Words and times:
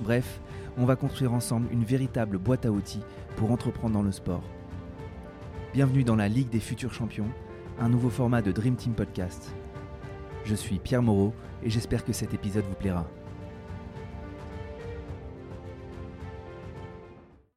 Bref, 0.00 0.40
on 0.76 0.84
va 0.84 0.96
construire 0.96 1.32
ensemble 1.32 1.68
une 1.72 1.84
véritable 1.84 2.38
boîte 2.38 2.66
à 2.66 2.70
outils 2.70 3.02
pour 3.36 3.50
entreprendre 3.50 3.94
dans 3.94 4.02
le 4.02 4.12
sport. 4.12 4.44
Bienvenue 5.74 6.04
dans 6.04 6.16
la 6.16 6.28
Ligue 6.28 6.50
des 6.50 6.60
futurs 6.60 6.94
champions, 6.94 7.28
un 7.80 7.88
nouveau 7.88 8.08
format 8.08 8.40
de 8.40 8.52
Dream 8.52 8.76
Team 8.76 8.94
Podcast. 8.94 9.52
Je 10.44 10.54
suis 10.54 10.78
Pierre 10.78 11.02
Moreau 11.02 11.34
et 11.62 11.70
j'espère 11.70 12.04
que 12.04 12.12
cet 12.12 12.32
épisode 12.32 12.64
vous 12.64 12.76
plaira. 12.76 13.06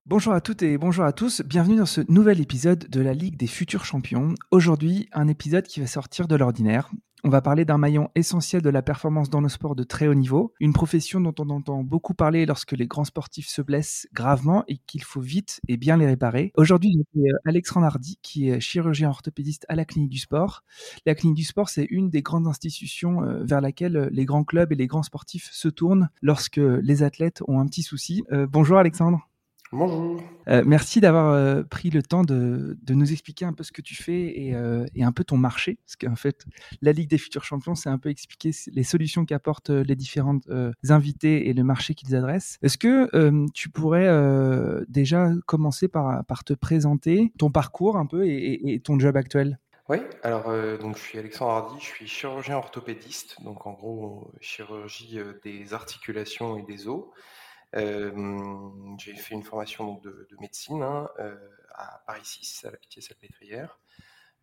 Bonjour 0.07 0.33
à 0.33 0.41
toutes 0.41 0.61
et 0.63 0.77
bonjour 0.77 1.05
à 1.05 1.13
tous, 1.13 1.41
bienvenue 1.41 1.77
dans 1.77 1.85
ce 1.85 2.01
nouvel 2.09 2.41
épisode 2.41 2.89
de 2.89 2.99
la 2.99 3.13
Ligue 3.13 3.37
des 3.37 3.47
futurs 3.47 3.85
champions. 3.85 4.33
Aujourd'hui, 4.49 5.07
un 5.13 5.27
épisode 5.27 5.65
qui 5.65 5.79
va 5.79 5.87
sortir 5.87 6.27
de 6.27 6.35
l'ordinaire. 6.35 6.91
On 7.23 7.29
va 7.29 7.41
parler 7.41 7.65
d'un 7.65 7.77
maillon 7.77 8.09
essentiel 8.15 8.63
de 8.63 8.69
la 8.71 8.81
performance 8.81 9.29
dans 9.29 9.41
le 9.41 9.49
sport 9.49 9.75
de 9.75 9.83
très 9.83 10.07
haut 10.07 10.15
niveau, 10.15 10.55
une 10.59 10.73
profession 10.73 11.21
dont 11.21 11.35
on 11.37 11.51
entend 11.51 11.83
beaucoup 11.83 12.15
parler 12.15 12.47
lorsque 12.47 12.71
les 12.71 12.87
grands 12.87 13.03
sportifs 13.03 13.47
se 13.47 13.61
blessent 13.61 14.07
gravement 14.11 14.63
et 14.67 14.77
qu'il 14.87 15.03
faut 15.03 15.21
vite 15.21 15.61
et 15.67 15.77
bien 15.77 15.97
les 15.97 16.07
réparer. 16.07 16.51
Aujourd'hui, 16.57 17.05
j'ai 17.13 17.29
Alexandre 17.45 17.85
Hardy, 17.85 18.17
qui 18.23 18.49
est 18.49 18.59
chirurgien 18.59 19.09
orthopédiste 19.09 19.67
à 19.69 19.75
la 19.75 19.85
clinique 19.85 20.09
du 20.09 20.17
sport. 20.17 20.63
La 21.05 21.13
clinique 21.13 21.37
du 21.37 21.43
sport, 21.43 21.69
c'est 21.69 21.85
une 21.91 22.09
des 22.09 22.23
grandes 22.23 22.47
institutions 22.47 23.23
euh, 23.23 23.43
vers 23.43 23.61
laquelle 23.61 24.09
les 24.11 24.25
grands 24.25 24.43
clubs 24.43 24.71
et 24.71 24.75
les 24.75 24.87
grands 24.87 25.03
sportifs 25.03 25.49
se 25.51 25.67
tournent 25.67 26.09
lorsque 26.23 26.57
les 26.57 27.03
athlètes 27.03 27.43
ont 27.47 27.59
un 27.59 27.67
petit 27.67 27.83
souci. 27.83 28.23
Euh, 28.31 28.47
bonjour 28.49 28.79
Alexandre. 28.79 29.30
Bonjour. 29.73 30.21
Euh, 30.49 30.63
merci 30.65 30.99
d'avoir 30.99 31.31
euh, 31.31 31.63
pris 31.63 31.91
le 31.91 32.03
temps 32.03 32.23
de, 32.23 32.77
nous 32.89 33.11
expliquer 33.13 33.45
un 33.45 33.53
peu 33.53 33.63
ce 33.63 33.71
que 33.71 33.81
tu 33.81 33.95
fais 33.95 34.51
euh, 34.53 34.85
et, 34.95 35.03
un 35.03 35.13
peu 35.13 35.23
ton 35.23 35.37
marché. 35.37 35.79
Parce 35.85 35.95
qu'en 35.95 36.17
fait, 36.17 36.45
la 36.81 36.91
Ligue 36.91 37.09
des 37.09 37.17
futurs 37.17 37.45
champions, 37.45 37.73
c'est 37.73 37.87
un 37.87 37.97
peu 37.97 38.09
expliquer 38.09 38.51
les 38.73 38.83
solutions 38.83 39.25
qu'apportent 39.25 39.69
les 39.69 39.95
différents 39.95 40.39
invités 40.89 41.47
et 41.47 41.53
le 41.53 41.63
marché 41.63 41.93
qu'ils 41.93 42.15
adressent. 42.15 42.57
Est-ce 42.61 42.77
que 42.77 43.09
tu 43.53 43.69
pourrais 43.69 44.09
déjà 44.89 45.31
commencer 45.45 45.87
par, 45.87 46.43
te 46.45 46.53
présenter 46.53 47.31
ton 47.37 47.49
parcours 47.49 47.95
un 47.95 48.05
peu 48.05 48.27
et, 48.27 48.73
et 48.73 48.79
ton 48.81 48.99
job 48.99 49.15
actuel? 49.15 49.57
Oui, 49.87 49.97
alors 50.23 50.51
donc 50.79 50.97
je 50.97 51.01
suis 51.01 51.19
Alexandre 51.19 51.51
Hardy, 51.51 51.75
je 51.79 51.85
suis 51.85 52.07
chirurgien 52.07 52.57
orthopédiste, 52.57 53.37
donc 53.43 53.65
en 53.67 53.73
gros 53.73 54.31
chirurgie 54.39 55.19
des 55.43 55.73
articulations 55.73 56.57
et 56.57 56.63
des 56.63 56.87
os 56.87 57.05
j'ai 57.73 59.15
fait 59.15 59.35
une 59.35 59.43
formation 59.43 59.95
de, 59.95 60.27
médecine 60.39 60.81
hein, 60.83 61.09
à 61.73 62.03
Paris 62.05 62.25
6, 62.25 62.65
à 62.65 62.71
la 62.71 62.77
Pitié-Salpêtrière. 62.77 63.79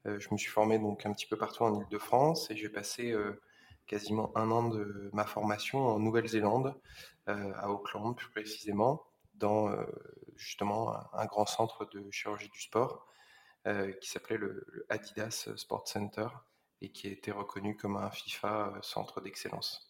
je 0.05 0.29
me 0.31 0.39
suis 0.39 0.51
formé 0.51 0.79
donc 0.79 1.05
un 1.07 1.12
petit 1.12 1.27
peu 1.27 1.37
partout 1.37 1.65
en 1.65 1.81
Ile-de-France 1.81 2.51
et 2.51 2.56
j'ai 2.56 2.69
passé 2.69 3.15
quasiment 3.87 4.33
un 4.37 4.51
an 4.51 4.69
de 4.69 5.11
ma 5.12 5.25
formation 5.25 5.87
en 5.87 5.99
Nouvelle-Zélande, 5.99 6.75
à 7.27 7.71
Auckland 7.71 8.17
plus 8.17 8.31
précisément, 8.31 9.05
dans 9.34 9.75
justement 10.37 10.97
un, 11.12 11.27
grand 11.27 11.47
centre 11.47 11.84
de 11.84 12.11
chirurgie 12.11 12.49
du 12.49 12.61
sport 12.61 13.06
qui 14.01 14.09
s'appelait 14.09 14.39
le, 14.39 14.65
le, 14.69 14.87
Adidas 14.89 15.50
Sport 15.56 15.87
Center 15.87 16.28
et 16.81 16.91
qui 16.91 17.09
a 17.09 17.10
été 17.10 17.31
reconnu 17.31 17.77
comme 17.77 17.97
un 17.97 18.10
FIFA 18.10 18.78
centre 18.83 19.21
d'excellence. 19.21 19.88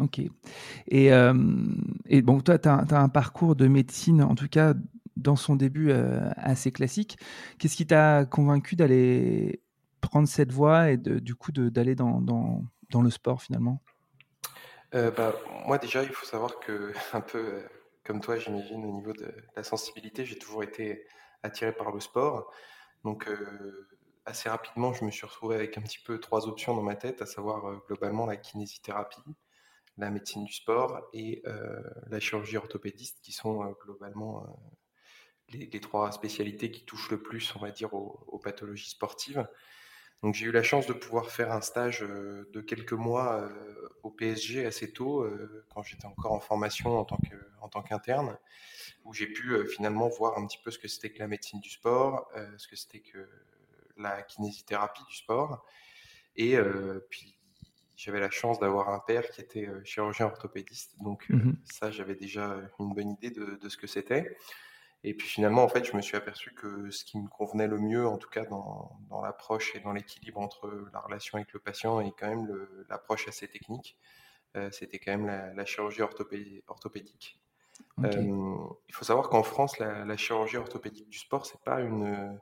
Ok. 0.00 0.20
Et, 0.88 1.12
euh, 1.12 1.32
bon, 2.22 2.40
toi, 2.40 2.58
tu 2.58 2.68
as, 2.68 2.84
un 2.90 3.08
parcours 3.08 3.56
de 3.56 3.66
médecine, 3.66 4.22
en 4.22 4.34
tout 4.34 4.48
cas 4.48 4.74
dans 5.16 5.36
son 5.36 5.54
début, 5.54 5.90
euh, 5.90 6.30
assez 6.36 6.72
classique. 6.72 7.18
Qu'est-ce 7.58 7.76
qui 7.76 7.86
t'a 7.86 8.24
convaincu 8.24 8.74
d'aller 8.74 9.60
prendre 10.00 10.26
cette 10.26 10.50
voie 10.50 10.90
et 10.90 10.96
du 10.96 11.34
coup 11.34 11.52
d'aller 11.52 11.94
dans, 11.94 12.64
le 13.02 13.10
sport 13.10 13.42
finalement? 13.42 13.82
Euh, 14.94 15.10
bah, 15.10 15.34
Moi, 15.66 15.78
déjà, 15.78 16.02
il 16.02 16.10
faut 16.10 16.26
savoir 16.26 16.58
que, 16.58 16.92
un 17.12 17.20
peu 17.20 17.62
comme 18.04 18.20
toi, 18.20 18.36
j'imagine, 18.36 18.84
au 18.84 18.92
niveau 18.92 19.12
de 19.12 19.32
la 19.56 19.62
sensibilité, 19.62 20.24
j'ai 20.24 20.38
toujours 20.38 20.62
été 20.62 21.06
attiré 21.42 21.72
par 21.72 21.92
le 21.92 22.00
sport. 22.00 22.50
Donc, 23.04 23.28
assez 24.24 24.48
rapidement, 24.48 24.92
je 24.94 25.04
me 25.04 25.10
suis 25.10 25.26
retrouvé 25.26 25.56
avec 25.56 25.76
un 25.76 25.82
petit 25.82 25.98
peu 25.98 26.18
trois 26.18 26.48
options 26.48 26.74
dans 26.74 26.82
ma 26.82 26.96
tête, 26.96 27.20
à 27.20 27.26
savoir 27.26 27.82
globalement 27.86 28.26
la 28.26 28.36
kinésithérapie, 28.36 29.22
la 29.98 30.10
médecine 30.10 30.44
du 30.44 30.52
sport 30.52 31.08
et 31.12 31.42
euh, 31.46 31.82
la 32.08 32.20
chirurgie 32.20 32.56
orthopédiste, 32.56 33.18
qui 33.22 33.32
sont 33.32 33.62
euh, 33.62 33.72
globalement 33.84 34.42
euh, 34.42 34.46
les, 35.50 35.80
trois 35.80 36.12
spécialités 36.12 36.70
qui 36.70 36.84
touchent 36.84 37.10
le 37.10 37.22
plus, 37.22 37.54
on 37.56 37.58
va 37.58 37.70
dire, 37.70 37.92
aux, 37.92 38.38
pathologies 38.38 38.90
sportives. 38.90 39.46
Donc 40.22 40.34
j'ai 40.34 40.46
eu 40.46 40.52
la 40.52 40.62
chance 40.62 40.86
de 40.86 40.92
pouvoir 40.92 41.30
faire 41.30 41.50
un 41.50 41.60
stage 41.60 42.00
de 42.00 42.60
quelques 42.60 42.92
mois 42.92 43.50
au 44.02 44.10
PSG 44.10 44.66
assez 44.66 44.92
tôt, 44.92 45.26
quand 45.70 45.82
j'étais 45.82 46.04
encore 46.04 46.32
en 46.32 46.40
formation 46.40 46.98
en 46.98 47.04
tant 47.04 47.16
que 47.16 47.36
en 47.62 47.68
tant 47.68 47.82
qu'interne, 47.82 48.38
où 49.04 49.14
j'ai 49.14 49.26
pu 49.26 49.66
finalement 49.66 50.08
voir 50.08 50.38
un 50.38 50.46
petit 50.46 50.58
peu 50.62 50.70
ce 50.70 50.78
que 50.78 50.88
c'était 50.88 51.10
que 51.10 51.18
la 51.18 51.26
médecine 51.26 51.58
du 51.60 51.70
sport, 51.70 52.30
ce 52.58 52.68
que 52.68 52.76
c'était 52.76 53.00
que 53.00 53.28
la 53.96 54.22
kinésithérapie 54.22 55.04
du 55.08 55.16
sport, 55.16 55.64
et 56.36 56.56
puis 57.08 57.39
j'avais 58.00 58.20
la 58.20 58.30
chance 58.30 58.58
d'avoir 58.58 58.88
un 58.88 58.98
père 58.98 59.28
qui 59.30 59.42
était 59.42 59.66
euh, 59.66 59.84
chirurgien 59.84 60.26
orthopédiste, 60.26 60.94
donc 61.02 61.26
euh, 61.30 61.36
mmh 61.36 61.56
ça, 61.64 61.90
j'avais 61.90 62.14
déjà 62.14 62.56
une 62.78 62.94
bonne 62.94 63.10
idée 63.10 63.30
de, 63.30 63.68
ce 63.68 63.76
que 63.76 63.86
c'était. 63.86 64.36
Et 65.04 65.14
puis 65.14 65.28
finalement, 65.28 65.62
en 65.62 65.68
fait, 65.68 65.84
je 65.84 65.94
me 65.94 66.00
suis 66.00 66.16
aperçu 66.16 66.54
que 66.54 66.90
ce 66.90 67.04
qui 67.04 67.18
me 67.18 67.28
convenait 67.28 67.66
le 67.66 67.78
mieux, 67.78 68.06
en 68.06 68.16
tout 68.16 68.28
cas 68.28 68.44
dans, 68.44 68.98
l'approche 69.22 69.74
et 69.76 69.80
dans 69.80 69.92
l'équilibre 69.92 70.40
entre 70.40 70.88
la 70.92 71.00
relation 71.00 71.36
avec 71.36 71.52
le 71.52 71.58
patient 71.58 72.00
et 72.00 72.12
quand 72.18 72.28
même 72.28 72.48
l'approche 72.88 73.28
assez 73.28 73.48
technique, 73.48 73.96
euh, 74.56 74.70
c'était 74.72 74.98
quand 74.98 75.16
même 75.16 75.54
la, 75.54 75.64
chirurgie 75.64 76.02
orthopédique. 76.02 77.38
il 77.98 78.94
faut 78.94 79.04
savoir 79.04 79.28
qu'en 79.28 79.42
France, 79.42 79.78
la, 79.78 80.16
chirurgie 80.16 80.56
orthopédique 80.56 81.08
du 81.08 81.18
sport, 81.18 81.46
c'est 81.46 81.60
pas 81.62 81.80
une, 81.80 82.38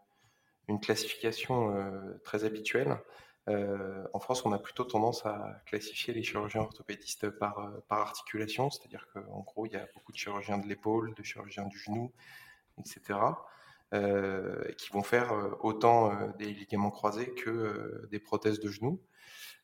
une 0.68 0.80
classification 0.80 1.74
très 2.24 2.44
habituelle. 2.44 2.98
Euh, 3.48 4.04
en 4.12 4.20
France, 4.20 4.44
on 4.44 4.52
a 4.52 4.58
plutôt 4.58 4.84
tendance 4.84 5.24
à 5.24 5.60
classifier 5.66 6.12
les 6.12 6.22
chirurgiens 6.22 6.62
orthopédistes 6.62 7.30
par, 7.30 7.58
euh, 7.60 7.80
articulation, 7.88 8.70
c'est-à-dire 8.70 9.08
qu'en 9.12 9.40
gros, 9.40 9.66
il 9.66 9.72
y 9.72 9.76
a 9.76 9.86
beaucoup 9.94 10.12
de 10.12 10.18
chirurgiens 10.18 10.58
de 10.58 10.66
l'épaule, 10.66 11.14
de 11.14 11.22
chirurgiens 11.22 11.66
du 11.66 11.78
genou, 11.78 12.12
etc., 12.78 13.18
euh, 13.94 14.70
qui 14.76 14.90
vont 14.90 15.02
faire 15.02 15.32
autant 15.64 16.12
des 16.38 16.52
ligaments 16.52 16.90
croisés 16.90 17.32
que 17.34 18.06
des 18.10 18.18
prothèses 18.18 18.60
de 18.60 18.68
genou. 18.68 19.00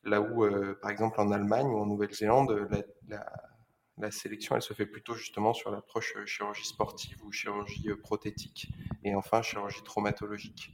Là 0.03 0.21
où, 0.21 0.47
par 0.81 0.91
exemple, 0.91 1.19
en 1.21 1.31
Allemagne 1.31 1.67
ou 1.67 1.77
en 1.77 1.85
Nouvelle-Zélande, 1.85 2.67
la, 3.97 4.11
sélection, 4.11 4.55
elle 4.55 4.61
se 4.61 4.73
fait 4.73 4.85
plutôt 4.85 5.13
justement 5.13 5.53
sur 5.53 5.71
l'approche 5.71 6.15
chirurgie 6.25 6.65
sportive 6.65 7.23
ou 7.23 7.31
chirurgie 7.31 7.89
prothétique, 8.01 8.71
et 9.03 9.15
enfin 9.15 9.41
chirurgie 9.41 9.83
traumatologique. 9.83 10.73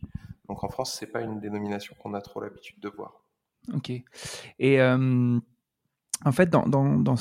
Donc 0.52 0.66
en 0.66 0.70
France, 0.70 0.98
c'est 1.00 1.08
pas 1.08 1.22
une 1.22 1.40
dénomination 1.40 1.96
qu'on 1.98 2.14
a 2.14 2.20
trop 2.20 2.42
l'habitude 2.42 2.78
de 2.82 2.90
voir. 2.90 3.24
Ok. 3.74 3.90
Et 3.90 4.82
euh, 4.82 5.40
en 6.26 6.32
fait, 6.34 6.50
dans, 6.50 6.68
dans, 6.68 6.98
dans, 6.98 7.16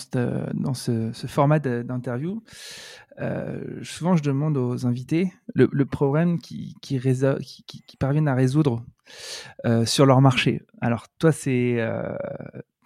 dans 0.52 0.74
ce, 0.74 1.12
format 1.28 1.60
d'interview, 1.60 2.42
euh, 3.20 3.84
souvent 3.84 4.16
je 4.16 4.24
demande 4.24 4.56
aux 4.56 4.84
invités 4.84 5.32
le, 5.54 5.68
problème 5.84 6.40
qu'ils 6.40 6.74
qui, 6.80 6.98
qui, 7.64 7.96
parviennent 8.00 8.26
à 8.26 8.34
résoudre 8.34 8.84
euh, 9.64 9.86
sur 9.86 10.06
leur 10.06 10.20
marché. 10.20 10.62
Alors 10.80 11.06
toi, 11.20 11.30
c'est 11.30 11.78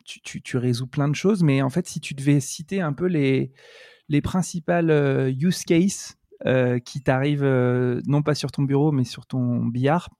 tu, 0.05 0.21
tu, 0.21 0.43
tu, 0.43 0.59
résous 0.59 0.87
plein 0.87 1.09
de 1.09 1.15
choses, 1.15 1.43
mais 1.43 1.63
en 1.63 1.71
fait, 1.71 1.89
si 1.89 2.01
tu 2.01 2.13
devais 2.13 2.39
citer 2.41 2.83
un 2.83 2.93
peu 2.93 3.07
les, 3.07 3.51
les 4.11 4.21
principales 4.21 5.35
use 5.41 5.65
cases 5.65 6.19
euh, 6.47 6.79
qui 6.79 7.03
t'arrive 7.03 7.43
euh, 7.43 8.03
non 8.07 8.23
pas 8.23 8.35
sur 8.35 8.53
ton 8.53 8.63
bureau 8.63 8.93
mais 8.93 9.05
sur 9.05 9.27
ton 9.27 9.65
billard. 9.65 10.11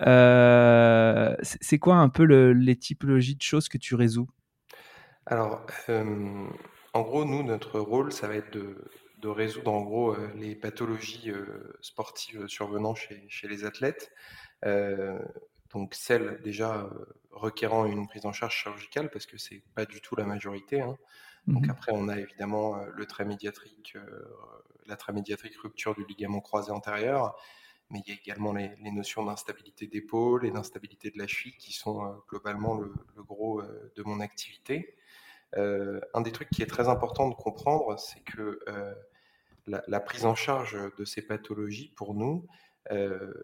Euh, 0.00 1.36
c'est 1.42 1.78
quoi 1.78 1.96
un 1.96 2.08
peu 2.08 2.24
les 2.24 2.76
typologies 2.76 3.36
de 3.36 3.42
choses 3.42 3.68
que 3.68 3.76
tu 3.76 3.94
résous? 3.94 4.28
Alors, 5.26 5.66
en 5.88 7.02
gros, 7.02 7.24
nous, 7.24 7.42
notre 7.42 7.80
rôle, 7.80 8.12
ça 8.12 8.28
va 8.28 8.36
être 8.36 8.56
de, 8.56 9.28
résoudre 9.28 9.72
en 9.72 9.82
gros 9.82 10.16
les 10.36 10.54
pathologies 10.54 11.32
sportives 11.80 12.46
survenant 12.46 12.94
chez, 12.94 13.48
les 13.48 13.64
athlètes. 13.64 14.12
donc 14.62 15.94
celles 15.94 16.40
déjà 16.44 16.88
requérant 17.32 17.86
une 17.86 18.06
prise 18.06 18.24
en 18.24 18.32
charge 18.32 18.54
chirurgicale, 18.54 19.10
parce 19.10 19.26
que 19.26 19.36
c'est 19.36 19.62
pas 19.74 19.84
du 19.84 20.00
tout 20.00 20.14
la 20.14 20.24
majorité. 20.24 20.80
Hein. 20.80 20.96
Donc 21.46 21.66
mmh 21.66 21.70
après, 21.70 21.92
on 21.94 22.08
a 22.08 22.18
évidemment 22.18 22.76
le 22.94 23.06
trait 23.06 23.24
médiatrique, 23.24 23.96
la 24.86 24.96
trait 24.96 25.12
médiatrique 25.12 25.56
rupture 25.56 25.94
du 25.94 26.04
ligament 26.04 26.40
croisé 26.40 26.72
antérieur, 26.72 27.36
mais 27.90 28.00
il 28.04 28.12
y 28.12 28.16
a 28.16 28.20
également 28.20 28.52
les, 28.52 28.74
notions 28.90 29.24
d'instabilité 29.24 29.86
d'épaule 29.86 30.44
et 30.44 30.50
d'instabilité 30.50 31.10
de 31.10 31.18
la 31.18 31.26
cheville 31.26 31.56
qui 31.56 31.72
sont 31.72 32.20
globalement 32.28 32.74
le, 32.74 32.92
gros 33.22 33.62
de 33.62 34.02
mon 34.02 34.20
activité. 34.20 34.96
un 35.54 36.20
des 36.20 36.32
trucs 36.32 36.50
qui 36.50 36.62
est 36.62 36.66
très 36.66 36.88
important 36.88 37.28
de 37.28 37.34
comprendre, 37.34 37.96
c'est 37.98 38.24
que 38.24 38.60
la, 39.66 40.00
prise 40.00 40.26
en 40.26 40.34
charge 40.34 40.76
de 40.96 41.04
ces 41.04 41.22
pathologies, 41.22 41.92
pour 41.96 42.14
nous, 42.14 42.46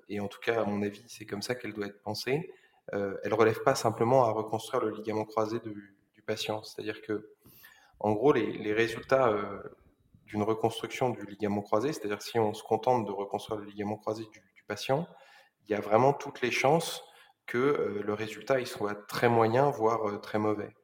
et 0.09 0.21
en 0.21 0.29
tout 0.29 0.41
cas 0.41 0.63
à 0.63 0.65
mon 0.65 0.83
avis, 0.83 1.05
c'est 1.09 1.27
comme 1.27 1.43
ça 1.43 1.55
qu'elle 1.55 1.73
doit 1.73 1.87
être 1.87 2.03
pensée, 2.03 2.51
elle 2.93 3.19
ne 3.25 3.35
relève 3.35 3.63
pas 3.63 3.75
simplement 3.75 4.25
à 4.25 4.31
reconstruire 4.31 4.83
le 4.83 4.91
ligament 4.91 5.25
croisé 5.25 5.61
du, 5.61 5.99
patient. 6.25 6.63
C'est-à-dire 6.63 7.03
que, 7.03 7.33
en 8.03 8.13
gros, 8.13 8.33
les, 8.33 8.73
résultats 8.73 9.35
d'une 10.27 10.43
reconstruction 10.43 11.11
du 11.11 11.25
ligament 11.25 11.63
croisé, 11.63 11.93
c'est-à-dire 11.93 12.21
si 12.21 12.39
on 12.39 12.53
se 12.53 12.63
contente 12.63 13.07
de 13.07 13.13
reconstruire 13.13 13.61
le 13.61 13.67
ligament 13.67 13.97
croisé 13.97 14.25
du, 14.25 14.65
patient, 14.69 15.09
il 15.67 15.73
y 15.73 15.75
a 15.75 15.81
vraiment 15.81 16.13
toutes 16.13 16.41
les 16.41 16.53
chances 16.53 17.03
que 17.47 18.01
le 18.03 18.15
résultat 18.15 18.61
il 18.61 18.67
soit 18.67 18.95
très 19.07 19.29
moyen, 19.29 19.71
voire 19.71 20.21
très 20.21 20.39
mauvais. 20.39 20.75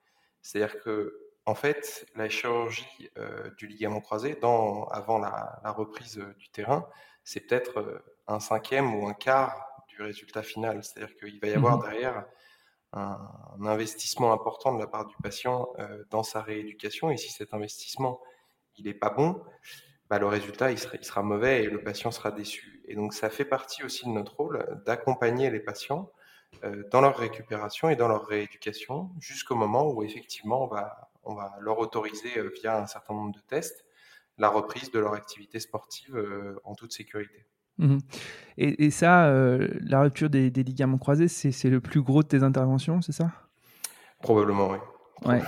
C'est-à-dire 0.42 0.80
que 0.80 1.28
en 1.46 1.54
fait, 1.54 2.06
la 2.14 2.28
chirurgie 2.28 3.08
du 3.56 3.66
ligament 3.66 4.02
croisé, 4.02 4.34
dans, 4.34 4.84
avant 4.88 5.18
la, 5.18 5.60
reprise 5.64 6.22
du 6.36 6.50
terrain, 6.50 6.86
c'est 7.24 7.40
peut-être 7.40 8.02
un 8.26 8.38
cinquième 8.38 8.94
ou 8.94 9.08
un 9.08 9.14
quart 9.14 9.84
du 9.88 10.02
résultat 10.02 10.42
final. 10.42 10.84
C'est-à-dire 10.84 11.16
qu'il 11.16 11.40
va 11.40 11.48
y 11.48 11.54
avoir 11.54 11.78
mmh 11.78 11.82
derrière 11.82 12.26
un, 12.92 13.18
investissement 13.64 14.32
important 14.32 14.74
de 14.74 14.78
la 14.78 14.86
part 14.86 15.06
du 15.06 15.16
patient 15.22 15.68
dans 16.10 16.22
sa 16.22 16.42
rééducation. 16.42 17.10
Et 17.10 17.16
si 17.16 17.30
cet 17.30 17.54
investissement 17.54 18.20
n'est 18.78 18.94
pas 18.94 19.10
bon, 19.10 19.42
bah, 20.08 20.18
le 20.18 20.26
résultat 20.26 20.74
sera, 20.76 21.22
mauvais 21.22 21.64
et 21.64 21.66
le 21.66 21.82
patient 21.82 22.10
sera 22.10 22.30
déçu. 22.30 22.82
Et 22.86 22.94
donc 22.94 23.12
ça 23.12 23.30
fait 23.30 23.44
partie 23.44 23.84
aussi 23.84 24.06
de 24.06 24.10
notre 24.10 24.36
rôle 24.36 24.82
d'accompagner 24.86 25.50
les 25.50 25.60
patients 25.60 26.10
dans 26.90 27.02
leur 27.02 27.16
récupération 27.16 27.90
et 27.90 27.96
dans 27.96 28.08
leur 28.08 28.26
rééducation 28.26 29.10
jusqu'au 29.18 29.54
moment 29.54 29.90
où 29.90 30.02
effectivement 30.02 30.64
on 30.64 30.66
va, 30.66 31.10
on 31.24 31.34
va 31.34 31.54
leur 31.60 31.78
autoriser 31.78 32.42
via 32.54 32.78
un 32.78 32.86
certain 32.86 33.12
nombre 33.12 33.34
de 33.34 33.40
tests 33.40 33.84
la 34.38 34.48
reprise 34.48 34.90
de 34.90 34.98
leur 34.98 35.14
activité 35.14 35.60
sportive 35.60 36.16
en 36.64 36.74
toute 36.74 36.92
sécurité. 36.92 37.44
Mmh 37.78 37.98
et, 38.60 38.90
ça, 38.90 39.32
la 39.80 40.00
rupture 40.02 40.28
des, 40.30 40.50
des 40.50 40.64
ligaments 40.64 40.98
croisés, 40.98 41.28
c'est 41.28 41.70
le 41.70 41.80
plus 41.80 42.02
gros 42.02 42.24
de 42.24 42.28
tes 42.28 42.42
interventions, 42.42 43.00
c'est 43.00 43.12
ça? 43.12 43.30
Probablement, 44.20 44.70
oui. 44.70 44.78
Ouais. 45.24 45.42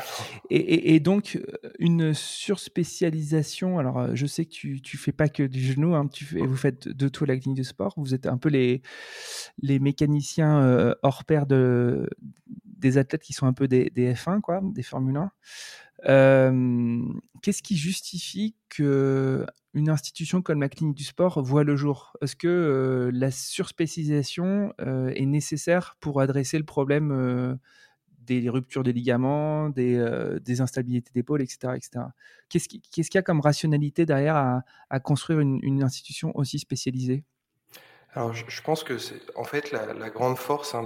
Et, 0.50 1.00
donc, 1.00 1.40
une 1.78 2.14
surspécialisation. 2.14 3.78
Alors, 3.78 4.14
je 4.14 4.26
sais 4.26 4.44
que 4.44 4.50
tu, 4.50 4.80
tu 4.80 4.96
fais 4.96 5.12
pas 5.12 5.28
que 5.28 5.42
du 5.42 5.60
genou, 5.60 5.94
hein, 5.94 6.08
tu 6.08 6.24
fais, 6.24 6.40
vous 6.40 6.56
faites 6.56 6.88
de 6.88 7.08
tout 7.08 7.24
la 7.24 7.36
clinique 7.36 7.58
de 7.58 7.64
sport. 7.64 7.94
Vous 7.96 8.14
êtes 8.14 8.26
un 8.26 8.36
peu 8.36 8.48
les, 8.48 8.82
les 9.62 9.78
mécaniciens 9.78 10.94
hors 11.02 11.24
pair 11.24 11.46
de, 11.46 12.08
des 12.64 12.98
athlètes 12.98 13.22
qui 13.22 13.32
sont 13.32 13.46
un 13.46 13.52
peu 13.52 13.68
des, 13.68 13.90
des 13.90 14.14
F1, 14.14 14.40
quoi, 14.40 14.60
des 14.62 14.82
Formule 14.82 15.16
1. 15.16 15.30
Qu'est-ce 16.04 17.62
qui 17.62 17.76
justifie 17.76 18.56
que 18.68 19.46
une 19.72 19.88
institution 19.88 20.42
comme 20.42 20.60
la 20.60 20.68
clinique 20.68 20.96
du 20.96 21.04
sport 21.04 21.42
voit 21.42 21.64
le 21.64 21.76
jour? 21.76 22.16
Est-ce 22.22 22.36
que 22.36 23.10
la 23.12 23.30
surspécialisation 23.30 24.72
est 24.78 25.26
nécessaire 25.26 25.96
pour 26.00 26.20
adresser 26.20 26.58
le 26.58 26.64
problème 26.64 27.58
des 28.38 28.48
ruptures 28.48 28.82
des 28.82 28.92
ligaments, 28.92 29.68
des, 29.68 29.96
euh, 29.96 30.38
instabilités 30.60 31.10
d'épaule, 31.14 31.42
etc. 31.42 31.74
etc. 31.76 32.06
Qu'est-ce 32.48 32.68
qu'il 32.68 33.14
y 33.14 33.18
a 33.18 33.22
comme 33.22 33.40
rationalité 33.40 34.06
derrière 34.06 34.62
à, 34.90 35.00
construire 35.00 35.40
une, 35.40 35.82
institution 35.82 36.32
aussi 36.36 36.58
spécialisée? 36.58 37.24
Alors, 38.12 38.32
je, 38.34 38.62
pense 38.62 38.82
que 38.82 38.98
c'est 38.98 39.20
en 39.36 39.44
fait 39.44 39.70
la, 39.70 40.10
grande 40.10 40.36
force 40.36 40.74
hein, 40.74 40.84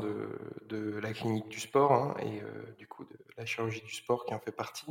de, 0.69 0.99
la 1.00 1.12
clinique 1.12 1.49
du 1.49 1.61
sport 1.61 1.93
hein, 1.93 2.14
et 2.20 2.43
euh, 2.43 2.75
du 2.78 2.87
coup 2.87 3.05
de 3.05 3.16
la 3.37 3.47
chirurgie 3.47 3.83
du 3.83 3.93
sport 3.95 4.25
qui 4.25 4.35
en 4.35 4.41
fait 4.41 4.53
partie. 4.53 4.87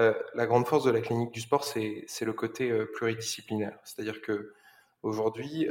Euh, 0.00 0.14
la 0.34 0.46
grande 0.46 0.66
force 0.66 0.84
de 0.84 0.90
la 0.90 1.00
clinique 1.00 1.32
du 1.32 1.40
sport, 1.40 1.64
c'est 1.64 2.06
le 2.20 2.32
côté 2.32 2.72
pluridisciplinaire. 2.94 3.78
C'est-à-dire 3.84 4.20
que 4.20 4.54
aujourd'hui, 5.02 5.68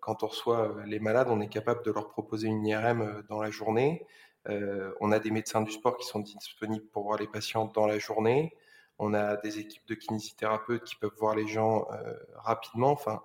quand 0.00 0.22
on 0.22 0.26
reçoit 0.28 0.74
les 0.86 0.98
malades, 0.98 1.28
on 1.30 1.40
est 1.40 1.48
capable 1.48 1.84
de 1.84 1.90
leur 1.90 2.08
proposer 2.08 2.48
une 2.48 2.66
IRM 2.66 3.22
dans 3.28 3.40
la 3.40 3.50
journée. 3.50 4.06
Euh, 4.48 4.92
on 5.00 5.12
a 5.12 5.18
des 5.18 5.30
médecins 5.30 5.62
du 5.62 5.70
sport 5.70 5.96
qui 5.96 6.06
sont 6.06 6.20
disponibles 6.20 6.86
pour 6.86 7.04
voir 7.04 7.18
les 7.18 7.28
patients 7.28 7.66
dans 7.66 7.86
la 7.86 7.98
journée. 7.98 8.56
On 8.98 9.14
a 9.14 9.36
des 9.36 9.58
équipes 9.58 9.86
de 9.86 9.94
kinésithérapeutes 9.94 10.84
qui 10.84 10.96
peuvent 10.96 11.14
voir 11.18 11.34
les 11.34 11.46
gens 11.46 11.86
euh, 11.92 12.14
rapidement. 12.34 12.90
Enfin, 12.90 13.22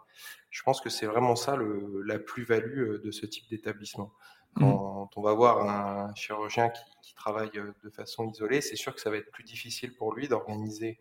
je 0.50 0.64
pense 0.64 0.82
que 0.82 0.90
c'est 0.90 1.06
vraiment 1.06 1.36
ça 1.36 1.58
la 2.06 2.20
plus-value 2.20 2.80
euh, 2.80 3.02
de 3.04 3.12
ce 3.12 3.26
type 3.26 3.50
d'établissement. 3.50 4.14
Mmh. 4.58 4.60
Quand 4.60 5.10
on 5.16 5.22
va 5.22 5.34
voir 5.34 5.70
un 5.70 6.14
chirurgien 6.16 6.70
qui, 6.70 7.14
travaille 7.16 7.50
de 7.52 7.90
façon 7.90 8.30
isolée, 8.30 8.62
c'est 8.62 8.76
sûr 8.76 8.94
que 8.94 9.02
ça 9.02 9.10
va 9.10 9.18
être 9.18 9.32
plus 9.32 9.44
difficile 9.44 9.96
pour 9.96 10.14
lui 10.14 10.28
d'organiser 10.28 11.00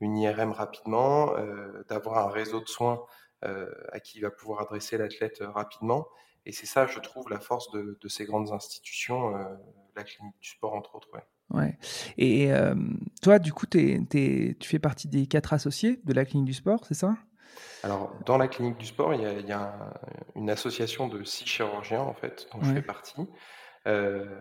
une 0.00 0.16
IRM 0.16 0.52
rapidement, 0.52 1.34
d'avoir 1.90 2.26
un 2.26 2.30
réseau 2.30 2.60
de 2.60 2.66
soins 2.66 3.04
à 3.42 4.00
qui 4.00 4.18
il 4.18 4.22
va 4.22 4.30
pouvoir 4.30 4.62
adresser 4.62 4.96
l'athlète 4.96 5.42
rapidement. 5.42 6.08
Et 6.48 6.52
c'est 6.52 6.66
ça, 6.66 6.86
je 6.86 6.98
trouve, 6.98 7.28
la 7.28 7.40
force 7.40 7.70
de, 7.72 8.08
ces 8.08 8.24
grandes 8.24 8.50
institutions, 8.52 9.36
euh, 9.36 9.44
la 9.94 10.02
clinique 10.02 10.34
du 10.40 10.48
sport, 10.48 10.74
entre 10.74 10.94
autres. 10.94 11.08
Ouais. 11.12 11.60
ouais. 11.60 11.78
Et 12.16 12.50
euh, 12.50 12.74
toi, 13.20 13.38
du 13.38 13.52
coup, 13.52 13.66
tu 13.66 14.56
fais 14.62 14.78
partie 14.78 15.08
des 15.08 15.26
quatre 15.26 15.52
associés 15.52 16.00
de 16.04 16.12
la 16.14 16.24
clinique 16.24 16.46
du 16.46 16.54
sport, 16.54 16.86
c'est 16.86 16.94
ça? 16.94 17.18
Alors, 17.82 18.12
dans 18.26 18.38
la 18.38 18.48
clinique 18.48 18.78
du 18.78 18.86
sport, 18.86 19.14
il 19.14 19.20
y 19.22 19.52
a, 19.52 19.72
une 20.34 20.50
association 20.50 21.08
de 21.08 21.22
six 21.24 21.46
chirurgiens, 21.46 22.00
en 22.00 22.14
fait, 22.14 22.48
dont 22.52 22.62
je 22.62 22.72
fais 22.72 22.82
partie. 22.82 23.26
Euh, 23.86 24.40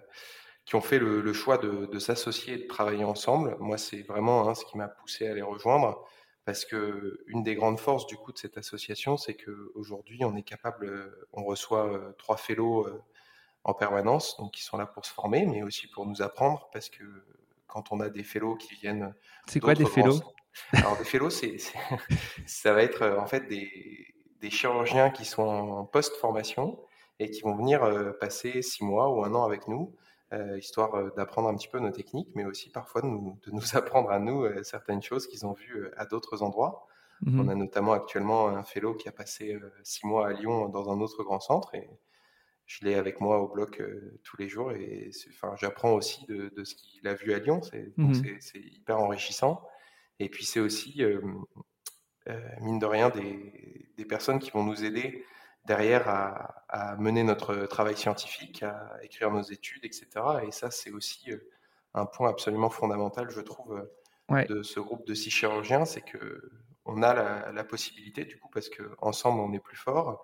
qui 0.65 0.75
ont 0.75 0.81
fait 0.81 0.99
le, 0.99 1.33
choix 1.33 1.57
de, 1.57 1.99
s'associer 1.99 2.55
et 2.55 2.57
de 2.57 2.67
travailler 2.67 3.05
ensemble. 3.05 3.55
Moi, 3.59 3.77
c'est 3.77 4.01
vraiment 4.01 4.49
hein, 4.49 4.53
ce 4.53 4.65
qui 4.65 4.77
m'a 4.77 4.89
poussé 4.89 5.27
à 5.27 5.33
les 5.33 5.41
rejoindre 5.41 6.03
parce 6.43 6.65
que 6.65 7.23
une 7.27 7.43
des 7.43 7.55
grandes 7.55 7.79
forces 7.79 8.05
du 8.05 8.15
coup 8.15 8.31
de 8.31 8.37
cette 8.37 8.57
association, 8.57 9.17
c'est 9.17 9.35
qu'aujourd'hui, 9.35 10.23
on 10.23 10.35
est 10.35 10.43
capable, 10.43 11.13
on 11.33 11.43
reçoit 11.43 11.91
euh, 11.91 12.13
trois 12.17 12.37
fellows 12.37 12.85
euh, 12.85 13.01
en 13.63 13.73
permanence, 13.73 14.37
donc 14.37 14.53
qui 14.53 14.63
sont 14.63 14.77
là 14.77 14.85
pour 14.85 15.05
se 15.05 15.11
former, 15.11 15.45
mais 15.45 15.63
aussi 15.63 15.87
pour 15.87 16.05
nous 16.05 16.21
apprendre, 16.21 16.69
parce 16.71 16.89
que 16.89 17.03
quand 17.67 17.91
on 17.91 17.99
a 17.99 18.09
des 18.09 18.23
fellows 18.23 18.55
qui 18.55 18.75
viennent, 18.75 19.13
c'est 19.45 19.59
quoi 19.59 19.73
des 19.73 19.85
fellows? 19.85 20.21
Alors 20.73 20.97
des 20.97 21.05
fellows, 21.05 21.29
c'est, 21.29 21.57
ça 22.45 22.73
va 22.73 22.83
être 22.83 23.01
euh, 23.03 23.19
en 23.19 23.25
fait 23.25 23.47
des, 23.47 24.13
des 24.41 24.49
chirurgiens 24.49 25.09
qui 25.09 25.25
sont 25.25 25.43
en 25.43 25.85
post-formation 25.85 26.79
et 27.19 27.31
qui 27.31 27.41
vont 27.41 27.55
venir 27.55 27.81
passer 28.19 28.61
six 28.61 28.83
mois 28.83 29.09
ou 29.09 29.23
un 29.23 29.33
an 29.33 29.43
avec 29.43 29.67
nous 29.67 29.95
euh, 30.33 30.57
histoire 30.57 30.93
euh, 30.95 31.09
d'apprendre 31.15 31.47
un 31.47 31.55
petit 31.55 31.69
peu 31.69 31.79
nos 31.79 31.91
techniques, 31.91 32.27
mais 32.35 32.43
aussi 32.43 32.69
parfois 32.69 33.01
de 33.01 33.07
nous, 33.07 33.39
de 33.45 33.51
nous 33.51 33.61
apprendre 33.77 34.09
à 34.11 34.19
nous 34.19 34.43
euh, 34.43 34.61
certaines 34.61 35.01
choses 35.01 35.25
qu'ils 35.25 35.45
ont 35.45 35.53
vues 35.53 35.87
à 35.95 36.05
d'autres 36.05 36.43
endroits. 36.43 36.85
Mmh 37.21 37.39
On 37.39 37.47
a 37.47 37.55
notamment 37.55 37.93
actuellement 37.93 38.49
un 38.49 38.63
fellow 38.63 38.93
qui 38.93 39.07
a 39.07 39.13
passé 39.13 39.57
six 39.83 40.05
mois 40.05 40.27
à 40.27 40.33
Lyon 40.33 40.67
dans 40.69 40.91
un 40.91 40.99
autre 40.99 41.23
grand 41.23 41.39
centre 41.39 41.73
et 41.73 41.89
je 42.67 42.85
l'ai 42.85 42.93
avec 42.93 43.21
moi 43.21 43.39
au 43.39 43.47
bloc 43.47 43.81
tous 44.21 44.37
les 44.37 44.47
jours 44.47 44.71
et 44.71 45.09
enfin, 45.29 45.55
j'apprends 45.55 45.93
aussi 45.93 46.27
de, 46.27 46.49
de 46.55 46.63
ce 46.63 46.75
qu'il 46.75 47.07
a 47.07 47.15
vu 47.15 47.33
à 47.33 47.39
Lyon. 47.39 47.61
C'est 47.63 47.91
mmh 47.97 48.21
hyper 48.53 48.99
enrichissant. 48.99 49.63
Et 50.19 50.29
puis 50.29 50.45
c'est 50.45 50.59
aussi, 50.59 51.03
mine 52.61 52.79
de 52.79 52.85
rien, 52.85 53.09
des, 53.09 53.91
des, 53.97 54.05
personnes 54.05 54.39
qui 54.39 54.51
vont 54.51 54.63
nous 54.63 54.83
aider 54.83 55.25
derrière 55.65 56.07
à, 56.07 56.95
mener 56.97 57.23
notre 57.23 57.65
travail 57.67 57.95
scientifique, 57.95 58.63
à 58.63 58.97
écrire 59.03 59.31
nos 59.31 59.43
études, 59.43 59.85
etc. 59.85 60.07
Et 60.45 60.51
ça, 60.51 60.71
c'est 60.71 60.91
aussi 60.91 61.31
un 61.93 62.05
point 62.05 62.29
absolument 62.29 62.69
fondamental, 62.69 63.29
je 63.29 63.41
trouve, 63.41 63.87
de 64.29 64.63
ce 64.63 64.79
groupe 64.79 65.05
de 65.05 65.13
six 65.13 65.29
chirurgiens, 65.29 65.85
c'est 65.85 66.01
que 66.01 66.51
on 66.87 67.03
a 67.03 67.51
la, 67.51 67.63
possibilité, 67.65 68.23
du 68.23 68.39
coup, 68.39 68.49
parce 68.49 68.69
qu'ensemble, 68.69 69.41
on 69.41 69.51
est 69.51 69.59
plus 69.59 69.75
fort, 69.75 70.23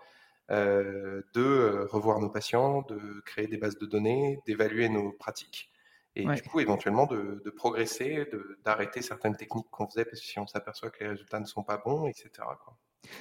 euh, 0.49 1.21
de 1.33 1.85
revoir 1.91 2.19
nos 2.19 2.29
patients, 2.29 2.83
de 2.83 3.21
créer 3.25 3.47
des 3.47 3.57
bases 3.57 3.77
de 3.77 3.85
données, 3.85 4.39
d'évaluer 4.45 4.87
nos 4.87 5.11
pratiques, 5.11 5.72
et 6.15 6.25
du 6.25 6.43
coup, 6.43 6.59
éventuellement, 6.59 7.05
de, 7.05 7.41
de 7.43 7.49
progresser, 7.49 8.27
d'arrêter 8.63 9.01
certaines 9.01 9.35
techniques 9.35 9.69
qu'on 9.71 9.87
faisait, 9.87 10.05
parce 10.05 10.19
que 10.19 10.27
si 10.27 10.39
on 10.39 10.47
s'aperçoit 10.47 10.89
que 10.89 11.03
les 11.03 11.09
résultats 11.09 11.39
ne 11.39 11.45
sont 11.45 11.63
pas 11.63 11.77
bons, 11.77 12.07
etc. 12.07 12.29
Quoi. 12.63 12.77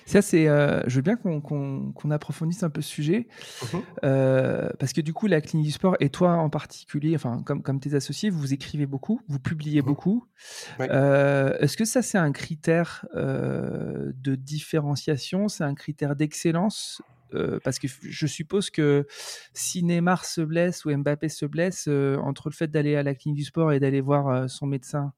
Ça, 0.06 0.22
c'est. 0.22 0.49
Euh, 0.49 0.80
je 0.87 0.96
veux 0.96 1.02
bien 1.02 1.16
qu'on 1.16 2.11
approfondisse 2.11 2.62
un 2.62 2.70
peu 2.70 2.82
ce 2.82 2.88
sujet. 2.88 3.26
Mmh 3.62 3.78
euh, 4.04 4.68
parce 4.78 4.92
que 4.92 5.00
du 5.00 5.12
coup, 5.12 5.26
la 5.26 5.40
clinique 5.40 5.66
du 5.66 5.72
sport 5.72 5.96
et 6.00 6.08
toi 6.08 6.32
en 6.32 6.50
particulier, 6.50 7.14
enfin, 7.14 7.42
comme, 7.44 7.62
comme 7.62 7.80
tes 7.80 7.94
associés, 7.94 8.30
vous 8.30 8.52
écrivez 8.52 8.87
beaucoup, 8.87 9.20
vous 9.28 9.38
publiez 9.38 9.80
mmh 9.80 9.84
beaucoup. 9.84 10.26
Euh, 10.80 11.56
est-ce 11.58 11.76
que 11.76 11.84
ça, 11.84 12.02
c'est 12.02 12.18
un 12.18 12.32
critère 12.32 13.06
de 13.14 14.34
différenciation 14.34 15.49
C'est 15.49 15.64
un 15.64 15.75
critère 15.75 16.16
d'excellence 16.16 17.02
parce 17.64 17.78
que 17.78 17.88
je 18.02 18.26
suppose 18.26 18.70
que 18.70 19.06
si 19.54 19.82
Neymar 19.82 20.24
se 20.24 20.40
blesse 20.40 20.84
ou 20.84 20.96
Mbappé 20.96 21.28
se 21.28 21.46
blesse, 21.46 21.88
entre 21.88 22.48
le 22.48 22.54
fait 22.54 22.68
d'aller 22.68 22.96
à 22.96 23.02
la 23.02 23.14
clinique 23.14 23.38
du 23.38 23.44
sport 23.44 23.72
et 23.72 23.80
d'aller 23.80 24.00
voir 24.00 24.48
son 24.48 24.66
médecin 24.66 25.12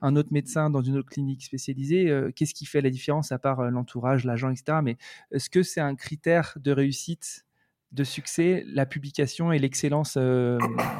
un 0.00 0.16
autre 0.16 0.30
médecin 0.32 0.70
dans 0.70 0.82
une 0.82 0.96
autre 0.96 1.08
clinique 1.08 1.44
spécialisée, 1.44 2.12
qu'est-ce 2.34 2.52
qui 2.52 2.66
fait 2.66 2.80
la 2.80 2.90
différence 2.90 3.30
à 3.30 3.38
part 3.38 3.70
l'entourage, 3.70 4.24
l'agent, 4.24 4.50
etc. 4.50 4.78
Mais 4.82 4.96
est-ce 5.30 5.48
que 5.48 5.62
c'est 5.62 5.80
un 5.80 5.94
critère 5.94 6.54
de 6.56 6.72
réussite, 6.72 7.46
de 7.92 8.02
succès, 8.02 8.64
la 8.66 8.86
publication 8.86 9.52
et 9.52 9.60
l'excellence 9.60 10.18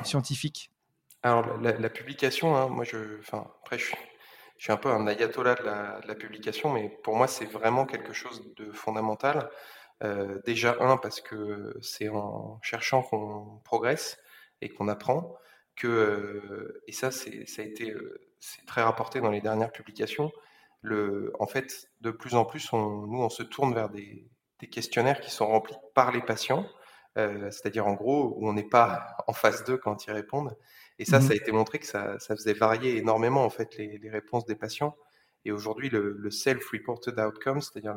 scientifique? 0.04 0.70
Alors 1.22 1.58
la, 1.60 1.88
publication, 1.88 2.56
hein, 2.56 2.68
moi 2.68 2.84
je, 2.84 2.98
après 3.32 3.78
je 3.78 3.92
suis, 4.58 4.72
un 4.72 4.76
peu 4.76 4.90
un 4.90 5.06
ayatollah 5.06 5.54
de 5.54 6.02
de 6.02 6.08
la 6.08 6.14
publication, 6.16 6.72
mais 6.72 6.88
pour 7.04 7.16
moi 7.16 7.28
c'est 7.28 7.44
vraiment 7.44 7.86
quelque 7.86 8.12
chose 8.12 8.42
de 8.56 8.72
fondamental. 8.72 9.48
Euh, 10.02 10.40
déjà, 10.44 10.76
un, 10.80 10.96
parce 10.96 11.20
que 11.20 11.76
c'est 11.80 12.08
en 12.08 12.58
cherchant 12.62 13.02
qu'on 13.02 13.60
progresse 13.64 14.18
et 14.60 14.68
qu'on 14.68 14.88
apprend, 14.88 15.36
que, 15.76 15.86
euh, 15.86 16.82
et 16.88 16.92
ça, 16.92 17.10
c'est, 17.10 17.46
ça 17.46 17.62
a 17.62 17.64
été 17.64 17.90
euh, 17.90 18.20
c'est 18.40 18.66
très 18.66 18.82
rapporté 18.82 19.20
dans 19.20 19.30
les 19.30 19.40
dernières 19.40 19.70
publications, 19.70 20.32
le, 20.80 21.32
en 21.38 21.46
fait, 21.46 21.88
de 22.00 22.10
plus 22.10 22.34
en 22.34 22.44
plus, 22.44 22.72
on, 22.72 23.06
nous, 23.06 23.20
on 23.20 23.28
se 23.28 23.44
tourne 23.44 23.72
vers 23.72 23.88
des, 23.88 24.28
des 24.58 24.68
questionnaires 24.68 25.20
qui 25.20 25.30
sont 25.30 25.46
remplis 25.46 25.76
par 25.94 26.10
les 26.10 26.20
patients, 26.20 26.66
c'est-à-dire 27.14 27.86
en 27.86 27.92
gros, 27.92 28.34
où 28.36 28.48
on 28.48 28.54
n'est 28.54 28.68
pas 28.68 29.16
en 29.28 29.32
phase 29.32 29.64
2 29.64 29.76
quand 29.76 30.06
ils 30.06 30.12
répondent. 30.12 30.56
Et 30.98 31.04
ça, 31.04 31.18
mmh 31.18 31.22
ça 31.22 31.32
a 31.32 31.36
été 31.36 31.52
montré 31.52 31.78
que 31.78 31.86
ça, 31.86 32.18
ça, 32.18 32.34
faisait 32.34 32.54
varier 32.54 32.96
énormément, 32.96 33.44
en 33.44 33.50
fait, 33.50 33.76
les, 33.76 33.98
les 33.98 34.10
réponses 34.10 34.44
des 34.46 34.56
patients. 34.56 34.96
Et 35.44 35.52
aujourd'hui, 35.52 35.90
le, 35.90 36.30
self-reported 36.30 37.18
outcome, 37.18 37.60
c'est-à-dire 37.60 37.94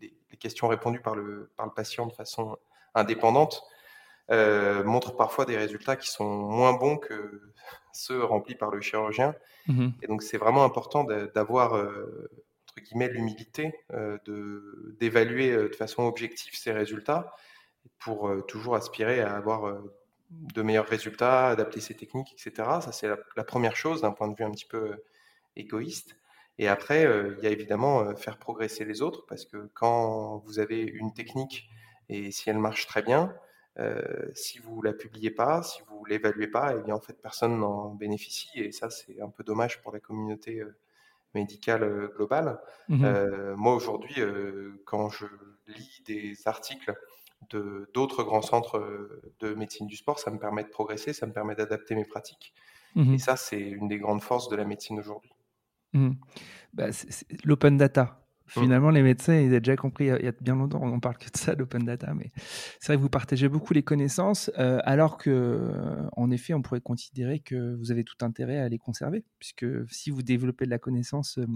les, 0.00 0.12
questions 0.38 0.68
répondues 0.68 1.00
par 1.00 1.14
le, 1.14 1.50
par 1.56 1.64
le 1.64 1.72
patient 1.72 2.06
de 2.06 2.12
façon 2.12 2.58
indépendante, 2.94 3.64
euh, 4.32 4.82
montrent 4.82 5.14
parfois 5.14 5.44
des 5.44 5.56
résultats 5.56 5.94
qui 5.94 6.10
sont 6.10 6.28
moins 6.28 6.72
bons 6.72 6.96
que 6.96 7.42
ceux 7.92 8.24
remplis 8.24 8.56
par 8.56 8.70
le 8.70 8.80
chirurgien. 8.80 9.34
Mmh 9.68 9.88
Et 10.02 10.06
donc, 10.08 10.22
c'est 10.22 10.38
vraiment 10.38 10.64
important 10.64 11.04
d'avoir, 11.04 11.76
euh, 11.76 12.28
entre 12.64 12.84
guillemets, 12.84 13.08
l'humilité 13.08 13.72
euh, 13.92 14.18
d'évaluer 14.98 15.52
de 15.56 15.74
façon 15.74 16.02
objective 16.04 16.56
ces 16.56 16.72
résultats 16.72 17.32
pour 18.00 18.30
toujours 18.46 18.74
aspirer 18.74 19.20
à 19.20 19.36
avoir 19.36 19.80
de 20.30 20.62
meilleurs 20.62 20.86
résultats, 20.86 21.48
adapter 21.48 21.80
ses 21.80 21.94
techniques, 21.94 22.32
etc. 22.32 22.68
Ça, 22.80 22.90
c'est 22.90 23.08
la, 23.08 23.44
première 23.44 23.76
chose 23.76 24.02
d'un 24.02 24.10
point 24.10 24.26
de 24.28 24.34
vue 24.36 24.44
un 24.44 24.50
petit 24.50 24.66
peu 24.66 24.96
égoïste. 25.54 26.16
Et 26.58 26.68
après, 26.68 27.04
euh, 27.04 27.34
il 27.38 27.44
y 27.44 27.46
a 27.46 27.50
évidemment 27.50 28.00
euh, 28.00 28.14
faire 28.14 28.38
progresser 28.38 28.84
les 28.84 29.02
autres, 29.02 29.26
parce 29.26 29.44
que 29.44 29.68
quand 29.74 30.38
vous 30.38 30.58
avez 30.58 30.80
une 30.80 31.12
technique 31.12 31.68
et 32.08 32.30
si 32.30 32.48
elle 32.48 32.58
marche 32.58 32.86
très 32.86 33.02
bien, 33.02 33.34
euh, 33.78 34.30
si 34.34 34.58
vous 34.58 34.80
la 34.80 34.94
publiez 34.94 35.30
pas, 35.30 35.62
si 35.62 35.82
vous 35.88 36.04
l'évaluez 36.06 36.46
pas, 36.46 36.74
eh 36.78 36.82
bien 36.82 36.94
en 36.94 37.00
fait 37.00 37.20
personne 37.20 37.58
n'en 37.58 37.90
bénéficie 37.90 38.48
et 38.58 38.72
ça 38.72 38.88
c'est 38.88 39.20
un 39.20 39.28
peu 39.28 39.44
dommage 39.44 39.82
pour 39.82 39.92
la 39.92 40.00
communauté 40.00 40.62
médicale 41.34 42.08
globale. 42.16 42.58
Mmh 42.88 43.06
moi 43.56 43.74
aujourd'hui, 43.74 44.14
quand 44.86 45.10
je 45.10 45.26
lis 45.66 46.02
des 46.06 46.48
articles 46.48 46.94
de 47.50 47.90
d'autres 47.92 48.22
grands 48.22 48.40
centres 48.40 48.80
de 49.40 49.52
médecine 49.52 49.86
du 49.86 49.96
sport, 49.96 50.20
ça 50.20 50.30
me 50.30 50.38
permet 50.38 50.62
de 50.62 50.70
progresser, 50.70 51.12
ça 51.12 51.26
me 51.26 51.32
permet 51.32 51.54
d'adapter 51.54 51.94
mes 51.96 52.06
pratiques. 52.06 52.54
Mmh 52.94 53.14
et 53.14 53.18
ça 53.18 53.36
c'est 53.36 53.60
une 53.60 53.88
des 53.88 53.98
grandes 53.98 54.22
forces 54.22 54.48
de 54.48 54.56
la 54.56 54.64
médecine 54.64 54.98
aujourd'hui. 54.98 55.35
Mmh. 55.96 56.10
Bah, 56.74 56.88
l'open 57.44 57.76
data. 57.76 58.22
Mmh. 58.46 58.60
Finalement, 58.60 58.90
les 58.90 59.02
médecins, 59.02 59.34
ils 59.34 59.52
ont 59.52 59.58
déjà 59.58 59.76
compris 59.76 60.04
il 60.04 60.24
y 60.24 60.28
a 60.28 60.32
bien 60.40 60.54
longtemps, 60.54 60.80
on 60.80 61.00
parle 61.00 61.16
que 61.16 61.28
de 61.30 61.36
ça, 61.36 61.54
l'open 61.54 61.84
data, 61.84 62.14
mais 62.14 62.30
c'est 62.78 62.88
vrai 62.88 62.96
que 62.96 63.02
vous 63.02 63.08
partagez 63.08 63.48
beaucoup 63.48 63.72
les 63.72 63.82
connaissances, 63.82 64.52
euh, 64.58 64.78
alors 64.84 65.18
que, 65.18 65.30
euh, 65.30 66.08
en 66.12 66.30
effet, 66.30 66.54
on 66.54 66.62
pourrait 66.62 66.80
considérer 66.80 67.40
que 67.40 67.74
vous 67.74 67.90
avez 67.90 68.04
tout 68.04 68.16
intérêt 68.20 68.58
à 68.58 68.68
les 68.68 68.78
conserver, 68.78 69.24
puisque 69.40 69.66
si 69.90 70.10
vous 70.10 70.22
développez 70.22 70.64
de 70.64 70.70
la 70.70 70.78
connaissance 70.78 71.38
euh, 71.38 71.46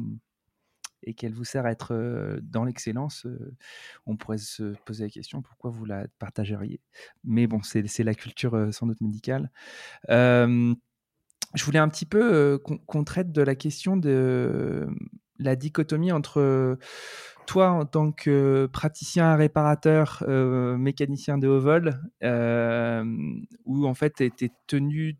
et 1.05 1.15
qu'elle 1.15 1.33
vous 1.33 1.45
sert 1.45 1.65
à 1.65 1.71
être 1.71 2.41
dans 2.43 2.65
l'excellence, 2.65 3.27
on 4.05 4.17
pourrait 4.19 4.37
se 4.37 4.75
poser 4.85 5.05
la 5.05 5.11
question 5.11 5.41
pourquoi 5.41 5.71
vous 5.71 5.87
la 5.87 6.09
partageriez? 6.19 6.83
Mais 7.25 7.47
bon, 7.47 7.63
c'est 7.63 8.05
la 8.05 8.15
culture 8.15 8.69
sans 8.71 8.87
doute 8.87 9.01
médicale 9.01 9.51
je 11.55 11.65
voulais 11.65 11.79
un 11.79 11.89
petit 11.89 12.07
peu 12.07 12.23
euh, 12.23 12.59
qu'on 12.59 13.05
traite 13.05 13.33
de 13.33 13.43
la 13.43 13.55
question 13.55 13.97
de 13.97 14.89
la 15.39 15.57
dichotomie 15.57 16.13
entre 16.13 16.79
toi 17.47 17.71
en 17.71 17.87
tant 17.87 18.13
que 18.13 18.69
praticien 18.73 19.35
réparateur, 19.35 20.23
euh, 20.29 20.77
mécanicien 20.77 21.39
de 21.39 21.49
haut 21.49 21.61
vol, 21.61 22.01
euh, 22.23 23.05
où 23.65 23.87
en 23.87 23.95
fait 23.95 24.15
tu 24.17 24.25
étais 24.25 24.51
tenu 24.67 25.19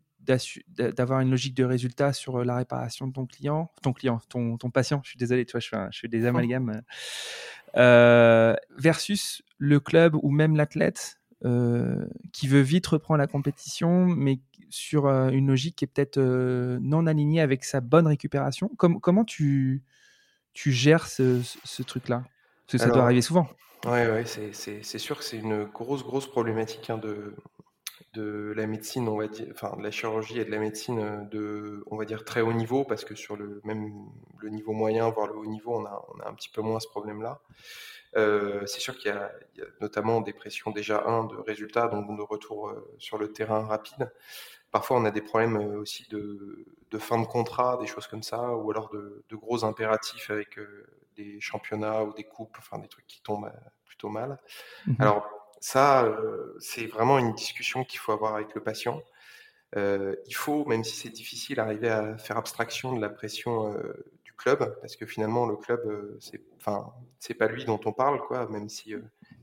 d'avoir 0.77 1.19
une 1.19 1.31
logique 1.31 1.55
de 1.55 1.63
résultat 1.63 2.13
sur 2.13 2.45
la 2.45 2.55
réparation 2.55 3.07
de 3.07 3.13
ton 3.13 3.25
client, 3.25 3.71
ton 3.81 3.91
client, 3.91 4.21
ton, 4.29 4.55
ton 4.55 4.69
patient, 4.69 5.01
je 5.03 5.09
suis 5.09 5.17
désolé, 5.17 5.45
tu 5.45 5.53
vois, 5.53 5.59
je 5.59 5.67
fais, 5.67 5.87
je 5.91 5.99
fais 5.99 6.07
des 6.07 6.25
amalgames, 6.27 6.83
versus 8.77 9.41
le 9.57 9.79
club 9.79 10.15
ou 10.21 10.29
même 10.29 10.55
l'athlète 10.55 11.19
qui 12.31 12.47
veut 12.47 12.61
vite 12.61 12.85
reprendre 12.85 13.17
la 13.17 13.27
compétition, 13.27 14.05
mais 14.05 14.39
sur 14.71 15.07
euh, 15.07 15.29
une 15.29 15.47
logique 15.47 15.75
qui 15.75 15.85
est 15.85 15.87
peut-être 15.87 16.17
euh, 16.17 16.79
non 16.81 17.05
alignée 17.05 17.41
avec 17.41 17.63
sa 17.63 17.81
bonne 17.81 18.07
récupération. 18.07 18.69
comment 18.77 19.25
tu, 19.25 19.83
tu 20.53 20.71
gères 20.71 21.07
ce, 21.07 21.81
truc-là? 21.83 22.23
Parce 22.65 22.71
que 22.71 22.77
ça 22.77 22.89
doit 22.89 23.03
arriver 23.03 23.21
souvent. 23.21 23.47
Oui, 23.85 23.91
ouais, 23.91 24.25
c'est 24.25 24.97
sûr 24.97 25.17
que 25.17 25.23
c'est 25.23 25.37
une 25.37 25.65
grosse, 25.65 26.03
grosse 26.03 26.27
problématique 26.27 26.89
hein, 26.89 26.97
de, 26.97 27.35
de 28.13 28.53
la 28.55 28.67
médecine, 28.67 29.07
on 29.09 29.17
va 29.17 29.27
dire, 29.27 29.47
enfin 29.51 29.75
de 29.77 29.83
la 29.83 29.91
chirurgie 29.91 30.39
et 30.39 30.45
de 30.45 30.51
la 30.51 30.59
médecine 30.59 30.99
euh, 30.99 31.21
de, 31.25 31.83
on 31.87 31.97
va 31.97 32.05
dire, 32.05 32.23
très 32.23 32.41
haut 32.41 32.53
niveau, 32.53 32.85
parce 32.85 33.03
que 33.03 33.15
sur 33.15 33.35
le 33.35 33.61
même 33.63 33.91
le 34.39 34.49
niveau 34.49 34.71
moyen, 34.71 35.09
voire 35.09 35.27
le 35.27 35.35
haut 35.35 35.45
niveau, 35.45 35.75
on 35.75 35.85
a, 35.85 36.05
on 36.15 36.19
a 36.21 36.29
un 36.29 36.33
petit 36.33 36.49
peu 36.49 36.61
moins 36.61 36.79
ce 36.79 36.87
problème-là. 36.87 37.41
c'est 38.67 38.79
sûr 38.79 38.97
qu'il 38.97 39.11
y, 39.11 39.13
a 39.13 39.31
notamment 39.81 40.21
des 40.21 40.33
pressions 40.33 40.71
déjà, 40.71 41.03
un, 41.05 41.25
de 41.25 41.35
résultats, 41.35 41.87
donc 41.87 42.15
de 42.15 42.21
retour 42.21 42.73
sur 42.99 43.17
le 43.17 43.31
terrain 43.33 43.65
rapide. 43.65 44.11
Parfois, 44.71 44.97
on 44.97 45.05
a 45.05 45.11
des 45.11 45.21
problèmes 45.21 45.57
euh, 45.57 45.79
aussi 45.79 46.07
de, 46.09 46.65
fin 46.97 47.19
de 47.19 47.25
contrat, 47.25 47.77
des 47.79 47.87
choses 47.87 48.07
comme 48.07 48.23
ça, 48.23 48.55
ou 48.55 48.71
alors 48.71 48.89
de, 48.89 49.35
gros 49.35 49.65
impératifs 49.65 50.29
avec 50.29 50.57
euh, 50.57 50.87
des 51.15 51.39
championnats 51.41 52.03
ou 52.03 52.13
des 52.13 52.23
coupes, 52.23 52.55
enfin 52.57 52.79
des 52.79 52.87
trucs 52.87 53.05
qui 53.05 53.21
tombent 53.21 53.45
euh, 53.45 53.69
plutôt 53.85 54.09
mal. 54.09 54.39
Mmh 54.87 54.95
alors 54.99 55.29
ça, 55.63 56.11
c'est 56.57 56.87
vraiment 56.87 57.19
une 57.19 57.35
discussion 57.35 57.83
qu'il 57.83 57.99
faut 57.99 58.11
avoir 58.11 58.33
avec 58.33 58.55
le 58.55 58.63
patient. 58.63 58.99
il 59.75 60.35
faut, 60.35 60.65
même 60.65 60.83
si 60.83 60.95
c'est 60.95 61.11
difficile, 61.11 61.59
arriver 61.59 61.87
à 61.87 62.17
faire 62.17 62.37
abstraction 62.37 62.93
de 62.93 62.99
la 62.99 63.09
pression 63.09 63.71
club, 64.41 64.77
parce 64.81 64.95
que 64.95 65.05
finalement, 65.05 65.45
le 65.45 65.55
club, 65.55 65.81
c'est, 66.19 66.41
enfin, 66.57 66.91
c'est 67.19 67.33
pas 67.33 67.47
lui 67.47 67.65
dont 67.65 67.79
on 67.85 67.93
parle, 67.93 68.21
quoi, 68.21 68.47
même 68.49 68.69
si 68.69 68.95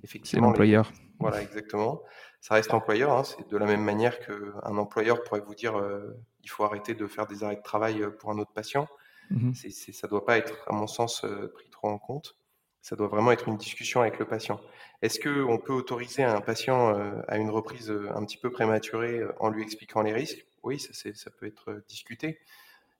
effectivement. 0.02 0.46
C'est 0.46 0.46
l'employeur. 0.46 0.92
Voilà, 1.20 1.42
exactement 1.42 2.02
ça 2.40 2.54
reste 2.54 2.72
employeur. 2.72 3.12
Hein, 3.12 3.24
c'est 3.24 3.48
de 3.48 3.56
la 3.56 3.66
même 3.66 3.82
manière 3.82 4.18
qu'un 4.20 4.76
employeur 4.76 5.22
pourrait 5.22 5.40
vous 5.40 5.54
dire 5.54 5.76
euh, 5.76 6.16
il 6.42 6.50
faut 6.50 6.64
arrêter 6.64 6.94
de 6.94 7.06
faire 7.06 7.26
des 7.26 7.44
arrêts 7.44 7.56
de 7.56 7.62
travail 7.62 8.02
euh, 8.02 8.10
pour 8.10 8.30
un 8.30 8.38
autre 8.38 8.52
patient. 8.52 8.88
Mmh 9.30 9.52
ça 9.52 10.06
ne 10.06 10.10
doit 10.10 10.24
pas 10.24 10.38
être, 10.38 10.54
à 10.68 10.72
mon 10.72 10.86
sens, 10.86 11.22
euh, 11.24 11.52
pris 11.54 11.68
trop 11.68 11.88
en 11.88 11.98
compte. 11.98 12.36
Ça 12.80 12.96
doit 12.96 13.08
vraiment 13.08 13.32
être 13.32 13.48
une 13.48 13.58
discussion 13.58 14.00
avec 14.00 14.18
le 14.18 14.24
patient. 14.24 14.60
Est-ce 15.02 15.20
qu'on 15.20 15.58
peut 15.58 15.74
autoriser 15.74 16.22
un 16.22 16.40
patient 16.40 16.96
à 17.26 17.36
une 17.36 17.50
reprise 17.50 17.90
un 17.90 18.24
petit 18.24 18.38
peu 18.38 18.50
prématurée 18.50 19.20
en 19.40 19.50
lui 19.50 19.62
expliquant 19.62 20.00
les 20.00 20.12
risques? 20.12 20.46
Oui, 20.62 20.78
ça, 20.78 20.92
ça, 21.12 21.30
peut 21.30 21.46
être 21.46 21.82
discuté. 21.88 22.38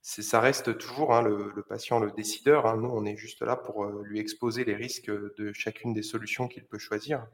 Ça 0.01 0.41
reste 0.41 0.79
toujours 0.79 1.15
hein, 1.15 1.23
le, 1.23 1.63
patient 1.69 1.99
le 1.99 2.11
décideur. 2.13 2.67
Hein. 2.67 2.77
Nous, 2.79 2.89
on 2.89 3.05
est 3.05 3.17
juste 3.17 3.43
là 3.43 3.57
pour 3.57 3.85
lui 3.87 4.21
exposer 4.21 4.65
les 4.65 4.75
risques 4.75 5.11
de 5.11 5.53
chacune 5.53 5.93
des 5.93 6.03
solutions 6.03 6.49
qu'il 6.49 6.65
peut 6.65 6.79
choisir. 6.79 7.27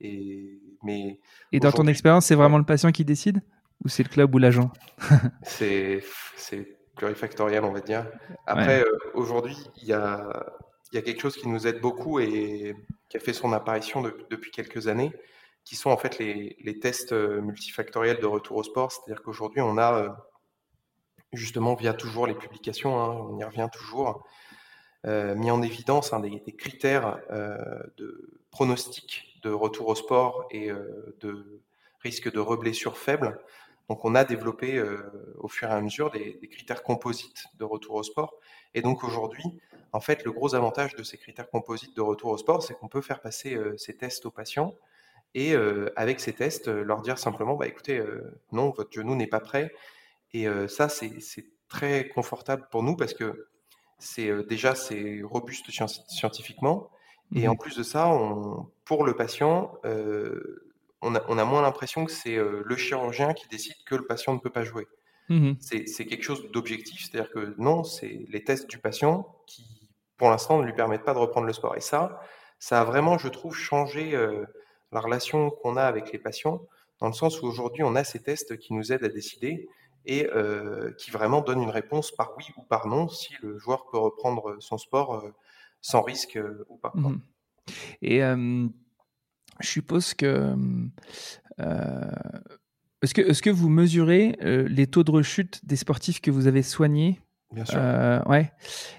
Et, 0.00 0.60
mais 0.82 1.20
et 1.52 1.60
dans 1.60 1.72
ton 1.72 1.86
expérience, 1.86 2.26
c'est 2.26 2.34
vraiment 2.34 2.58
le 2.58 2.64
patient 2.64 2.90
qui 2.90 3.04
décide 3.04 3.42
Ou 3.84 3.88
c'est 3.88 4.02
le 4.02 4.08
club 4.08 4.34
ou 4.34 4.38
l'agent? 4.38 4.70
C'est 5.44 6.02
plurifactoriel, 6.96 7.64
on 7.64 7.72
va 7.72 7.80
dire. 7.80 8.06
Après, 8.46 8.82
euh, 8.82 8.98
aujourd'hui, 9.14 9.56
il 9.80 9.88
y 9.88 9.92
a, 9.92 10.28
y 10.92 10.98
a, 10.98 11.02
quelque 11.02 11.20
chose 11.20 11.36
qui 11.36 11.48
nous 11.48 11.66
aide 11.66 11.80
beaucoup 11.80 12.20
et 12.20 12.76
qui 13.08 13.16
a 13.16 13.20
fait 13.20 13.32
son 13.32 13.52
apparition 13.54 14.02
depuis 14.02 14.50
quelques 14.50 14.86
années, 14.86 15.10
qui 15.64 15.76
sont 15.76 15.90
en 15.90 15.96
fait 15.96 16.18
les, 16.18 16.56
les, 16.62 16.78
tests 16.78 17.12
euh, 17.12 17.40
multifactoriels 17.40 18.20
de 18.20 18.26
retour 18.26 18.58
au 18.58 18.62
sport. 18.62 18.92
C'est-à-dire 18.92 19.22
qu'aujourd'hui, 19.22 19.62
on 19.62 19.78
a, 19.78 19.94
euh, 19.94 20.08
justement, 21.32 21.74
via 21.74 21.94
toujours 21.94 22.26
les 22.26 22.34
publications, 22.34 23.00
hein, 23.00 23.26
on 23.30 23.38
y 23.38 23.44
revient 23.44 23.68
toujours, 23.72 24.26
mis 25.04 25.50
en 25.50 25.62
évidence 25.62 26.12
hein, 26.12 26.20
des, 26.20 26.40
critères 26.52 27.20
de 27.96 28.40
pronostic 28.50 29.30
de 29.42 29.50
retour 29.50 29.88
au 29.88 29.94
sport 29.94 30.46
et 30.50 30.70
euh, 30.70 31.16
de 31.20 31.62
risque 32.00 32.30
de 32.32 32.40
reblessure 32.40 32.98
faible. 32.98 33.38
Donc 33.88 34.04
on 34.04 34.14
a 34.14 34.24
développé 34.24 34.76
euh, 34.76 35.34
au 35.38 35.48
fur 35.48 35.68
et 35.68 35.72
à 35.72 35.80
mesure 35.80 36.10
des, 36.10 36.38
critères 36.48 36.82
composites 36.82 37.46
de 37.58 37.64
retour 37.64 37.96
au 37.96 38.02
sport. 38.02 38.34
Et 38.74 38.82
donc 38.82 39.02
aujourd'hui, 39.04 39.44
en 39.92 40.00
fait, 40.00 40.24
le 40.24 40.32
gros 40.32 40.54
avantage 40.54 40.94
de 40.94 41.02
ces 41.02 41.16
critères 41.16 41.50
composites 41.50 41.96
de 41.96 42.00
retour 42.00 42.30
au 42.30 42.38
sport, 42.38 42.62
c'est 42.62 42.74
qu'on 42.74 42.88
peut 42.88 43.00
faire 43.00 43.20
passer 43.20 43.54
euh, 43.54 43.76
ces 43.76 43.96
tests 43.96 44.26
aux 44.26 44.30
patients 44.30 44.74
et 45.34 45.54
avec 45.94 46.18
ces 46.18 46.32
tests, 46.32 46.66
leur 46.66 47.02
dire 47.02 47.16
simplement, 47.16 47.54
bah, 47.54 47.68
écoutez, 47.68 48.04
non, 48.50 48.70
votre 48.70 48.90
genou 48.90 49.14
n'est 49.14 49.28
pas 49.28 49.38
prêt. 49.38 49.72
Et 50.32 50.46
ça, 50.68 50.88
c'est 50.88 51.18
très 51.68 52.08
confortable 52.08 52.66
pour 52.70 52.82
nous 52.82 52.96
parce 52.96 53.14
que 53.14 53.48
c'est 53.98 54.30
déjà 54.44 54.74
c'est 54.74 55.20
robuste 55.22 55.70
scientifiquement 56.08 56.90
et 57.34 57.46
en 57.46 57.54
mmh 57.54 57.58
plus 57.58 57.76
de 57.76 57.82
ça, 57.82 58.08
on, 58.08 58.66
pour 58.84 59.04
le 59.04 59.14
patient, 59.14 59.78
on 61.02 61.14
a, 61.14 61.22
on, 61.28 61.38
a, 61.38 61.44
moins 61.44 61.62
l'impression 61.62 62.04
que 62.04 62.12
c'est 62.12 62.36
le 62.36 62.76
chirurgien 62.76 63.34
qui 63.34 63.46
décide 63.48 63.76
que 63.86 63.94
le 63.94 64.04
patient 64.04 64.34
ne 64.34 64.38
peut 64.38 64.50
pas 64.50 64.64
jouer. 64.64 64.86
Mmh 65.28 65.52
c'est 65.60 66.06
quelque 66.06 66.24
chose 66.24 66.50
d'objectif, 66.50 67.08
c'est-à-dire 67.08 67.30
que 67.30 67.54
non, 67.58 67.84
c'est 67.84 68.26
les 68.28 68.42
tests 68.42 68.68
du 68.68 68.78
patient 68.78 69.36
qui, 69.46 69.88
pour 70.16 70.28
l'instant, 70.28 70.58
ne 70.58 70.64
lui 70.64 70.72
permettent 70.72 71.04
pas 71.04 71.14
de 71.14 71.18
reprendre 71.18 71.46
le 71.46 71.52
sport. 71.52 71.76
Et 71.76 71.80
ça, 71.80 72.20
ça 72.58 72.80
a 72.80 72.84
vraiment, 72.84 73.16
je 73.16 73.28
trouve, 73.28 73.54
changé 73.54 74.12
la 74.92 75.00
relation 75.00 75.50
qu'on 75.50 75.76
a 75.76 75.84
avec 75.84 76.12
les 76.12 76.18
patients, 76.18 76.62
dans 76.98 77.06
le 77.06 77.12
sens 77.12 77.40
où 77.42 77.46
aujourd'hui, 77.46 77.84
on 77.84 77.94
a 77.94 78.02
ces 78.02 78.20
tests 78.20 78.58
qui 78.58 78.74
nous 78.74 78.92
aident 78.92 79.04
à 79.04 79.08
décider 79.08 79.68
et 80.06 80.28
qui 80.98 81.10
vraiment 81.10 81.40
donnent 81.40 81.62
une 81.62 81.70
réponse 81.70 82.10
par 82.10 82.32
oui 82.36 82.44
ou 82.56 82.62
par 82.62 82.86
non 82.86 83.08
si 83.08 83.34
le 83.42 83.58
joueur 83.58 83.86
peut 83.90 83.98
reprendre 83.98 84.56
son 84.60 84.78
sport 84.78 85.24
sans 85.80 86.02
risque 86.02 86.38
ou 86.68 86.76
pas. 86.76 86.92
Mmh 86.94 87.16
et 88.02 88.20
je 88.20 89.68
suppose 89.68 90.14
que 90.14 90.54
est-ce 93.02 93.14
que, 93.14 93.22
est 93.22 93.40
que 93.40 93.50
vous 93.50 93.68
mesurez 93.68 94.36
les 94.40 94.86
taux 94.86 95.04
de 95.04 95.10
rechute 95.10 95.64
des 95.64 95.76
sportifs 95.76 96.20
que 96.20 96.30
vous 96.30 96.46
avez 96.46 96.62
soignés? 96.62 97.20
Bien 97.52 97.64
sûr. 97.64 97.78
ouais. 97.78 98.52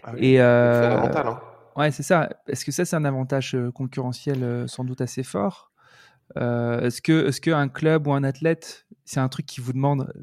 Ah 0.04 0.14
et 0.18 0.38
c'est 0.38 0.90
fondamental. 0.90 1.28
Hein. 1.28 1.42
Ouais, 1.76 1.92
c'est 1.92 2.04
ça. 2.04 2.30
Est-ce 2.48 2.66
que 2.66 2.72
ça, 2.72 2.86
c'est 2.86 2.96
un 2.96 3.06
avantage 3.06 3.58
concurrentiel 3.74 4.66
sans 4.68 4.84
doute 4.84 5.02
assez 5.02 5.24
fort? 5.24 5.71
Est-ce 6.36 7.02
que, 7.02 7.28
est-ce 7.28 7.42
qu'un 7.42 7.68
club 7.68 8.08
ou 8.08 8.14
un 8.14 8.24
athlète, 8.24 8.86
c'est 9.06 9.20
un 9.20 9.30
truc 9.30 9.46
qui 9.46 9.62
vous 9.62 9.74
demande 9.74 10.14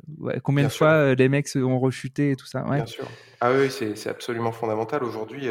combien 0.42 0.64
de 0.64 0.68
fois 0.68 1.14
les 1.14 1.28
mecs 1.28 1.48
ont 1.56 1.78
rechuté 1.78 2.32
et 2.32 2.36
tout 2.36 2.46
ça? 2.46 2.62
Bien 2.62 2.86
sûr. 2.86 3.08
Ah 3.40 3.52
oui, 3.52 3.70
c'est 3.70 4.08
absolument 4.08 4.52
fondamental. 4.52 5.04
Aujourd'hui, 5.04 5.48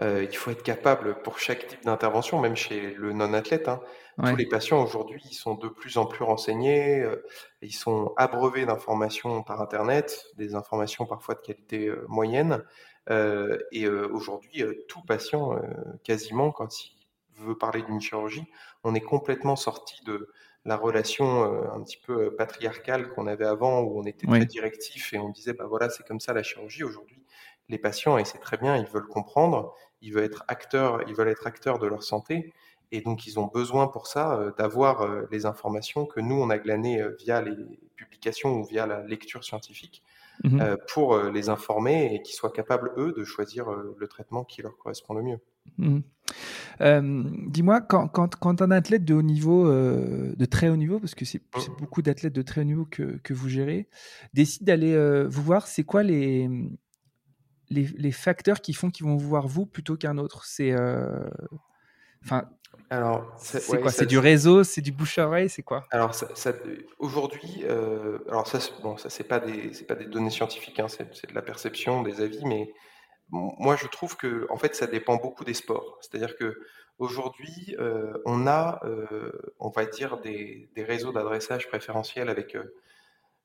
euh, 0.00 0.24
il 0.28 0.36
faut 0.36 0.50
être 0.50 0.62
capable 0.62 1.20
pour 1.22 1.38
chaque 1.38 1.66
type 1.66 1.84
d'intervention, 1.84 2.40
même 2.40 2.56
chez 2.56 2.94
le 2.94 3.12
non-athlète. 3.12 3.68
Hein. 3.68 3.80
Tous 4.24 4.36
les 4.36 4.46
patients 4.46 4.82
aujourd'hui, 4.82 5.22
ils 5.30 5.34
sont 5.34 5.54
de 5.54 5.68
plus 5.68 5.96
en 5.96 6.06
plus 6.06 6.24
renseignés, 6.24 7.02
euh, 7.02 7.24
ils 7.62 7.74
sont 7.74 8.12
abreuvés 8.16 8.66
d'informations 8.66 9.42
par 9.42 9.60
Internet, 9.60 10.24
des 10.36 10.54
informations 10.54 11.06
parfois 11.06 11.34
de 11.34 11.40
qualité 11.40 11.86
euh, 11.86 12.04
moyenne. 12.08 12.62
et 13.72 13.88
aujourd'hui, 13.88 14.64
tout 14.86 15.00
patient, 15.02 15.58
quasiment, 16.04 16.52
quand 16.52 16.84
il 16.84 16.97
veut 17.38 17.56
parler 17.56 17.82
d'une 17.82 18.00
chirurgie, 18.00 18.44
on 18.84 18.94
est 18.94 19.00
complètement 19.00 19.56
sorti 19.56 20.02
de 20.04 20.30
la 20.64 20.76
relation 20.76 21.44
un 21.72 21.82
petit 21.82 21.98
peu 22.04 22.34
patriarcale 22.36 23.08
qu'on 23.10 23.26
avait 23.26 23.46
avant, 23.46 23.80
où 23.80 23.98
on 23.98 24.04
était 24.04 24.26
très 24.26 24.44
directif 24.44 25.14
et 25.14 25.18
on 25.18 25.30
disait, 25.30 25.54
bah 25.54 25.66
voilà, 25.66 25.88
c'est 25.88 26.06
comme 26.06 26.20
ça 26.20 26.34
la 26.34 26.42
chirurgie. 26.42 26.84
Aujourd'hui, 26.84 27.22
les 27.68 27.78
patients, 27.78 28.18
et 28.18 28.24
c'est 28.24 28.38
très 28.38 28.56
bien, 28.56 28.76
ils 28.76 28.86
veulent 28.86 29.06
comprendre, 29.06 29.74
ils 30.00 30.12
veulent 30.12 30.24
être 30.24 30.44
acteurs, 30.48 31.02
ils 31.08 31.14
veulent 31.14 31.28
être 31.28 31.46
acteurs 31.46 31.78
de 31.78 31.86
leur 31.86 32.02
santé. 32.02 32.52
Et 32.90 33.02
donc, 33.02 33.26
ils 33.26 33.38
ont 33.38 33.46
besoin 33.46 33.86
pour 33.86 34.06
ça 34.06 34.38
euh, 34.38 34.52
d'avoir 34.56 35.02
euh, 35.02 35.26
les 35.30 35.44
informations 35.44 36.06
que 36.06 36.20
nous, 36.20 36.36
on 36.36 36.48
a 36.48 36.58
glanées 36.58 37.02
euh, 37.02 37.14
via 37.18 37.42
les 37.42 37.54
publications 37.96 38.54
ou 38.54 38.64
via 38.64 38.86
la 38.86 39.02
lecture 39.02 39.44
scientifique 39.44 40.02
mmh 40.44 40.76
pour 40.94 41.18
les 41.18 41.48
informer 41.48 42.14
et 42.14 42.22
qu'ils 42.22 42.36
soient 42.36 42.52
capables, 42.52 42.92
eux, 42.96 43.12
de 43.12 43.24
choisir 43.24 43.70
le 43.70 44.06
traitement 44.06 44.44
qui 44.44 44.62
leur 44.62 44.76
correspond 44.76 45.14
le 45.14 45.22
mieux. 45.24 45.40
Mmh 45.78 45.98
dis-moi, 46.80 47.80
quand, 47.80 48.08
quand, 48.08 48.36
quand, 48.36 48.62
un 48.62 48.70
athlète 48.70 49.04
de 49.04 49.14
haut 49.14 49.22
niveau, 49.22 49.66
de 49.68 50.44
très 50.44 50.68
haut 50.68 50.76
niveau, 50.76 51.00
parce 51.00 51.14
que 51.14 51.24
c'est 51.24 51.40
mmh. 51.40 51.76
beaucoup 51.78 52.02
d'athlètes 52.02 52.32
de 52.32 52.42
très 52.42 52.60
haut 52.60 52.64
niveau 52.64 52.84
que, 52.84 53.18
que 53.22 53.34
vous 53.34 53.48
gérez, 53.48 53.88
décide 54.34 54.64
d'aller 54.64 54.96
vous 55.26 55.42
voir, 55.42 55.66
c'est 55.66 55.84
quoi 55.84 56.02
les, 56.02 56.48
les, 57.70 58.12
facteurs 58.12 58.60
qui 58.60 58.72
font 58.72 58.90
qu'ils 58.90 59.06
vont 59.06 59.16
vous 59.16 59.28
voir 59.28 59.46
vous 59.46 59.66
plutôt 59.66 59.96
qu'un 59.96 60.18
autre? 60.18 60.44
C'est. 60.44 60.72
Euh, 60.72 61.28
enfin. 62.24 62.48
Alors, 62.90 63.34
c'est 63.38 63.80
quoi? 63.80 63.90
C'est 63.90 64.06
du 64.06 64.18
réseau, 64.18 64.64
c'est 64.64 64.80
du 64.80 64.92
bouche 64.92 65.18
à 65.18 65.26
oreille, 65.26 65.48
c'est 65.48 65.62
quoi? 65.62 65.86
Alors, 65.90 66.14
ça, 66.14 66.52
aujourd'hui, 66.98 67.62
euh, 67.64 68.18
alors 68.28 68.46
ça, 68.46 68.58
bon, 68.82 68.96
ça 68.96 69.10
c'est 69.10 69.24
pas 69.24 69.40
des, 69.40 69.72
c'est 69.72 69.86
pas 69.86 69.94
des 69.94 70.06
données 70.06 70.30
scientifiques, 70.30 70.78
hein, 70.80 70.86
c'est, 70.88 71.28
de 71.28 71.34
la 71.34 71.42
perception, 71.42 72.02
des 72.02 72.20
avis, 72.20 72.44
mais 72.44 72.72
moi 73.30 73.76
je 73.76 73.86
trouve 73.86 74.16
que, 74.16 74.46
en 74.50 74.56
fait, 74.56 74.74
ça 74.74 74.86
dépend 74.86 75.16
beaucoup 75.16 75.44
des 75.44 75.54
sports. 75.54 75.98
C'est-à-dire 76.00 76.36
que 76.36 76.60
aujourd'hui, 76.98 77.76
euh, 77.78 78.12
on 78.24 78.46
a, 78.46 78.80
on 79.60 79.70
va 79.70 79.86
dire, 79.86 80.18
des, 80.18 80.68
des 80.74 80.84
réseaux 80.84 81.12
d'adressage 81.12 81.68
préférentiels 81.68 82.28
avec 82.28 82.56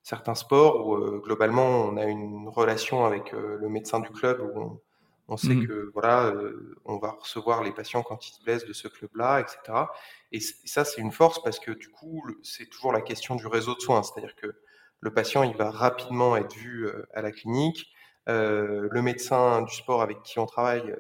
certains 0.03 0.35
sports 0.35 0.85
où 0.85 0.95
euh, 0.95 1.21
globalement 1.23 1.65
on 1.65 1.97
a 1.97 2.03
une 2.03 2.49
relation 2.49 3.05
avec 3.05 3.33
euh, 3.33 3.57
le 3.59 3.69
médecin 3.69 4.01
du 4.01 4.09
club 4.09 4.41
où 4.41 4.81
on, 5.29 5.37
sait 5.37 5.55
mmh. 5.55 5.67
que 5.67 5.89
voilà, 5.93 6.25
euh, 6.25 6.77
on 6.83 6.97
va 6.97 7.11
recevoir 7.11 7.63
les 7.63 7.71
patients 7.71 8.03
quand 8.03 8.27
ils 8.27 8.33
se 8.33 8.43
blessent 8.43 8.65
de 8.65 8.73
ce 8.73 8.89
club-là, 8.89 9.39
etc. 9.39 9.85
Et, 10.33 10.41
ça, 10.41 10.83
c'est 10.83 11.01
une 11.01 11.13
force 11.13 11.41
parce 11.41 11.59
que 11.59 11.71
du 11.71 11.89
coup, 11.89 12.21
c'est 12.43 12.69
toujours 12.69 12.91
la 12.91 13.01
question 13.01 13.35
du 13.35 13.47
réseau 13.47 13.73
de 13.73 13.79
soins, 13.79 14.03
c'est-à-dire 14.03 14.35
que 14.35 14.53
le 14.99 15.13
patient, 15.13 15.43
il 15.43 15.55
va 15.55 15.71
rapidement 15.71 16.35
être 16.35 16.53
vu 16.53 16.89
à 17.13 17.21
la 17.21 17.31
clinique. 17.31 17.87
Le 18.27 19.01
médecin 19.01 19.61
du 19.63 19.73
sport 19.73 20.01
avec 20.01 20.21
qui 20.23 20.39
on 20.39 20.45
travaille, 20.45 20.95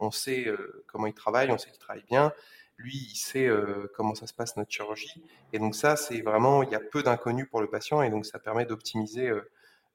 on 0.00 0.10
sait 0.10 0.46
comment 0.86 1.06
il 1.06 1.14
travaille, 1.14 1.50
on 1.50 1.58
sait 1.58 1.70
qu'il 1.70 1.78
travaille 1.78 2.04
bien 2.08 2.32
lui, 2.80 3.08
il 3.12 3.16
sait 3.16 3.46
euh, 3.46 3.90
comment 3.94 4.14
ça 4.14 4.26
se 4.26 4.34
passe 4.34 4.56
notre 4.56 4.70
chirurgie. 4.70 5.22
Et 5.52 5.58
donc 5.58 5.74
ça, 5.74 5.96
c'est 5.96 6.20
vraiment, 6.22 6.62
il 6.62 6.70
y 6.70 6.74
a 6.74 6.80
peu 6.80 7.02
d'inconnus 7.02 7.46
pour 7.50 7.60
le 7.60 7.68
patient 7.68 8.02
et 8.02 8.10
donc 8.10 8.26
ça 8.26 8.38
permet 8.38 8.64
d'optimiser, 8.64 9.28
euh, 9.28 9.50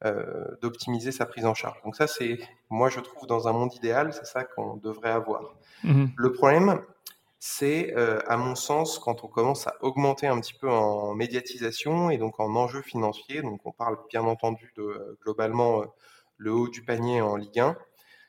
euh, 0.05 0.45
d'optimiser 0.61 1.11
sa 1.11 1.25
prise 1.25 1.45
en 1.45 1.53
charge. 1.53 1.81
Donc 1.83 1.95
ça, 1.95 2.07
c'est, 2.07 2.39
moi, 2.69 2.89
je 2.89 2.99
trouve, 2.99 3.27
dans 3.27 3.47
un 3.47 3.53
monde 3.53 3.73
idéal, 3.73 4.13
c'est 4.13 4.25
ça 4.25 4.43
qu'on 4.43 4.77
devrait 4.77 5.11
avoir. 5.11 5.55
Mmh 5.83 6.05
le 6.15 6.31
problème, 6.31 6.81
c'est, 7.39 7.93
à 7.95 8.37
mon 8.37 8.55
sens, 8.55 8.97
quand 8.97 9.23
on 9.23 9.27
commence 9.27 9.67
à 9.67 9.75
augmenter 9.81 10.25
un 10.25 10.39
petit 10.39 10.55
peu 10.55 10.67
en 10.67 11.13
médiatisation 11.13 12.09
et 12.09 12.17
donc 12.17 12.39
en 12.39 12.55
enjeux 12.55 12.81
financiers, 12.81 13.43
donc 13.43 13.61
on 13.65 13.71
parle 13.71 13.97
bien 14.09 14.23
entendu 14.23 14.73
de 14.75 15.19
globalement 15.21 15.83
le 16.37 16.51
haut 16.51 16.67
du 16.67 16.83
panier 16.83 17.21
en 17.21 17.35
Ligue 17.35 17.59
1, 17.59 17.77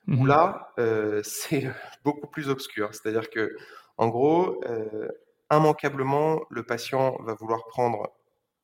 où 0.09 0.25
mmh 0.25 0.27
là, 0.27 0.73
c'est 1.23 1.71
beaucoup 2.05 2.27
plus 2.27 2.49
obscur. 2.49 2.95
C'est-à-dire 2.95 3.31
que 3.31 3.57
en 3.99 4.09
gros, 4.09 4.61
euh, 4.67 5.09
immanquablement, 5.51 6.41
le 6.51 6.63
patient 6.63 7.17
va 7.23 7.35
vouloir 7.35 7.67
prendre 7.67 8.13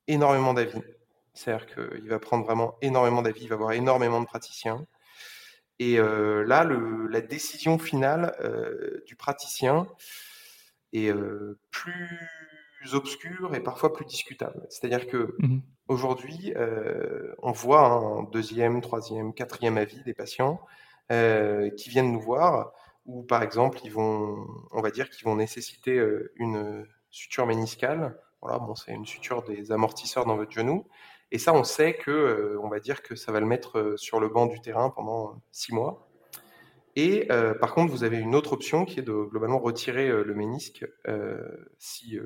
énormément 0.07 0.53
d'avis. 0.53 0.81
C'est-à-dire 1.33 1.65
qu'il 1.65 2.07
va 2.09 2.19
prendre 2.19 2.45
vraiment 2.45 2.77
énormément 2.81 3.21
d'avis, 3.21 3.43
il 3.43 3.49
va 3.49 3.55
avoir 3.55 3.71
énormément 3.71 4.21
de 4.21 4.25
praticiens. 4.25 4.85
Et 5.79 5.99
euh, 5.99 6.43
là, 6.43 6.63
la 6.63 7.21
décision 7.21 7.79
finale 7.79 8.35
euh, 8.41 9.03
du 9.07 9.15
praticien 9.15 9.87
est 10.93 11.11
plus 11.71 12.93
obscure 12.93 13.55
et 13.55 13.59
parfois 13.59 13.91
plus 13.91 14.05
discutable. 14.05 14.67
C'est-à-dire 14.69 15.07
que 15.07 15.35
mmh 15.39 15.59
aujourd'hui, 15.87 16.53
on 17.41 17.51
voit 17.51 17.87
un 17.87 18.23
deuxième, 18.23 18.81
troisième, 18.81 19.33
quatrième 19.33 19.77
avis 19.77 20.01
des 20.03 20.13
patients 20.13 20.59
qui 21.09 21.89
viennent 21.89 22.11
nous 22.11 22.21
voir 22.21 22.73
ou 23.05 23.23
par 23.23 23.43
exemple, 23.43 23.79
ils 23.83 23.91
vont, 23.91 24.47
on 24.71 24.81
va 24.81 24.91
dire 24.91 25.09
qu'ils 25.09 25.25
vont 25.25 25.35
nécessiter 25.35 25.97
euh, 25.97 26.31
une 26.35 26.87
suture 27.09 27.45
méniscale. 27.45 28.17
Voilà, 28.41 28.59
bon, 28.59 28.75
c'est 28.75 28.93
une 28.93 29.05
suture 29.05 29.43
des 29.43 29.71
amortisseurs 29.71 30.25
dans 30.25 30.35
votre 30.35 30.51
genou. 30.51 30.87
Et 31.31 31.37
ça, 31.37 31.53
on 31.53 31.63
sait 31.63 31.95
que, 31.95 32.11
euh, 32.11 32.59
on 32.61 32.69
va 32.69 32.79
dire 32.79 33.01
que 33.01 33.15
ça 33.15 33.31
va 33.31 33.39
le 33.39 33.45
mettre 33.45 33.79
euh, 33.79 33.97
sur 33.97 34.19
le 34.19 34.29
banc 34.29 34.45
du 34.45 34.61
terrain 34.61 34.89
pendant 34.89 35.41
six 35.51 35.73
mois. 35.73 36.07
Et 36.95 37.27
par 37.59 37.73
contre, 37.73 37.91
vous 37.91 38.03
avez 38.03 38.19
une 38.19 38.35
autre 38.35 38.53
option 38.53 38.85
qui 38.85 38.99
est 38.99 39.03
de 39.03 39.23
globalement 39.23 39.57
retirer 39.57 40.09
le 40.09 40.35
ménisque. 40.35 40.85
si, 41.79 42.19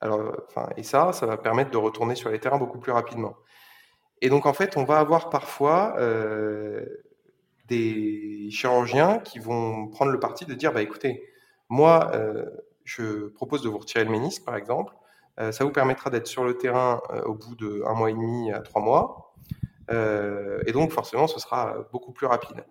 alors, 0.00 0.32
enfin, 0.46 0.68
et 0.76 0.82
ça, 0.82 1.12
ça 1.12 1.26
va 1.26 1.36
permettre 1.36 1.70
de 1.70 1.76
retourner 1.76 2.14
sur 2.14 2.30
les 2.30 2.38
terrains 2.38 2.58
beaucoup 2.58 2.78
plus 2.78 2.92
rapidement. 2.92 3.34
Et 4.20 4.28
donc, 4.28 4.46
en 4.46 4.52
fait, 4.52 4.76
on 4.76 4.84
va 4.84 4.98
avoir 4.98 5.30
parfois 5.30 5.96
des 7.68 8.48
chirurgiens 8.50 9.18
qui 9.18 9.38
vont 9.38 9.88
prendre 9.88 10.10
le 10.10 10.18
parti 10.18 10.44
de 10.46 10.54
dire 10.54 10.72
bah, 10.72 10.82
écoutez, 10.82 11.22
moi, 11.68 12.10
euh, 12.14 12.46
je 12.84 13.28
propose 13.28 13.62
de 13.62 13.68
vous 13.68 13.78
retirer 13.78 14.04
le 14.04 14.10
ménisque, 14.10 14.44
par 14.44 14.56
exemple. 14.56 14.94
Euh, 15.38 15.52
ça 15.52 15.64
vous 15.64 15.70
permettra 15.70 16.10
d'être 16.10 16.26
sur 16.26 16.44
le 16.44 16.56
terrain 16.56 17.00
euh, 17.10 17.22
au 17.22 17.34
bout 17.34 17.54
d'un 17.54 17.94
mois 17.94 18.10
et 18.10 18.14
demi 18.14 18.50
à 18.50 18.60
trois 18.60 18.82
mois. 18.82 19.34
et 19.90 20.72
donc, 20.72 20.92
forcément, 20.92 21.26
ce 21.26 21.40
sera 21.40 21.76
beaucoup 21.92 22.12
plus 22.12 22.26
rapide. 22.26 22.64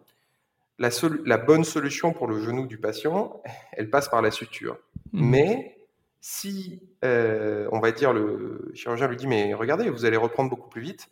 La, 0.79 0.89
la, 1.25 1.37
bonne 1.37 1.63
solution 1.63 2.13
pour 2.13 2.27
le 2.27 2.39
genou 2.39 2.67
du 2.67 2.77
patient, 2.77 3.41
elle 3.71 3.89
passe 3.89 4.09
par 4.09 4.21
la 4.21 4.29
suture. 4.29 4.77
Mmh. 5.11 5.29
Mais 5.29 5.76
si, 6.29 6.81
on 7.03 7.79
va 7.79 7.91
dire, 7.93 8.11
le 8.11 8.71
chirurgien 8.73 9.07
lui 9.07 9.15
dit 9.15 9.27
mais 9.27 9.53
regardez, 9.53 9.89
vous 9.89 10.03
allez 10.03 10.17
reprendre 10.17 10.49
beaucoup 10.49 10.69
plus 10.69 10.81
vite, 10.81 11.09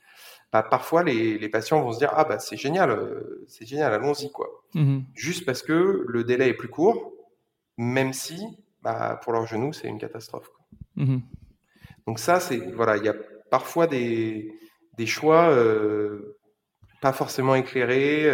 bah, 0.51 0.63
parfois 0.63 1.03
les, 1.03 1.49
patients 1.49 1.81
vont 1.81 1.91
se 1.91 1.97
dire 1.97 2.11
ah 2.13 2.23
bah 2.23 2.39
c'est 2.39 2.55
génial, 2.55 2.89
euh, 2.89 3.45
c'est 3.49 3.65
génial, 3.65 3.93
allons-y 3.93 4.31
quoi. 4.31 4.47
Mmh 4.73 4.99
Juste 5.13 5.45
parce 5.45 5.61
que 5.61 6.05
le 6.07 6.23
délai 6.23 6.47
est 6.49 6.53
plus 6.53 6.69
court, 6.69 7.13
même 7.77 8.13
si 8.13 8.41
bah, 8.81 9.19
pour 9.21 9.33
leur 9.33 9.45
genou 9.45 9.73
c'est 9.73 9.87
une 9.87 9.97
catastrophe. 9.97 10.49
Mmh 10.95 11.17
Donc 12.07 12.19
ça 12.19 12.39
c'est 12.39 12.57
voilà, 12.73 12.95
il 12.95 13.03
y 13.03 13.09
a 13.09 13.15
parfois 13.51 13.87
des, 13.87 14.57
des 14.97 15.05
choix 15.05 15.49
euh, 15.49 16.37
pas 17.01 17.11
forcément 17.11 17.55
éclairé. 17.55 18.29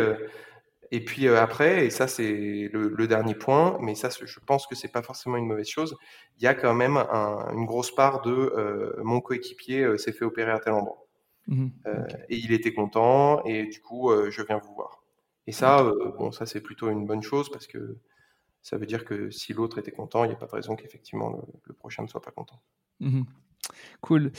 Et 0.94 1.04
puis 1.04 1.28
après, 1.30 1.86
et 1.86 1.90
ça 1.90 2.08
c'est 2.08 2.70
le, 2.74 3.08
dernier 3.08 3.34
point, 3.34 3.78
mais 3.82 3.96
ça 3.96 4.10
je 4.10 4.40
pense 4.46 4.68
que 4.68 4.76
c'est 4.76 4.92
pas 4.92 5.02
forcément 5.02 5.38
une 5.38 5.48
mauvaise 5.48 5.70
chose. 5.70 5.96
Il 6.38 6.44
y 6.44 6.48
a 6.48 6.54
quand 6.54 6.74
même 6.74 6.98
une 6.98 7.66
grosse 7.66 7.96
part 7.96 8.22
de 8.22 8.96
mon 9.02 9.22
coéquipier 9.22 9.98
s'est 9.98 10.12
fait 10.12 10.26
opérer 10.26 10.52
à 10.52 10.60
tel 10.60 10.74
endroit. 10.74 11.06
Mmh 11.48 11.70
et 12.30 12.38
il 12.38 12.54
était 12.54 12.74
content, 12.74 13.44
et 13.46 13.66
du 13.66 13.82
coup 13.82 14.12
je 14.30 14.42
viens 14.44 14.60
vous 14.60 14.74
voir. 14.76 15.02
Et 15.48 15.54
ça, 15.54 15.84
bon, 16.18 16.32
ça 16.32 16.46
c'est 16.46 16.62
plutôt 16.62 16.90
une 16.90 17.06
bonne 17.06 17.24
chose 17.24 17.50
parce 17.50 17.68
que 17.68 17.98
ça 18.62 18.78
veut 18.78 18.86
dire 18.86 19.06
que 19.06 19.32
si 19.32 19.54
l'autre 19.54 19.80
était 19.80 19.92
content, 19.92 20.24
il 20.24 20.28
n'y 20.28 20.34
a 20.34 20.38
pas 20.38 20.46
de 20.46 20.52
raison 20.52 20.76
qu'effectivement 20.76 21.42
le, 21.66 21.74
prochain 21.74 22.04
ne 22.04 22.08
soit 22.08 22.22
pas 22.22 22.32
content. 22.32 22.62
Mmh 23.00 23.24
cool. 24.02 24.32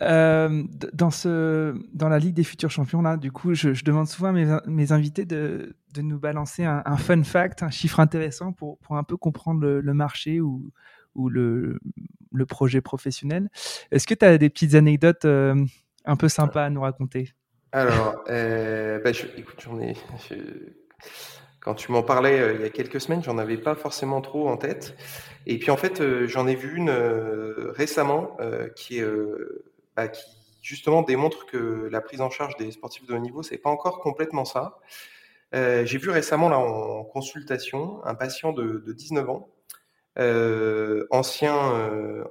Euh, 0.00 0.64
dans, 0.92 1.10
ce, 1.10 1.74
dans 1.92 2.08
la 2.08 2.18
Ligue 2.18 2.34
des 2.34 2.44
futurs 2.44 2.70
champions, 2.70 3.02
là, 3.02 3.16
du 3.16 3.30
coup, 3.30 3.54
je, 3.54 3.84
demande 3.84 4.08
souvent 4.08 4.28
à 4.28 4.62
mes, 4.66 4.92
invités 4.92 5.24
de, 5.24 5.76
de, 5.94 6.02
nous 6.02 6.18
balancer 6.18 6.64
un, 6.64 6.96
fun 6.96 7.22
fact, 7.22 7.62
un 7.62 7.70
chiffre 7.70 8.00
intéressant 8.00 8.52
pour, 8.52 8.78
pour 8.78 8.96
un 8.96 9.04
peu 9.04 9.16
comprendre 9.16 9.66
le, 9.66 9.94
marché 9.94 10.40
ou, 10.40 10.72
ou 11.14 11.28
le, 11.28 11.78
le, 12.32 12.46
projet 12.46 12.80
professionnel. 12.80 13.50
Est-ce 13.90 14.06
que 14.06 14.14
tu 14.14 14.24
as 14.24 14.38
des 14.38 14.50
petites 14.50 14.74
anecdotes 14.74 15.24
euh, 15.24 15.54
un 16.04 16.16
peu 16.16 16.28
sympas 16.28 16.64
à 16.64 16.70
nous 16.70 16.80
raconter? 16.80 17.32
Alors, 17.72 18.22
euh, 18.28 19.00
bah, 19.02 19.10
écoute, 19.36 19.60
j'en 19.64 19.80
ai. 19.80 19.96
Quand 21.62 21.74
tu 21.74 21.92
m'en 21.92 22.02
parlais 22.02 22.40
euh, 22.40 22.54
il 22.54 22.60
y 22.60 22.64
a 22.64 22.70
quelques 22.70 23.00
semaines, 23.00 23.22
j'en 23.22 23.38
avais 23.38 23.56
pas 23.56 23.76
forcément 23.76 24.20
trop 24.20 24.48
en 24.48 24.56
tête. 24.56 24.96
Et 25.46 25.58
puis 25.58 25.70
en 25.70 25.76
fait, 25.76 26.00
euh, 26.00 26.26
j'en 26.26 26.48
ai 26.48 26.56
vu 26.56 26.76
une 26.76 26.90
euh, 26.90 27.72
récemment 27.76 28.36
bah, 29.96 30.08
qui 30.08 30.26
justement 30.60 31.02
démontre 31.02 31.46
que 31.46 31.88
la 31.90 32.00
prise 32.00 32.20
en 32.20 32.30
charge 32.30 32.56
des 32.56 32.70
sportifs 32.72 33.06
de 33.06 33.14
haut 33.14 33.18
niveau, 33.18 33.42
c'est 33.42 33.58
pas 33.58 33.70
encore 33.70 34.00
complètement 34.00 34.44
ça. 34.44 34.78
J'ai 35.52 35.98
vu 35.98 36.08
récemment 36.08 36.48
là 36.48 36.58
en 36.58 37.04
consultation 37.04 38.02
un 38.04 38.14
patient 38.14 38.52
de, 38.52 38.82
de 38.86 38.92
19 38.92 39.28
ans, 39.28 39.48
ancien 41.10 41.54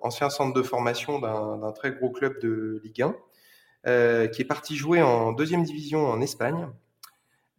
ancien 0.02 0.30
centre 0.30 0.54
de 0.54 0.64
formation 0.64 1.20
d'un 1.20 1.72
très 1.74 1.92
gros 1.92 2.10
club 2.10 2.40
de 2.40 2.82
Ligue 2.84 3.04
1, 3.84 4.28
qui 4.30 4.42
est 4.42 4.48
parti 4.48 4.76
jouer 4.76 5.02
en 5.04 5.34
deuxième 5.34 5.64
division 5.64 6.08
en 6.08 6.22
Espagne 6.22 6.68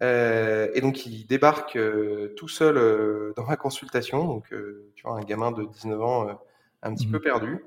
euh, 0.02 0.68
et 0.74 0.80
donc, 0.80 1.06
il 1.06 1.26
débarque 1.26 1.76
euh, 1.76 2.34
tout 2.36 2.48
seul 2.48 2.76
euh, 2.76 3.32
dans 3.36 3.44
ma 3.44 3.56
consultation. 3.56 4.24
Donc, 4.24 4.52
tu 4.94 5.02
vois, 5.04 5.16
un 5.16 5.22
gamin 5.22 5.52
de 5.52 5.64
19 5.64 6.02
ans, 6.02 6.40
un 6.82 6.94
petit 6.94 7.06
mmh 7.06 7.12
peu 7.12 7.20
perdu. 7.20 7.64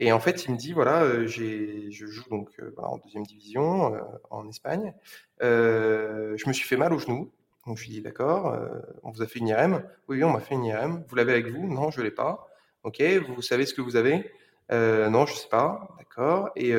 Et 0.00 0.10
en 0.10 0.18
fait, 0.18 0.46
il 0.46 0.52
me 0.52 0.56
dit 0.56 0.72
voilà, 0.72 1.26
j'ai, 1.26 1.92
je 1.92 2.06
joue 2.06 2.28
donc 2.28 2.48
en 2.76 2.98
deuxième 2.98 3.24
division 3.24 3.94
en 4.30 4.48
Espagne. 4.48 4.94
je 5.40 6.48
me 6.48 6.52
suis 6.52 6.66
fait 6.66 6.76
mal 6.76 6.92
au 6.92 6.98
genou. 6.98 7.30
Donc, 7.66 7.78
je 7.78 7.84
lui 7.84 7.90
dis 7.90 8.02
d'accord, 8.02 8.58
on 9.04 9.12
vous 9.12 9.22
a 9.22 9.26
fait 9.28 9.38
une 9.38 9.48
IRM 9.48 9.84
Oui, 10.08 10.24
on 10.24 10.30
m'a 10.30 10.40
fait 10.40 10.54
une 10.56 10.64
IRM. 10.64 11.04
Vous 11.06 11.14
l'avez 11.14 11.32
avec 11.32 11.46
vous? 11.46 11.72
Non, 11.72 11.92
je 11.92 12.00
l'ai 12.00 12.10
pas. 12.10 12.48
Ok, 12.82 13.00
vous 13.28 13.42
savez 13.42 13.64
ce 13.64 13.74
que 13.74 13.80
vous 13.80 13.94
avez? 13.94 14.32
Non, 14.70 15.24
je 15.26 15.34
sais 15.34 15.48
pas. 15.48 15.94
D'accord. 15.98 16.50
Et 16.56 16.72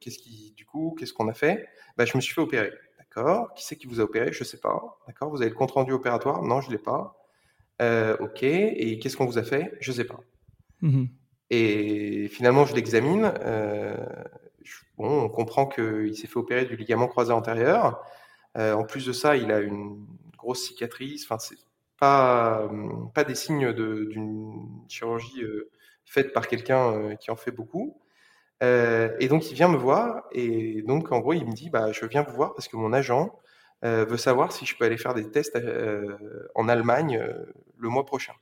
qu'est-ce 0.00 0.18
qui, 0.18 0.52
du 0.54 0.66
coup, 0.66 0.94
qu'est-ce 0.98 1.14
qu'on 1.14 1.28
a 1.28 1.34
fait? 1.34 1.66
Bah, 1.96 2.04
Je 2.04 2.14
me 2.18 2.20
suis 2.20 2.34
fait 2.34 2.42
opérer. 2.42 2.72
D'accord. 3.14 3.52
Qui 3.54 3.64
c'est 3.64 3.76
qui 3.76 3.86
vous 3.86 4.00
a 4.00 4.04
opéré? 4.04 4.32
Je 4.32 4.40
ne 4.42 4.44
sais 4.44 4.58
pas. 4.58 4.98
D'accord. 5.06 5.30
Vous 5.30 5.42
avez 5.42 5.50
le 5.50 5.56
compte 5.56 5.72
rendu 5.72 5.92
opératoire? 5.92 6.42
Non, 6.42 6.60
je 6.60 6.68
ne 6.68 6.72
l'ai 6.72 6.78
pas. 6.78 7.16
Euh, 7.82 8.16
ok. 8.20 8.42
Et 8.42 8.98
qu'est-ce 8.98 9.16
qu'on 9.16 9.26
vous 9.26 9.38
a 9.38 9.42
fait? 9.42 9.76
Je 9.80 9.90
ne 9.90 9.96
sais 9.96 10.04
pas. 10.04 10.20
Mmh 10.80 11.04
Et 11.50 12.28
finalement, 12.28 12.64
je 12.64 12.74
l'examine. 12.74 13.32
Euh, 13.40 13.96
bon, 14.96 15.24
on 15.24 15.28
comprend 15.28 15.66
qu'il 15.66 16.16
s'est 16.16 16.26
fait 16.26 16.38
opérer 16.38 16.64
du 16.64 16.76
ligament 16.76 17.06
croisé 17.06 17.32
antérieur. 17.32 18.02
Euh, 18.56 18.72
en 18.74 18.84
plus 18.84 19.06
de 19.06 19.12
ça, 19.12 19.36
il 19.36 19.52
a 19.52 19.60
une 19.60 20.06
grosse 20.38 20.64
cicatrice. 20.64 21.24
Enfin, 21.24 21.38
c'est 21.38 21.58
pas 21.98 22.68
pas 23.14 23.24
des 23.24 23.34
signes 23.34 23.72
d'une 23.72 24.84
chirurgie 24.88 25.42
faite 26.04 26.32
par 26.32 26.48
quelqu'un 26.48 27.14
qui 27.16 27.30
en 27.30 27.36
fait 27.36 27.52
beaucoup. 27.52 28.00
Euh, 28.62 29.14
et 29.18 29.28
donc, 29.28 29.50
il 29.50 29.54
vient 29.54 29.68
me 29.68 29.76
voir 29.76 30.24
et 30.32 30.82
donc, 30.82 31.10
en 31.12 31.20
gros, 31.20 31.32
il 31.32 31.46
me 31.46 31.52
dit, 31.52 31.70
bah, 31.70 31.92
je 31.92 32.04
viens 32.06 32.22
vous 32.22 32.34
voir 32.34 32.54
parce 32.54 32.68
que 32.68 32.76
mon 32.76 32.92
agent 32.92 33.36
euh, 33.84 34.04
veut 34.04 34.16
savoir 34.16 34.52
si 34.52 34.66
je 34.66 34.76
peux 34.76 34.84
aller 34.84 34.96
faire 34.96 35.14
des 35.14 35.30
tests 35.30 35.56
euh, 35.56 36.48
en 36.54 36.68
Allemagne 36.68 37.20
le 37.76 37.88
mois 37.88 38.04
prochain. 38.04 38.34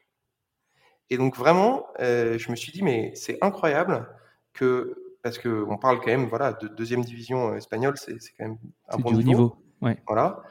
Et 1.08 1.16
donc, 1.16 1.36
vraiment, 1.36 1.86
je 1.98 2.50
me 2.50 2.56
suis 2.56 2.70
dit, 2.70 2.82
mais 2.82 3.12
c'est 3.14 3.38
incroyable 3.40 4.08
que, 4.52 5.16
parce 5.22 5.38
qu'on 5.38 5.76
parle 5.78 5.98
quand 5.98 6.06
même, 6.06 6.26
voilà, 6.26 6.52
de 6.52 6.68
deuxième 6.68 7.02
division 7.02 7.56
espagnole, 7.56 7.96
c'est 7.96 8.14
quand 8.38 8.44
même 8.44 8.58
un 8.88 8.98
bon 8.98 9.12
niveau. 9.12 9.56
niveau. 9.80 9.96
Voilà. 10.06 10.42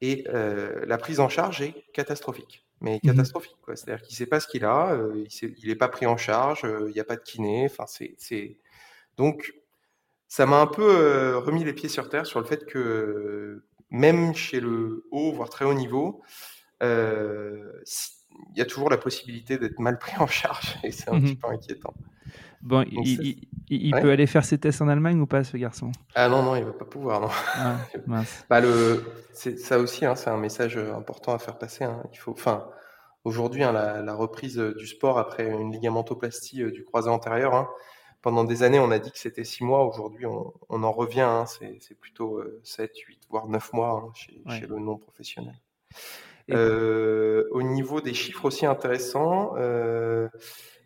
Et 0.00 0.24
la 0.32 0.98
prise 0.98 1.20
en 1.20 1.28
charge 1.28 1.60
est 1.62 1.74
catastrophique 1.92 2.62
mais 2.82 2.96
mmh 2.96 3.08
catastrophique. 3.08 3.56
C'est-à-dire 3.74 4.02
qu'il 4.02 4.12
ne 4.12 4.16
sait 4.16 4.26
pas 4.26 4.38
ce 4.38 4.46
qu'il 4.46 4.62
a, 4.66 4.98
il 5.42 5.68
n'est 5.68 5.76
pas 5.76 5.88
pris 5.88 6.04
en 6.04 6.18
charge, 6.18 6.60
il 6.88 6.92
n'y 6.92 7.00
a 7.00 7.04
pas 7.04 7.16
de 7.16 7.22
kiné. 7.22 7.64
Enfin, 7.64 7.86
c'est 7.86 8.58
donc, 9.16 9.54
ça 10.28 10.46
m'a 10.46 10.60
un 10.60 10.66
peu 10.66 10.82
euh, 10.82 11.38
remis 11.38 11.64
les 11.64 11.72
pieds 11.72 11.88
sur 11.88 12.08
terre 12.08 12.26
sur 12.26 12.40
le 12.40 12.46
fait 12.46 12.66
que 12.66 13.64
même 13.90 14.34
chez 14.34 14.60
le 14.60 15.04
haut, 15.10 15.32
voire 15.32 15.48
très 15.48 15.64
haut 15.64 15.74
niveau, 15.74 16.22
euh, 16.82 17.72
il 18.52 18.58
y 18.58 18.60
a 18.60 18.66
toujours 18.66 18.90
la 18.90 18.98
possibilité 18.98 19.58
d'être 19.58 19.78
mal 19.78 19.98
pris 19.98 20.16
en 20.18 20.26
charge 20.26 20.76
et 20.84 20.90
c'est 20.90 21.08
un 21.10 21.18
mmh 21.18 21.22
petit 21.22 21.36
peu 21.36 21.48
inquiétant. 21.48 21.94
Bon, 22.62 22.84
il, 22.90 23.92
peut 23.92 24.10
aller 24.10 24.26
faire 24.26 24.44
ses 24.44 24.58
tests 24.58 24.82
en 24.82 24.88
Allemagne 24.88 25.20
ou 25.20 25.26
pas, 25.26 25.44
ce 25.44 25.56
garçon? 25.56 25.92
Ah 26.16 26.28
non, 26.28 26.42
non, 26.42 26.56
il 26.56 26.64
va 26.64 26.72
pas 26.72 26.84
pouvoir, 26.84 27.20
non. 27.20 27.28
Ah, 27.54 27.76
bah, 28.50 28.60
le, 28.60 29.04
ça 29.32 29.78
aussi, 29.78 30.04
hein, 30.04 30.16
c'est 30.16 30.30
un 30.30 30.36
message 30.36 30.76
important 30.76 31.32
à 31.32 31.38
faire 31.38 31.58
passer. 31.58 31.84
Hein. 31.84 32.02
Il 32.12 32.18
faut, 32.18 32.32
enfin, 32.32 32.68
aujourd'hui, 33.22 33.62
hein, 33.62 33.70
la, 33.70 34.02
la, 34.02 34.14
reprise 34.14 34.56
du 34.56 34.86
sport 34.86 35.18
après 35.18 35.46
une 35.46 35.70
ligamentoplastie 35.70 36.62
euh, 36.62 36.72
du 36.72 36.82
croisé 36.82 37.08
antérieur, 37.08 37.54
pendant 38.26 38.42
des 38.42 38.64
années, 38.64 38.80
on 38.80 38.90
a 38.90 38.98
dit 38.98 39.12
que 39.12 39.20
c'était 39.20 39.44
six 39.44 39.62
mois. 39.62 39.86
Aujourd'hui, 39.86 40.26
on, 40.26 40.82
en 40.82 40.90
revient. 40.90 41.20
Hein. 41.20 41.44
c'est 41.46 41.94
plutôt 41.96 42.42
7, 42.64 42.90
euh, 42.90 43.02
8, 43.06 43.20
voire 43.30 43.46
9 43.46 43.72
mois 43.72 44.04
hein, 44.04 44.12
chez, 44.16 44.66
le 44.66 44.80
non-professionnel. 44.80 45.54
Euh, 46.50 47.44
au 47.52 47.62
niveau 47.62 48.00
des 48.00 48.14
chiffres 48.14 48.46
aussi 48.46 48.66
intéressants, 48.66 49.54
euh, 49.58 50.28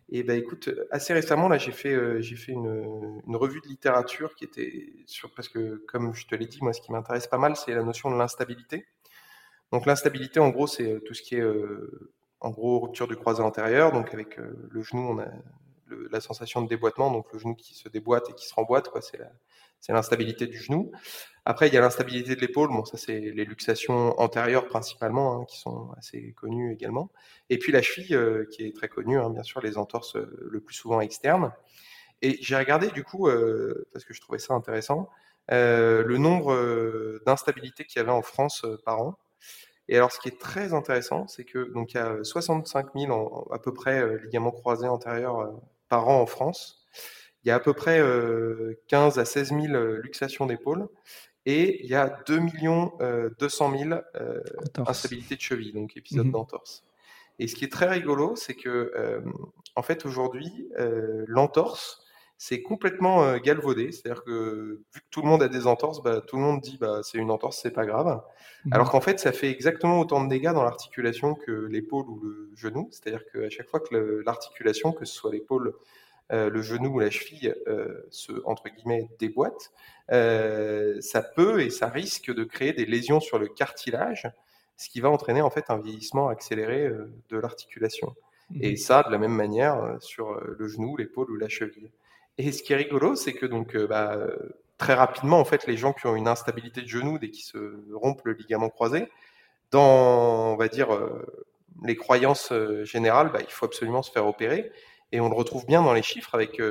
et 0.09 0.21
ben 0.21 0.37
écoute, 0.37 0.69
assez 0.91 1.13
récemment 1.13 1.49
là, 1.49 1.57
j'ai 1.57 1.71
fait 1.71 2.21
j'ai 2.21 2.35
fait 2.35 2.51
une, 2.51 3.23
revue 3.33 3.61
de 3.61 3.67
littérature 3.69 4.35
qui 4.35 4.43
était 4.43 4.93
sur 5.07 5.33
parce 5.33 5.49
que 5.49 5.83
comme 5.87 6.13
je 6.13 6.27
te 6.27 6.35
l'ai 6.35 6.45
dit, 6.45 6.59
moi, 6.61 6.73
ce 6.73 6.81
qui 6.81 6.91
m'intéresse 6.91 7.25
pas 7.25 7.39
mal, 7.39 7.55
c'est 7.55 7.73
la 7.73 7.81
notion 7.81 8.11
de 8.11 8.17
l'instabilité. 8.17 8.85
Donc 9.71 9.87
l'instabilité, 9.87 10.39
en 10.39 10.49
gros, 10.49 10.67
c'est 10.67 11.01
tout 11.05 11.15
ce 11.15 11.23
qui 11.23 11.37
est 11.37 11.45
en 12.39 12.51
gros 12.51 12.81
rupture 12.81 13.07
du 13.07 13.15
croisé 13.15 13.41
antérieur. 13.41 13.91
Donc 13.93 14.13
avec 14.13 14.37
le 14.37 14.83
genou, 14.83 15.09
on 15.09 15.17
a 15.17 15.25
la 16.11 16.21
sensation 16.21 16.61
de 16.61 16.67
déboîtement, 16.67 17.11
donc 17.11 17.31
le 17.33 17.39
genou 17.39 17.55
qui 17.55 17.75
se 17.75 17.89
déboîte 17.89 18.29
et 18.29 18.33
qui 18.33 18.47
se 18.47 18.53
remboîte, 18.53 18.89
quoi, 18.89 19.01
c'est, 19.01 19.19
l'instabilité 19.89 20.47
du 20.47 20.59
genou. 20.59 20.91
Après, 21.45 21.67
il 21.67 21.73
y 21.73 21.77
a 21.77 21.81
l'instabilité 21.81 22.35
de 22.35 22.41
l'épaule, 22.41 22.69
bon, 22.69 22.85
ça 22.85 22.97
c'est 22.97 23.19
les 23.19 23.45
luxations 23.45 24.19
antérieures 24.19 24.67
principalement, 24.67 25.41
hein, 25.41 25.45
qui 25.45 25.57
sont 25.59 25.91
assez 25.97 26.33
connues 26.33 26.71
également. 26.71 27.09
Et 27.49 27.57
puis 27.57 27.71
la 27.71 27.81
cheville, 27.81 28.15
euh, 28.15 28.45
qui 28.51 28.63
est 28.65 28.75
très 28.75 28.87
connue, 28.87 29.17
hein, 29.19 29.31
bien 29.31 29.41
sûr, 29.41 29.59
les 29.59 29.77
entorses 29.77 30.15
euh, 30.17 30.47
le 30.51 30.61
plus 30.61 30.75
souvent 30.75 31.01
externes. 31.01 31.51
Et 32.21 32.37
j'ai 32.41 32.55
regardé 32.55 32.89
du 32.91 33.03
coup, 33.03 33.27
euh, 33.27 33.87
parce 33.91 34.05
que 34.05 34.13
je 34.13 34.21
trouvais 34.21 34.37
ça 34.37 34.53
intéressant, 34.53 35.09
le 35.49 36.17
nombre 36.17 37.19
d'instabilités 37.25 37.83
qu'il 37.85 37.99
y 37.99 38.01
avait 38.01 38.11
en 38.11 38.21
France 38.21 38.65
par 38.85 39.01
an. 39.01 39.17
Et 39.89 39.97
alors, 39.97 40.11
ce 40.11 40.19
qui 40.19 40.29
est 40.29 40.39
très 40.39 40.73
intéressant, 40.73 41.27
c'est 41.27 41.43
que 41.43 41.73
donc 41.73 41.93
il 41.93 41.97
y 41.97 41.99
a 41.99 42.23
65 42.23 42.93
000 42.95 43.49
à 43.51 43.59
peu 43.59 43.73
près 43.73 44.17
ligaments 44.19 44.51
croisés 44.51 44.87
antérieurs 44.87 45.59
par 45.91 46.07
an 46.07 46.21
en 46.21 46.25
France. 46.25 46.87
Il 47.43 47.49
y 47.49 47.51
a 47.51 47.55
à 47.55 47.59
peu 47.59 47.73
près 47.73 47.97
15 48.87 49.17
euh, 49.17 49.21
à 49.21 49.25
16 49.25 49.49
000 49.49 49.73
euh, 49.73 49.99
luxations 50.01 50.45
d'épaule 50.45 50.87
et 51.45 51.83
il 51.83 51.89
y 51.89 51.95
a 51.95 52.23
2 52.27 52.39
200 53.37 53.77
000 53.77 53.99
instabilités 54.87 55.35
de 55.35 55.41
cheville, 55.41 55.73
donc 55.73 55.97
épisode 55.97 56.27
mmh 56.27 56.31
d'entorse. 56.31 56.83
Et 57.39 57.47
ce 57.47 57.55
qui 57.55 57.65
est 57.65 57.71
très 57.71 57.89
rigolo, 57.89 58.35
c'est 58.35 58.53
que 58.53 59.21
en 59.75 59.81
fait 59.81 60.05
aujourd'hui, 60.05 60.69
l'entorse, 61.25 62.05
c'est 62.43 62.63
complètement 62.63 63.37
galvaudé. 63.37 63.91
C'est-à-dire 63.91 64.23
que 64.23 64.81
vu 64.91 64.99
que 64.99 65.05
tout 65.11 65.21
le 65.21 65.27
monde 65.27 65.43
a 65.43 65.47
des 65.47 65.67
entorses, 65.67 66.01
bah, 66.01 66.21
tout 66.21 66.37
le 66.37 66.41
monde 66.41 66.59
dit 66.59 66.79
bah, 66.81 67.01
c'est 67.03 67.19
une 67.19 67.29
entorse, 67.29 67.59
c'est 67.61 67.69
pas 67.69 67.85
grave. 67.85 68.19
Mmh 68.65 68.73
Alors 68.73 68.89
qu'en 68.89 68.99
fait, 68.99 69.19
ça 69.19 69.31
fait 69.31 69.51
exactement 69.51 69.99
autant 69.99 70.23
de 70.23 70.27
dégâts 70.27 70.51
dans 70.51 70.63
l'articulation 70.63 71.35
que 71.35 71.51
l'épaule 71.51 72.09
ou 72.09 72.19
le 72.23 72.49
genou. 72.55 72.89
C'est-à-dire 72.89 73.23
qu'à 73.31 73.47
chaque 73.51 73.69
fois 73.69 73.79
que 73.79 74.23
l'articulation, 74.25 74.91
que 74.91 75.05
ce 75.05 75.13
soit 75.13 75.31
l'épaule, 75.31 75.75
euh, 76.31 76.49
le 76.49 76.63
genou 76.63 76.95
ou 76.95 76.99
la 76.99 77.11
cheville, 77.11 77.53
euh, 77.67 78.07
se 78.09 78.31
entre 78.45 78.69
guillemets 78.69 79.07
déboîte, 79.19 79.71
euh, 80.11 80.99
ça 80.99 81.21
peut 81.21 81.61
et 81.61 81.69
ça 81.69 81.89
risque 81.89 82.33
de 82.33 82.43
créer 82.43 82.73
des 82.73 82.87
lésions 82.87 83.19
sur 83.19 83.37
le 83.37 83.49
cartilage, 83.49 84.27
ce 84.77 84.89
qui 84.89 84.99
va 84.99 85.11
entraîner 85.11 85.43
en 85.43 85.51
fait 85.51 85.65
un 85.69 85.77
vieillissement 85.77 86.27
accéléré 86.27 86.89
de 87.29 87.37
l'articulation. 87.37 88.15
Mmh 88.49 88.63
et 88.63 88.75
ça, 88.77 89.03
de 89.03 89.11
la 89.11 89.19
même 89.19 89.35
manière 89.35 89.97
sur 89.99 90.41
le 90.41 90.67
genou, 90.67 90.97
l'épaule 90.97 91.29
ou 91.29 91.35
la 91.35 91.47
cheville. 91.47 91.91
Et 92.37 92.51
ce 92.51 92.63
qui 92.63 92.73
est 92.73 92.77
rigolo, 92.77 93.15
c'est 93.15 93.33
que 93.33 93.45
donc 93.45 93.77
bah, 93.77 94.17
très 94.77 94.93
rapidement, 94.93 95.39
en 95.39 95.45
fait, 95.45 95.67
les 95.67 95.77
gens 95.77 95.93
qui 95.93 96.07
ont 96.07 96.15
une 96.15 96.27
instabilité 96.27 96.81
de 96.81 96.87
genou 96.87 97.19
dès 97.19 97.29
qu'ils 97.29 97.45
se 97.45 97.57
rompent 97.93 98.23
le 98.25 98.33
ligament 98.33 98.69
croisé, 98.69 99.09
dans, 99.71 100.53
on 100.53 100.55
va 100.57 100.67
dire, 100.67 100.89
les 101.83 101.95
croyances 101.95 102.51
générales, 102.83 103.31
bah, 103.31 103.39
il 103.41 103.51
faut 103.51 103.65
absolument 103.65 104.01
se 104.01 104.11
faire 104.11 104.25
opérer. 104.25 104.71
Et 105.11 105.19
on 105.19 105.29
le 105.29 105.35
retrouve 105.35 105.65
bien 105.65 105.83
dans 105.83 105.93
les 105.93 106.03
chiffres 106.03 106.35
avec 106.35 106.61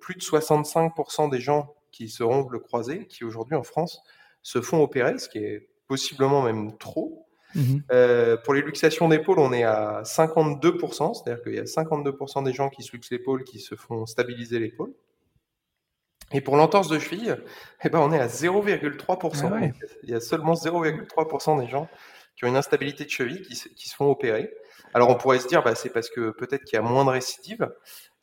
plus 0.00 0.14
de 0.14 0.20
65% 0.20 1.30
des 1.30 1.40
gens 1.40 1.74
qui 1.90 2.08
se 2.08 2.22
rompent 2.22 2.52
le 2.52 2.58
croisé, 2.58 3.06
qui 3.06 3.24
aujourd'hui 3.24 3.56
en 3.56 3.62
France 3.62 4.02
se 4.42 4.60
font 4.60 4.82
opérer, 4.82 5.18
ce 5.18 5.28
qui 5.28 5.38
est 5.38 5.68
possiblement 5.88 6.42
même 6.42 6.76
trop. 6.78 7.27
Mmh 7.54 7.78
euh, 7.92 8.36
pour 8.36 8.54
les 8.54 8.62
luxations 8.62 9.08
d'épaule, 9.08 9.38
on 9.38 9.52
est 9.52 9.62
à 9.62 10.02
52%, 10.02 11.14
c'est-à-dire 11.14 11.42
qu'il 11.42 11.54
y 11.54 11.58
a 11.58 11.64
52% 11.64 12.44
des 12.44 12.52
gens 12.52 12.68
qui 12.68 12.82
se 12.82 12.92
luxent 12.92 13.10
l'épaule 13.10 13.44
qui 13.44 13.58
se 13.58 13.74
font 13.74 14.06
stabiliser 14.06 14.58
l'épaule. 14.58 14.92
Et 16.32 16.42
pour 16.42 16.56
l'entorse 16.56 16.88
de 16.88 16.98
cheville, 16.98 17.36
eh 17.84 17.88
ben, 17.88 18.00
on 18.00 18.12
est 18.12 18.18
à 18.18 18.26
0,3%. 18.26 19.50
Ah 19.50 19.66
Il 20.02 20.10
y 20.10 20.14
a 20.14 20.20
seulement 20.20 20.54
0,3% 20.54 21.60
des 21.60 21.68
gens 21.68 21.88
qui 22.36 22.44
ont 22.44 22.48
une 22.48 22.56
instabilité 22.56 23.04
de 23.04 23.10
cheville 23.10 23.42
qui, 23.42 23.56
se 23.56 23.94
font 23.96 24.10
opérer. 24.10 24.52
Alors 24.94 25.08
on 25.10 25.16
pourrait 25.16 25.40
se 25.40 25.48
dire, 25.48 25.62
bah, 25.62 25.74
c'est 25.74 25.90
parce 25.90 26.08
que 26.08 26.30
peut-être 26.30 26.64
qu'il 26.64 26.76
y 26.76 26.78
a 26.78 26.82
moins 26.82 27.04
de 27.04 27.10
récidives. 27.10 27.68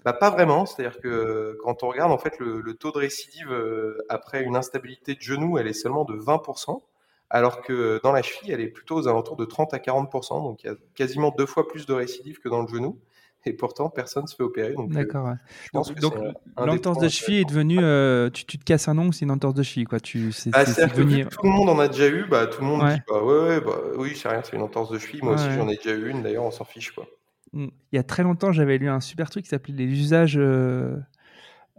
Bah, 0.05 0.13
pas 0.13 0.29
vraiment, 0.29 0.65
c'est-à-dire 0.65 1.01
que 1.01 1.57
quand 1.63 1.83
on 1.83 1.89
regarde 1.89 2.11
en 2.11 2.17
fait 2.17 2.37
le, 2.39 2.61
le, 2.61 2.73
taux 2.75 2.91
de 2.91 2.99
récidive 2.99 3.51
euh, 3.51 3.97
après 4.07 4.43
une 4.43 4.55
instabilité 4.55 5.15
de 5.15 5.21
genou, 5.21 5.57
elle 5.57 5.67
est 5.67 5.73
seulement 5.73 6.05
de 6.05 6.13
20% 6.13 6.81
alors 7.29 7.61
que 7.61 7.99
dans 8.03 8.11
la 8.11 8.21
cheville, 8.21 8.51
elle 8.51 8.61
est 8.61 8.67
plutôt 8.67 8.95
aux 8.95 9.07
alentours 9.07 9.35
de 9.35 9.45
30 9.45 9.73
à 9.73 9.77
40%, 9.77 10.43
donc 10.43 10.63
il 10.63 10.67
y 10.67 10.69
a 10.69 10.75
quasiment 10.93 11.33
deux 11.37 11.45
fois 11.45 11.67
plus 11.67 11.85
de 11.85 11.93
récidives 11.93 12.39
que 12.39 12.49
dans 12.49 12.61
le 12.61 12.67
genou. 12.67 12.99
Et 13.47 13.53
pourtant, 13.53 13.91
personne 13.91 14.23
ne 14.23 14.27
se 14.27 14.35
fait 14.35 14.43
opérer. 14.43 14.73
Euh, 14.75 14.87
D'accord. 14.87 15.29
donc, 15.73 16.15
l'entorse 16.57 16.97
de 16.97 17.07
cheville 17.07 17.41
est 17.41 17.45
devenue. 17.45 17.77
Euh, 17.79 18.31
tu, 18.31 18.45
te 18.45 18.63
casses 18.63 18.87
un 18.87 18.97
ongle, 18.97 19.13
c'est 19.13 19.25
une 19.25 19.31
entorse 19.31 19.53
de 19.53 19.61
cheville. 19.61 19.85
Quoi. 19.85 19.99
Tu, 19.99 20.31
bah, 20.47 20.65
tout 20.65 21.43
le 21.43 21.49
monde 21.49 21.69
en 21.69 21.77
a 21.77 21.87
déjà 21.87 22.07
eu. 22.07 22.25
Bah, 22.27 22.47
tout 22.47 22.61
le 22.61 22.67
monde 22.67 22.89
dit 22.89 22.99
bah, 23.07 23.23
ouais, 23.23 23.61
bah, 23.61 23.77
oui, 23.97 24.13
c'est 24.15 24.29
rien, 24.29 24.41
c'est 24.43 24.55
une 24.55 24.63
entorse 24.63 24.89
de 24.89 24.97
cheville. 24.97 25.21
Moi 25.21 25.35
aussi, 25.35 25.51
j'en 25.51 25.69
ai 25.69 25.75
déjà 25.75 25.91
eu 25.91 26.09
une. 26.09 26.23
D'ailleurs, 26.23 26.43
on 26.43 26.51
s'en 26.51 26.65
fiche. 26.65 26.91
Quoi. 26.91 27.05
Mm. 27.53 27.67
Il 27.91 27.95
y 27.95 27.99
a 27.99 28.03
très 28.03 28.23
longtemps, 28.23 28.51
j'avais 28.51 28.77
lu 28.79 28.89
un 28.89 28.99
super 28.99 29.29
truc 29.29 29.43
qui 29.43 29.49
s'appelait 29.49 29.73
Les 29.73 29.85
usages 29.85 30.37
euh, 30.37 30.97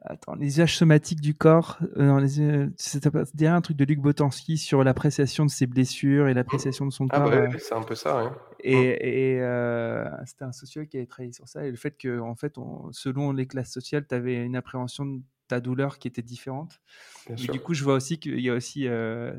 Attends, 0.08 0.36
les 0.36 0.46
usages 0.46 0.76
somatiques 0.76 1.20
du 1.20 1.34
corps. 1.34 1.78
Euh, 1.96 2.20
euh 2.38 3.46
un 3.46 3.60
truc 3.60 3.76
de 3.76 3.84
Luc 3.84 3.98
Botanski 3.98 4.56
sur 4.56 4.84
l'appréciation 4.84 5.44
de 5.44 5.50
ses 5.50 5.66
blessures 5.66 6.28
et 6.28 6.34
l'appréciation 6.34 6.86
de 6.86 6.92
son 6.92 7.08
ah 7.10 7.20
corps. 7.20 7.32
Ah, 7.32 7.58
c'est 7.58 7.74
un 7.74 7.82
peu 7.82 7.96
ça. 7.96 8.32
Et, 8.60 9.34
et 9.34 9.40
euh, 9.40 10.08
c'était 10.24 10.44
un 10.44 10.52
sociologue 10.52 10.88
qui 10.88 10.98
avait 10.98 11.06
travaillé 11.06 11.32
sur 11.32 11.48
ça. 11.48 11.66
Et 11.66 11.70
le 11.70 11.76
fait 11.76 11.96
que, 11.96 12.20
en 12.20 12.36
fait, 12.36 12.54
selon 12.92 13.32
les 13.32 13.46
classes 13.46 13.72
sociales, 13.72 14.06
tu 14.06 14.14
avais 14.14 14.44
une 14.44 14.54
appréhension 14.54 15.06
de 15.06 15.22
ta 15.48 15.60
douleur 15.60 15.98
qui 15.98 16.06
était 16.06 16.22
différente. 16.22 16.80
du 17.28 17.60
coup, 17.60 17.74
je 17.74 17.82
vois 17.82 17.94
aussi 17.94 18.20
qu'il 18.20 18.40
y 18.40 18.48
a 18.48 18.54
aussi. 18.54 18.86
Euh, 18.86 19.34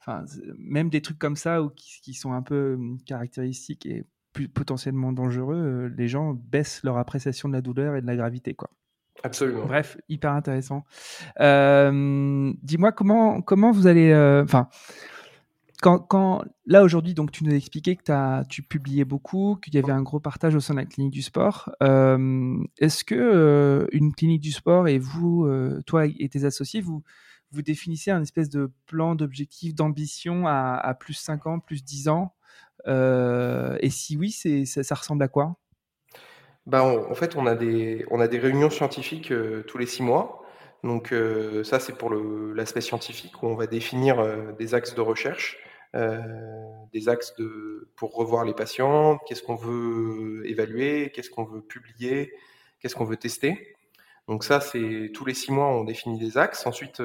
enfin, 0.00 0.24
même 0.58 0.90
des 0.90 1.02
trucs 1.02 1.18
comme 1.18 1.36
ça 1.36 1.60
ou 1.62 1.70
qui, 1.70 2.00
qui, 2.02 2.14
sont 2.14 2.32
un 2.32 2.42
peu 2.42 2.74
hum, 2.74 2.98
caractéristiques 3.04 3.84
et 3.86 4.04
plus 4.32 4.48
potentiellement 4.48 5.12
dangereux, 5.12 5.92
les 5.96 6.06
gens 6.06 6.34
baissent 6.34 6.84
leur 6.84 6.98
appréciation 6.98 7.48
de 7.48 7.54
la 7.54 7.62
douleur 7.62 7.96
et 7.96 8.02
de 8.02 8.06
la 8.06 8.14
gravité, 8.14 8.54
quoi. 8.54 8.70
Absolument. 9.22 9.66
Bref, 9.66 9.96
hyper 10.08 10.32
intéressant. 10.32 10.84
Euh, 11.40 12.52
dis-moi 12.62 12.92
comment, 12.92 13.40
comment 13.40 13.72
vous 13.72 13.86
allez. 13.86 14.10
Euh, 14.10 14.44
enfin, 14.44 14.68
quand, 15.82 15.98
quand, 15.98 16.44
là 16.66 16.82
aujourd'hui, 16.82 17.14
donc 17.14 17.32
tu 17.32 17.44
nous 17.44 17.52
as 17.52 17.56
expliqué 17.56 17.96
que 17.96 18.10
as, 18.12 18.44
tu 18.48 18.62
publiais 18.62 19.04
beaucoup, 19.04 19.56
qu'il 19.56 19.74
y 19.74 19.78
avait 19.78 19.92
un 19.92 20.02
gros 20.02 20.20
partage 20.20 20.54
au 20.54 20.60
sein 20.60 20.74
de 20.74 20.80
la 20.80 20.86
clinique 20.86 21.12
du 21.12 21.22
sport. 21.22 21.70
Euh, 21.82 22.56
est-ce 22.78 23.04
que 23.04 23.86
une 23.92 24.14
clinique 24.14 24.40
du 24.40 24.52
sport 24.52 24.88
et 24.88 24.98
vous, 24.98 25.48
toi 25.86 26.06
et 26.06 26.28
tes 26.28 26.44
associés, 26.44 26.80
vous, 26.80 27.02
vous 27.52 27.62
définissez 27.62 28.10
un 28.10 28.22
espèce 28.22 28.48
de 28.48 28.70
plan 28.86 29.14
d'objectif, 29.14 29.74
d'ambition 29.74 30.46
à, 30.46 30.96
plus 30.98 31.14
5 31.14 31.46
ans, 31.46 31.58
plus 31.58 31.84
10 31.84 32.08
ans? 32.08 32.34
Et 32.86 33.90
si 33.90 34.16
oui, 34.16 34.30
ça 34.30 34.94
ressemble 34.94 35.22
à 35.22 35.28
quoi? 35.28 35.58
Bah, 36.66 36.82
en 36.84 37.14
fait, 37.14 37.36
on 37.36 37.46
a 37.46 37.54
des, 37.54 38.04
on 38.10 38.20
a 38.20 38.26
des 38.26 38.38
réunions 38.38 38.70
scientifiques 38.70 39.30
euh, 39.30 39.62
tous 39.68 39.78
les 39.78 39.86
six 39.86 40.02
mois. 40.02 40.42
Donc 40.82 41.12
euh, 41.12 41.62
ça, 41.64 41.78
c'est 41.78 41.96
pour 41.96 42.10
l'aspect 42.10 42.80
scientifique 42.80 43.42
où 43.42 43.46
on 43.46 43.54
va 43.54 43.66
définir 43.66 44.18
euh, 44.18 44.52
des 44.58 44.74
axes 44.74 44.94
de 44.94 45.00
recherche, 45.00 45.58
des 46.92 47.08
axes 47.08 47.34
de, 47.36 47.88
pour 47.96 48.14
revoir 48.14 48.44
les 48.44 48.52
patients, 48.52 49.18
qu'est-ce 49.26 49.42
qu'on 49.42 49.54
veut 49.54 50.42
évaluer, 50.44 51.10
qu'est-ce 51.14 51.30
qu'on 51.30 51.44
veut 51.44 51.62
publier, 51.62 52.34
qu'est-ce 52.80 52.94
qu'on 52.94 53.06
veut 53.06 53.16
tester. 53.16 53.74
Donc 54.28 54.44
ça, 54.44 54.60
c'est 54.60 55.10
tous 55.14 55.24
les 55.24 55.32
six 55.32 55.52
mois, 55.52 55.68
on 55.68 55.84
définit 55.84 56.18
des 56.18 56.36
axes. 56.36 56.66
Ensuite, 56.66 57.00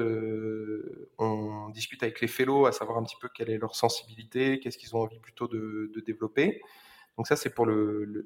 on 1.18 1.70
discute 1.70 2.02
avec 2.02 2.20
les 2.20 2.28
fellows 2.28 2.66
à 2.66 2.72
savoir 2.72 2.98
un 2.98 3.04
petit 3.04 3.16
peu 3.18 3.30
quelle 3.34 3.48
est 3.48 3.56
leur 3.56 3.74
sensibilité, 3.74 4.60
qu'est-ce 4.60 4.76
qu'ils 4.76 4.94
ont 4.94 5.00
envie 5.00 5.20
plutôt 5.20 5.48
de, 5.48 5.90
de 5.94 6.00
développer. 6.00 6.60
Donc 7.16 7.26
ça, 7.26 7.36
c'est 7.36 7.54
pour 7.54 7.66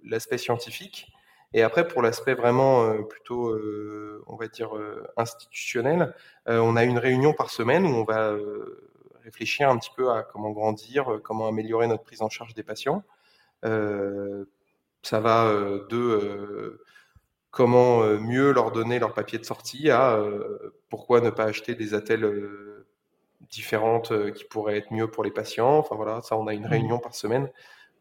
l'aspect 0.03 0.39
scientifique. 0.39 1.13
Et 1.53 1.63
après, 1.63 1.87
pour 1.87 2.03
l'aspect 2.03 2.35
vraiment 2.35 2.85
euh, 2.85 3.03
plutôt, 3.03 3.49
euh, 3.49 4.23
on 4.27 4.37
va 4.37 4.49
dire, 4.49 4.77
euh, 4.77 5.07
institutionnel, 5.17 6.15
on 6.47 6.77
a 6.77 6.85
une 6.85 6.99
réunion 6.99 7.33
par 7.33 7.51
semaine 7.51 7.85
où 7.87 7.89
on 7.89 8.05
va 8.05 8.37
réfléchir 9.25 9.69
un 9.69 9.77
petit 9.79 9.91
peu 9.97 10.11
à 10.13 10.23
comment 10.23 10.51
grandir, 10.51 11.21
comment 11.25 11.49
améliorer 11.49 11.89
notre 11.89 12.05
prise 12.05 12.23
en 12.23 12.29
charge 12.29 12.55
des 12.55 12.63
patients. 12.63 13.03
ça 15.03 15.21
va 15.21 15.51
de 15.89 16.81
comment 17.51 18.01
mieux 18.21 18.53
leur 18.53 18.71
donner 18.71 19.01
leur 19.01 19.13
papier 19.13 19.39
de 19.39 19.45
sortie 19.45 19.91
à 19.91 20.21
pourquoi 20.89 21.21
ne 21.21 21.31
pas 21.31 21.45
acheter 21.45 21.75
des 21.75 21.95
attelles 21.95 22.31
différentes 23.51 24.33
qui 24.35 24.45
pourraient 24.45 24.79
être 24.79 24.93
mieux 24.93 25.11
pour 25.11 25.25
les 25.25 25.33
patients. 25.33 25.79
Enfin 25.79 25.97
voilà, 25.97 26.23
ça, 26.23 26.37
on 26.37 26.47
a 26.47 26.55
une 26.55 26.67
mmh. 26.67 26.67
réunion 26.67 26.99
par 27.01 27.17
semaine 27.17 27.51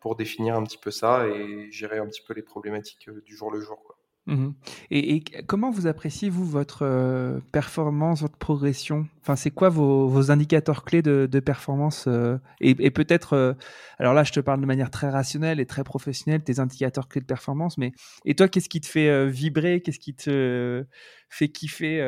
pour 0.06 0.16
définir 0.16 0.56
un 0.56 0.64
petit 0.64 0.78
peu 0.78 0.92
ça 0.92 1.28
et 1.28 1.72
gérer 1.72 1.98
un 1.98 2.06
petit 2.06 2.22
peu 2.22 2.36
les 2.36 2.44
problématiques 2.44 3.08
euh, 3.08 3.24
du 3.26 3.36
jour 3.36 3.50
le 3.50 3.60
jour. 3.60 3.82
Quoi. 3.84 3.98
Mmh 4.28 4.52
et, 4.92 5.24
comment 5.48 5.72
vous 5.72 5.88
appréciez, 5.88 6.30
vous, 6.30 6.46
votre 6.46 6.84
euh, 6.84 7.40
performance, 7.52 8.22
votre 8.22 8.38
progression? 8.38 9.08
Enfin, 9.22 9.36
c'est 9.36 9.50
quoi 9.50 9.70
vos, 9.70 10.30
indicateurs 10.30 10.84
clés 10.84 11.02
de, 11.02 11.40
performance 11.40 12.06
euh, 12.08 12.38
Et, 12.62 12.92
peut-être, 12.92 13.56
alors 13.98 14.14
là, 14.14 14.24
je 14.24 14.32
te 14.32 14.40
parle 14.40 14.62
de 14.62 14.68
manière 14.68 14.92
très 14.92 15.10
rationnelle 15.10 15.60
et 15.60 15.66
très 15.66 15.84
professionnelle, 15.84 16.44
tes 16.44 16.60
indicateurs 16.60 17.08
clés 17.08 17.22
de 17.22 17.26
performance, 17.26 17.80
mais 17.80 17.92
et 18.26 18.36
toi, 18.36 18.48
qu'est-ce 18.48 18.70
qui 18.70 18.82
te 18.82 18.88
fait 18.88 19.28
vibrer? 19.28 19.82
Qu'est-ce 19.82 19.98
qui 20.00 20.14
te 20.14 20.86
fait 21.30 21.50
kiffer 21.50 22.00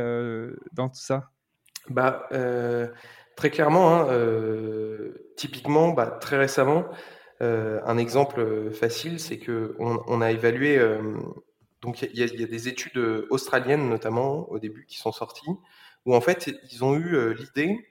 dans 0.72 0.90
tout 0.90 1.02
ça? 1.02 1.32
Bah, 1.90 2.30
Très 2.30 3.50
clairement, 3.50 4.02
hein, 4.02 4.08
typiquement, 5.36 5.94
bah, 5.94 6.08
très 6.08 6.38
récemment, 6.38 6.86
euh, 7.42 7.80
un 7.86 7.98
exemple 7.98 8.40
euh, 8.40 8.72
facile, 8.72 9.20
c'est 9.20 9.38
que 9.38 9.76
on, 9.80 10.22
a 10.22 10.32
évalué. 10.32 10.78
Euh, 10.78 11.18
donc 11.82 12.02
il 12.02 12.18
y, 12.18 12.24
a 12.24 12.48
des 12.48 12.68
études 12.68 12.98
australiennes 13.30 13.88
notamment 13.88 14.50
au 14.50 14.58
début 14.58 14.86
qui 14.88 14.98
sont 14.98 15.12
sorties 15.12 15.52
où 16.06 16.16
en 16.16 16.22
fait 16.22 16.50
ils 16.72 16.84
ont 16.84 16.96
eu 16.96 17.36
l'idée 17.36 17.88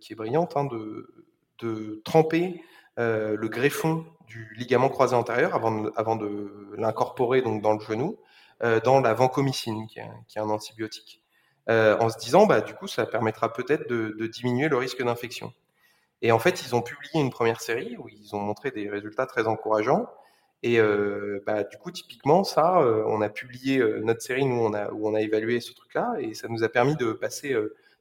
qui 0.00 0.12
est 0.12 0.16
brillante 0.16 0.56
hein, 0.56 0.66
de, 0.66 2.00
tremper 2.04 2.62
le 2.96 3.46
greffon 3.48 4.06
du 4.28 4.54
ligament 4.56 4.88
croisé 4.88 5.16
antérieur 5.16 5.56
avant 5.56 6.14
de, 6.14 6.72
l'incorporer 6.76 7.42
donc 7.42 7.60
dans 7.60 7.72
le 7.72 7.80
genou 7.80 8.18
dans 8.84 9.00
la 9.00 9.14
vancomycine 9.14 9.88
qui 9.88 9.98
est, 9.98 10.38
un 10.38 10.48
antibiotique 10.48 11.20
en 11.68 12.08
se 12.08 12.18
disant 12.18 12.46
bah 12.46 12.60
du 12.60 12.72
coup 12.74 12.86
ça 12.86 13.04
permettra 13.04 13.52
peut-être 13.52 13.90
de 13.90 14.26
diminuer 14.28 14.68
le 14.68 14.76
risque 14.76 15.02
d'infection. 15.02 15.52
Et 16.22 16.32
en 16.32 16.38
fait, 16.38 16.62
ils 16.62 16.74
ont 16.74 16.82
publié 16.82 17.20
une 17.20 17.30
première 17.30 17.60
série 17.60 17.96
où 17.98 18.08
ils 18.08 18.34
ont 18.34 18.40
montré 18.40 18.70
des 18.70 18.88
résultats 18.88 19.26
très 19.26 19.46
encourageants. 19.46 20.06
Et 20.62 20.80
euh, 20.80 21.42
bah, 21.46 21.62
du 21.62 21.76
coup, 21.78 21.92
typiquement, 21.92 22.42
ça, 22.42 22.80
euh, 22.80 23.04
on 23.06 23.20
a 23.20 23.28
publié 23.28 23.78
euh, 23.78 24.00
notre 24.02 24.22
série 24.22 24.44
nous, 24.44 24.60
on 24.60 24.74
a, 24.74 24.90
où 24.90 25.08
on 25.08 25.14
a 25.14 25.20
évalué 25.20 25.60
ce 25.60 25.72
truc-là, 25.72 26.16
et 26.18 26.34
ça 26.34 26.48
nous 26.48 26.64
a 26.64 26.68
permis 26.68 26.96
de 26.96 27.12
passer 27.12 27.56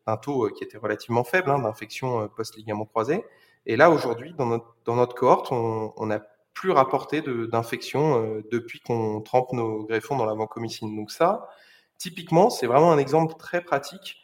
d'un 0.08 0.18
taux 0.18 0.50
qui 0.50 0.64
était 0.64 0.78
relativement 0.78 1.24
faible 1.24 1.52
hein, 1.52 1.60
d'infection 1.60 2.28
post-ligament 2.30 2.86
croisé. 2.86 3.24
Et 3.66 3.76
là, 3.76 3.92
aujourd'hui, 3.92 4.34
dans 4.34 4.48
notre, 4.48 4.76
dans 4.86 4.96
notre 4.96 5.14
cohorte, 5.16 5.52
on 5.52 6.06
n'a 6.06 6.22
plus 6.54 6.72
rapporté 6.72 7.22
d'infection 7.22 8.42
depuis 8.52 8.80
qu'on 8.80 9.22
trempe 9.22 9.52
nos 9.54 9.84
greffons 9.84 10.16
dans 10.16 10.26
la 10.26 10.34
vancomycine. 10.34 10.96
Donc 10.96 11.12
ça, 11.12 11.50
typiquement, 11.98 12.50
c'est 12.50 12.66
vraiment 12.66 12.92
un 12.92 12.98
exemple 12.98 13.36
très 13.38 13.62
pratique 13.62 14.22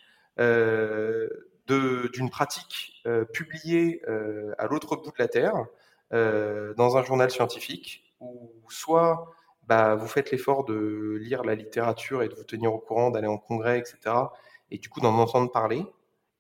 d'une 2.14 2.30
pratique 2.30 3.02
euh, 3.06 3.26
publiée 3.26 4.02
euh, 4.08 4.54
à 4.58 4.68
l'autre 4.68 4.96
bout 4.96 5.10
de 5.10 5.18
la 5.20 5.28
Terre, 5.28 5.66
euh, 6.14 6.74
dans 6.76 6.96
un 6.96 7.04
journal 7.04 7.30
scientifique, 7.32 8.14
où 8.20 8.52
soit 8.70 9.34
bah, 9.68 9.96
vous 9.96 10.08
faites 10.08 10.32
l'effort 10.32 10.64
de 10.64 11.18
lire 11.20 11.44
la 11.44 11.56
littérature 11.56 12.24
et 12.24 12.30
de 12.30 12.36
vous 12.36 12.44
tenir 12.44 12.74
au 12.74 12.80
courant, 12.80 13.10
d'aller 13.10 13.28
en 13.28 13.38
congrès, 13.38 13.80
etc., 13.80 14.16
et 14.72 14.78
du 14.78 14.90
coup 14.90 15.02
d'en 15.02 15.18
entendre 15.18 15.52
parler, 15.52 15.86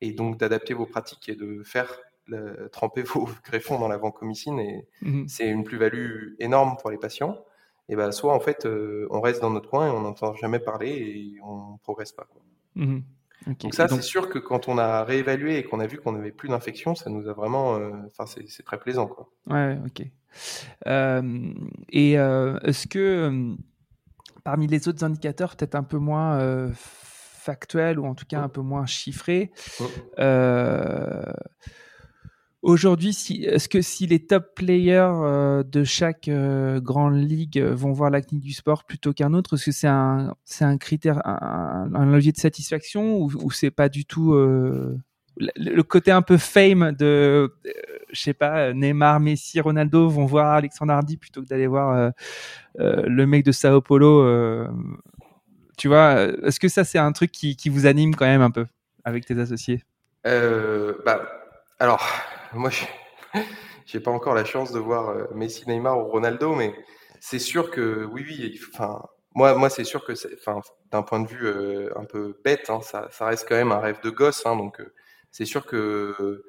et 0.01 0.13
donc 0.13 0.37
d'adapter 0.37 0.73
vos 0.73 0.85
pratiques 0.85 1.29
et 1.29 1.35
de 1.35 1.61
faire 1.63 1.99
tremper 2.71 3.01
vos 3.03 3.27
greffons 3.43 3.79
dans 3.79 3.87
la 3.87 3.97
vancomycine, 3.97 4.59
et 4.59 4.87
mmh 5.01 5.27
c'est 5.27 5.47
une 5.47 5.63
plus-value 5.63 6.35
énorme 6.39 6.77
pour 6.79 6.89
les 6.91 6.97
patients. 6.97 7.43
Et 7.89 7.95
bah, 7.97 8.11
soit 8.13 8.33
en 8.33 8.39
fait, 8.39 8.65
on 8.65 9.19
reste 9.19 9.41
dans 9.41 9.49
notre 9.49 9.69
coin 9.69 9.87
et 9.87 9.89
on 9.89 10.01
n'entend 10.01 10.33
jamais 10.35 10.59
parler 10.59 10.89
et 10.89 11.41
on 11.43 11.73
ne 11.73 11.77
progresse 11.79 12.13
pas. 12.13 12.23
Quoi. 12.23 12.41
Mmh 12.75 13.01
Donc 13.45 13.73
ça, 13.73 13.87
c'est 13.87 14.01
sûr 14.01 14.29
que 14.29 14.39
quand 14.39 14.67
on 14.67 14.77
a 14.77 15.03
réévalué 15.03 15.57
et 15.57 15.63
qu'on 15.63 15.79
a 15.79 15.87
vu 15.87 15.97
qu'on 15.97 16.13
n'avait 16.13 16.31
plus 16.31 16.49
d'infection, 16.49 16.95
ça 16.95 17.09
nous 17.09 17.27
a 17.27 17.33
vraiment, 17.33 17.79
enfin, 18.05 18.25
c'est 18.25 18.63
très 18.63 18.79
plaisant, 18.79 19.07
quoi. 19.07 19.29
Ouais, 19.47 19.77
ok. 19.85 20.01
et 21.91 22.13
est-ce 22.13 22.87
que 22.87 23.55
parmi 24.43 24.67
les 24.67 24.87
autres 24.87 25.03
indicateurs, 25.03 25.55
peut-être 25.55 25.75
un 25.75 25.83
peu 25.83 25.97
moins 25.97 26.69
factuels 26.73 27.99
ou 27.99 28.05
en 28.05 28.15
tout 28.15 28.25
cas 28.25 28.41
un 28.41 28.49
peu 28.49 28.61
moins 28.61 28.85
chiffrés, 28.85 29.51
Aujourd'hui, 32.63 33.09
est-ce 33.43 33.67
que 33.67 33.81
si 33.81 34.07
les 34.07 34.25
top 34.25 34.55
players 34.55 35.11
euh, 35.11 35.63
de 35.63 35.83
chaque 35.83 36.29
euh, 36.29 36.79
grande 36.79 37.17
ligue 37.17 37.61
vont 37.61 37.91
voir 37.91 38.09
la 38.09 38.21
du 38.21 38.53
sport 38.53 38.85
plutôt 38.85 39.11
qu'un 39.11 39.33
autre, 39.33 39.55
est-ce 39.55 39.65
que 39.65 39.71
c'est 39.73 39.89
un, 39.89 40.33
c'est 40.45 40.79
critère, 40.79 41.19
un, 41.27 41.89
un, 41.93 42.05
levier 42.05 42.31
de 42.31 42.37
satisfaction 42.37 43.17
ou, 43.19 43.51
c'est 43.51 43.69
pas 43.69 43.89
du 43.89 44.05
tout 44.05 44.33
euh, 44.33 44.97
le, 45.35 45.81
côté 45.81 46.11
un 46.11 46.21
peu 46.21 46.37
fame 46.37 46.93
de, 46.93 47.53
je 48.13 48.21
sais 48.21 48.33
pas, 48.33 48.71
Neymar, 48.71 49.19
Messi, 49.19 49.59
Ronaldo 49.59 50.07
vont 50.07 50.25
voir 50.25 50.53
Alexandre 50.53 50.93
Hardy 50.93 51.17
plutôt 51.17 51.41
que 51.41 51.47
d'aller 51.47 51.67
voir 51.67 52.13
le 52.77 53.25
mec 53.25 53.43
de 53.43 53.51
Sao 53.51 53.81
Paulo. 53.81 54.25
tu 55.77 55.89
vois, 55.89 56.29
est-ce 56.43 56.61
que 56.61 56.69
ça 56.69 56.85
c'est 56.85 56.97
un 56.97 57.11
truc 57.11 57.33
qui, 57.33 57.57
qui 57.57 57.67
vous 57.67 57.87
anime 57.87 58.15
quand 58.15 58.25
même 58.25 58.41
un 58.41 58.51
peu 58.51 58.67
avec 59.03 59.25
tes 59.25 59.37
associés? 59.37 59.83
Bah, 60.23 61.19
alors 61.77 62.07
moi, 62.55 62.69
j'ai 63.85 63.99
pas 63.99 64.11
encore 64.11 64.33
la 64.33 64.45
chance 64.45 64.71
de 64.71 64.79
voir 64.79 65.09
euh, 65.09 65.25
Messi, 65.33 65.67
Neymar 65.67 65.97
ou 65.99 66.05
Ronaldo, 66.05 66.55
mais 66.55 66.73
c'est 67.19 67.39
sûr 67.39 67.71
que 67.71 68.05
oui, 68.05 68.25
oui. 68.27 68.59
Enfin, 68.73 69.01
moi, 69.35 69.55
moi, 69.55 69.69
c'est 69.69 69.83
sûr 69.83 70.05
que, 70.05 70.13
d'un 70.91 71.01
point 71.03 71.19
de 71.19 71.27
vue 71.27 71.45
euh, 71.45 71.89
un 71.97 72.05
peu 72.05 72.39
bête, 72.43 72.69
hein, 72.69 72.81
ça, 72.81 73.09
reste 73.21 73.47
quand 73.47 73.55
même 73.55 73.71
un 73.71 73.79
rêve 73.79 74.01
de 74.03 74.09
gosse. 74.09 74.45
Hein, 74.45 74.55
donc, 74.55 74.79
euh, 74.79 74.93
c'est 75.31 75.45
sûr 75.45 75.65
que, 75.65 76.43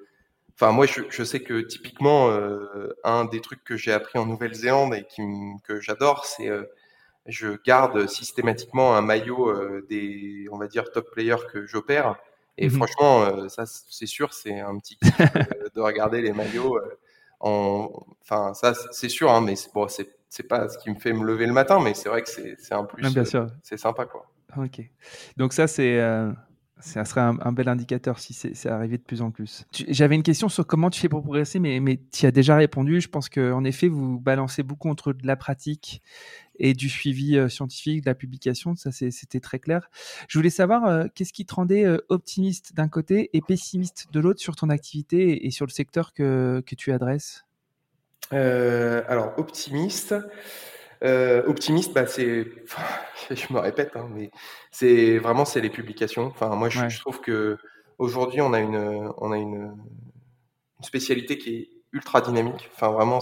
enfin, 0.54 0.72
moi, 0.72 0.86
je, 0.86 1.24
sais 1.24 1.40
que 1.40 1.60
typiquement, 1.60 2.30
un 3.04 3.24
des 3.24 3.40
trucs 3.40 3.64
que 3.64 3.76
j'ai 3.76 3.92
appris 3.92 4.18
en 4.18 4.26
Nouvelle-Zélande 4.26 4.94
et 4.94 5.06
que 5.66 5.80
j'adore, 5.80 6.26
c'est 6.26 6.50
je 7.26 7.56
garde 7.64 8.06
systématiquement 8.06 8.94
un 8.94 9.00
maillot 9.00 9.80
des, 9.88 10.46
on 10.52 10.58
va 10.58 10.66
dire, 10.66 10.90
top 10.92 11.10
players 11.12 11.46
que 11.50 11.66
j'opère. 11.66 12.16
Et 12.56 12.68
mmh 12.68 12.70
franchement, 12.70 13.22
euh, 13.22 13.48
ça, 13.48 13.64
c'est 13.66 14.06
sûr, 14.06 14.32
c'est 14.32 14.60
un 14.60 14.78
petit 14.78 14.96
kiff 14.96 15.20
euh, 15.20 15.24
de 15.74 15.80
regarder 15.80 16.20
les 16.20 16.32
maillots. 16.32 16.76
Euh, 16.76 16.98
en... 17.40 17.90
Enfin, 18.22 18.54
ça, 18.54 18.74
c'est 18.92 19.08
sûr, 19.08 19.30
hein, 19.30 19.40
mais 19.40 19.54
bon, 19.74 19.88
c'est 19.88 20.42
pas 20.48 20.68
ce 20.68 20.78
qui 20.78 20.90
me 20.90 20.98
fait 20.98 21.12
me 21.12 21.24
lever 21.24 21.46
le 21.46 21.52
matin, 21.52 21.80
mais 21.82 21.94
c'est 21.94 22.08
vrai 22.08 22.22
que 22.22 22.28
c'est 22.28 22.72
un 22.72 22.84
plus. 22.84 23.12
bien 23.12 23.24
sûr. 23.24 23.48
c'est 23.62 23.76
sympa, 23.76 24.06
quoi. 24.06 24.30
Ok. 24.56 24.80
Donc 25.36 25.52
ça, 25.52 25.66
c'est 25.66 26.00
ça 26.84 27.04
serait 27.06 27.22
un, 27.22 27.52
bel 27.52 27.68
indicateur 27.68 28.18
si 28.18 28.34
c'est 28.34 28.68
arrivé 28.68 28.98
de 28.98 29.02
plus 29.02 29.22
en 29.22 29.30
plus. 29.30 29.64
J'avais 29.88 30.14
une 30.14 30.22
question 30.22 30.50
sur 30.50 30.66
comment 30.66 30.90
tu 30.90 31.00
fais 31.00 31.08
pour 31.08 31.22
progresser, 31.22 31.58
mais, 31.58 31.80
mais 31.80 31.98
tu 32.12 32.26
as 32.26 32.30
déjà 32.30 32.56
répondu. 32.56 33.00
Je 33.00 33.08
pense 33.08 33.30
qu'en 33.30 33.64
effet, 33.64 33.88
vous 33.88 34.20
balancez 34.20 34.62
beaucoup 34.62 34.90
entre 34.90 35.14
de 35.14 35.26
la 35.26 35.36
pratique 35.36 36.02
et 36.58 36.74
du 36.74 36.90
suivi 36.90 37.38
euh, 37.38 37.48
scientifique, 37.48 38.02
de 38.02 38.10
la 38.10 38.14
publication. 38.14 38.74
Ça, 38.76 38.92
c'était 38.92 39.40
très 39.40 39.58
clair. 39.58 39.88
Je 40.28 40.38
voulais 40.38 40.50
savoir, 40.50 40.84
euh, 40.84 41.06
qu'est-ce 41.14 41.32
qui 41.32 41.46
te 41.46 41.54
rendait 41.54 41.86
euh, 41.86 42.04
optimiste 42.10 42.74
d'un 42.74 42.88
côté 42.88 43.30
et 43.32 43.40
pessimiste 43.40 44.08
de 44.12 44.20
l'autre 44.20 44.40
sur 44.40 44.54
ton 44.54 44.68
activité 44.68 45.46
et, 45.46 45.50
sur 45.50 45.64
le 45.64 45.72
secteur 45.72 46.12
que, 46.12 46.62
que 46.66 46.74
tu 46.74 46.92
adresses? 46.92 47.46
Alors, 48.30 49.32
optimiste. 49.38 50.14
Optimiste, 51.04 51.92
bah, 51.92 52.06
c'est, 52.06 52.46
je 53.30 53.52
me 53.52 53.58
répète, 53.58 53.92
hein, 53.96 54.08
mais 54.14 54.30
c'est 54.70 55.18
vraiment 55.18 55.44
c'est 55.44 55.60
les 55.60 55.70
publications. 55.70 56.26
Enfin, 56.26 56.48
moi, 56.56 56.68
je, 56.68 56.98
trouve 57.00 57.20
que 57.20 57.58
aujourd'hui, 57.98 58.40
on 58.40 58.52
a 58.52 58.60
une, 58.60 59.12
on 59.18 59.32
a 59.32 59.36
une, 59.36 59.54
une, 60.78 60.84
spécialité 60.84 61.38
qui 61.38 61.56
est 61.56 61.68
ultra 61.92 62.20
dynamique. 62.20 62.70
Enfin, 62.74 62.90
vraiment, 62.90 63.20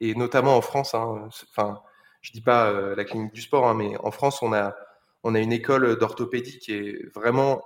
et 0.00 0.14
notamment 0.14 0.56
en 0.56 0.60
France. 0.60 0.94
Hein, 0.94 1.28
enfin, 1.50 1.80
je 2.20 2.32
dis 2.32 2.40
pas 2.40 2.70
euh, 2.70 2.94
la 2.94 3.04
clinique 3.04 3.32
du 3.32 3.42
sport, 3.42 3.66
hein, 3.66 3.74
mais 3.74 3.96
en 3.98 4.10
France, 4.10 4.42
on 4.42 4.52
a, 4.52 4.74
on 5.22 5.34
a 5.34 5.40
une 5.40 5.52
école 5.52 5.98
d'orthopédie 5.98 6.58
qui 6.58 6.72
est 6.72 7.14
vraiment 7.14 7.62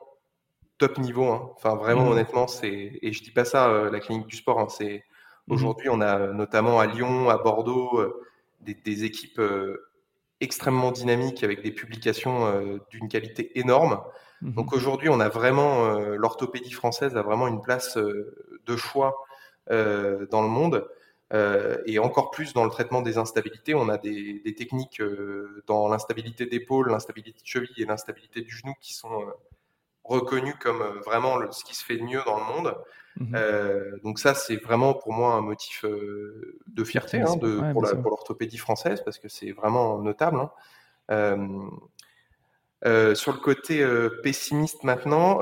top 0.79 0.99
niveau. 0.99 1.31
Hein. 1.31 1.51
Enfin, 1.57 1.75
vraiment, 1.75 2.05
mmh. 2.07 2.13
honnêtement, 2.13 2.47
c'est 2.47 2.99
et 3.01 3.13
je 3.13 3.23
dis 3.23 3.31
pas 3.31 3.45
ça 3.45 3.89
la 3.91 4.01
clinique 4.01 4.27
du 4.27 4.37
sport. 4.37 4.71
C'est 4.71 5.05
mmh. 5.49 5.53
aujourd'hui, 5.53 5.89
on 5.89 6.01
a 6.01 6.33
notamment 6.33 6.81
à 6.81 6.87
Lyon, 6.87 7.31
à 7.31 7.39
Bordeaux, 7.39 8.01
des, 8.65 8.75
des, 8.75 9.05
équipes 9.05 9.41
extrêmement 10.41 10.93
dynamiques 10.93 11.43
avec 11.43 11.63
des 11.63 11.73
publications 11.73 12.47
euh, 12.47 12.79
d'une 12.91 13.09
qualité 13.09 13.59
énorme. 13.59 14.01
Mmh 14.43 14.53
Donc 14.53 14.73
aujourd'hui, 14.73 15.09
on 15.09 15.21
a 15.21 15.29
vraiment 15.29 15.87
euh, 15.87 16.17
l'orthopédie 16.17 16.73
française 16.73 17.17
a 17.17 17.23
vraiment 17.23 17.49
une 17.49 17.63
place 17.63 17.97
euh, 17.97 18.61
de 18.67 18.77
choix 18.77 19.17
dans 19.67 20.43
le 20.43 20.49
monde. 20.49 20.87
et 21.87 21.99
encore 21.99 22.31
plus 22.31 22.53
dans 22.53 22.65
le 22.65 22.71
traitement 22.71 23.01
des 23.01 23.17
instabilités, 23.17 23.75
on 23.75 23.89
a 23.89 23.97
des, 23.97 24.43
des 24.45 24.55
techniques 24.55 25.01
dans 25.67 25.89
l'instabilité 25.89 26.45
d'épaule, 26.45 26.91
l'instabilité 26.91 27.41
de 27.41 27.47
cheville 27.47 27.83
et 27.83 27.87
l'instabilité 27.87 28.43
du 28.43 28.55
genou 28.55 28.75
qui 28.83 28.93
sont 28.93 29.25
reconnues 30.05 30.59
comme 30.61 30.83
vraiment 31.07 31.51
ce 31.51 31.65
qui 31.65 31.75
se 31.75 31.83
fait 31.83 31.97
de 31.97 32.03
mieux 32.03 32.21
dans 32.27 32.37
le 32.37 32.45
monde. 32.45 32.77
Mmh 33.17 33.35
euh, 33.37 33.97
donc 34.03 34.19
ça, 34.19 34.35
c'est 34.35 34.57
vraiment 34.57 34.95
pour 34.95 35.13
moi 35.13 35.35
un 35.35 35.41
motif 35.41 35.85
euh, 35.85 36.59
de 36.67 36.85
fierté 36.85 37.21
hein, 37.21 37.37
de, 37.37 37.61
pour 37.73 37.83
l'orthopédie 37.83 38.59
française 38.59 39.03
parce 39.05 39.19
que 39.19 39.29
c'est 39.29 39.53
vraiment 39.53 39.99
notable. 39.99 40.39
Hein. 41.09 41.71
Euh, 42.87 43.15
sur 43.15 43.33
le 43.33 43.39
côté 43.39 43.87
pessimiste 44.23 44.85
maintenant, 44.85 45.39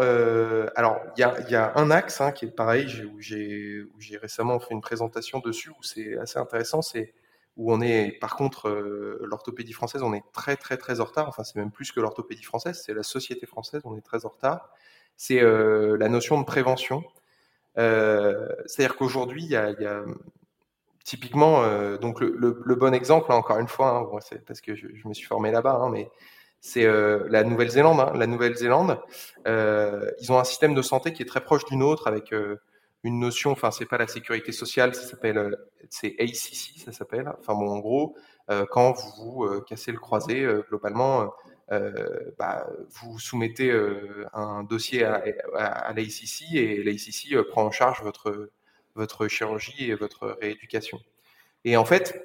alors 0.76 1.00
il 1.16 1.20
y 1.20 1.24
a, 1.24 1.50
y 1.50 1.56
a, 1.56 1.72
un 1.76 1.90
axe 1.90 2.20
hein, 2.20 2.30
qui 2.30 2.44
est 2.44 2.50
pareil, 2.50 2.87
où 3.04 3.20
j'ai 3.20 4.16
récemment 4.20 4.61
fait 4.61 4.74
une 4.74 4.80
présentation 4.80 5.40
dessus 5.40 5.70
où 5.70 5.82
c'est 5.82 6.16
assez 6.18 6.38
intéressant, 6.38 6.82
c'est 6.82 7.14
où 7.56 7.72
on 7.72 7.80
est, 7.80 8.12
par 8.20 8.37
contre, 8.37 8.70
l'orthopédie 9.22 9.72
française, 9.72 10.02
on 10.02 10.14
est 10.14 10.22
très 10.32 10.56
très 10.56 10.76
très 10.76 11.00
en 11.00 11.04
retard. 11.04 11.28
Enfin, 11.28 11.42
c'est 11.42 11.56
même 11.56 11.72
plus 11.72 11.90
que 11.90 12.00
l'orthopédie 12.00 12.44
française, 12.44 12.80
c'est 12.85 12.94
la 12.94 13.02
société 13.02 13.44
française, 13.46 13.82
on 13.85 13.96
est 13.96 14.02
très 14.02 14.24
en 14.24 14.28
retard. 14.28 14.70
C'est 15.16 15.40
la 15.42 16.08
notion 16.08 16.38
de 16.38 16.44
prévention. 16.44 17.02
Euh, 17.78 18.48
c'est-à-dire 18.66 18.96
qu'aujourd'hui, 18.96 19.44
il 19.44 19.50
y 19.50 19.56
a, 19.56 19.74
typiquement, 21.04 21.62
euh, 21.64 21.98
donc 21.98 22.20
le, 22.20 22.74
bon 22.74 22.94
exemple, 22.94 23.32
encore 23.32 23.58
une 23.58 23.68
fois, 23.68 24.08
hein, 24.12 24.18
c'est 24.20 24.44
parce 24.44 24.61
que 24.61 24.74
je, 24.74 24.87
me 25.06 25.14
suis 25.14 25.26
formé 25.26 25.50
là-bas, 25.50 25.80
hein, 25.82 25.90
mais 25.90 26.11
c'est 26.61 26.85
euh, 26.85 27.26
la 27.28 27.44
Nouvelle-Zélande. 27.44 28.00
Hein. 28.00 28.12
La 28.14 28.26
Nouvelle-Zélande, 28.26 29.00
ils 29.46 30.32
ont 30.32 30.38
un 30.38 30.44
système 30.44 30.74
de 30.74 30.82
santé 30.82 31.12
qui 31.12 31.22
est 31.22 31.26
très 31.26 31.42
proche 31.42 31.64
du 31.64 31.76
nôtre, 31.76 32.06
avec 32.06 32.35
une 33.04 33.18
notion, 33.18 33.50
enfin 33.50 33.72
c'est 33.72 33.87
pas 33.87 33.98
la 33.98 34.06
sécurité 34.06 34.52
sociale, 34.52 34.94
ça 34.94 35.02
s'appelle, 35.02 35.56
c'est 35.90 36.14
ACC, 36.20 36.78
ça 36.85 36.92
s'appelle. 36.92 37.32
Enfin 37.40 37.54
bon, 37.54 37.68
en 37.68 37.78
gros, 37.78 38.16
quand 38.70 38.94
vous, 39.18 39.48
cassez 39.66 39.92
le 39.92 39.98
croisé, 39.98 40.46
globalement, 40.68 41.32
bah, 42.38 42.66
vous 42.90 43.18
soumettez 43.18 43.70
euh, 43.70 44.27
un 44.33 44.62
dossier 44.62 45.05
à, 45.05 45.22
à, 45.57 45.92
l'ACC 45.92 46.53
et 46.53 46.83
l'ACC 46.83 47.33
euh, 47.33 47.44
prend 47.48 47.64
en 47.64 47.70
charge 47.70 48.03
votre, 48.03 48.51
votre 48.94 49.29
chirurgie 49.29 49.90
et 49.90 49.94
votre 49.94 50.37
rééducation. 50.40 51.01
Et 51.64 51.77
en 51.77 51.85
fait, 51.85 52.22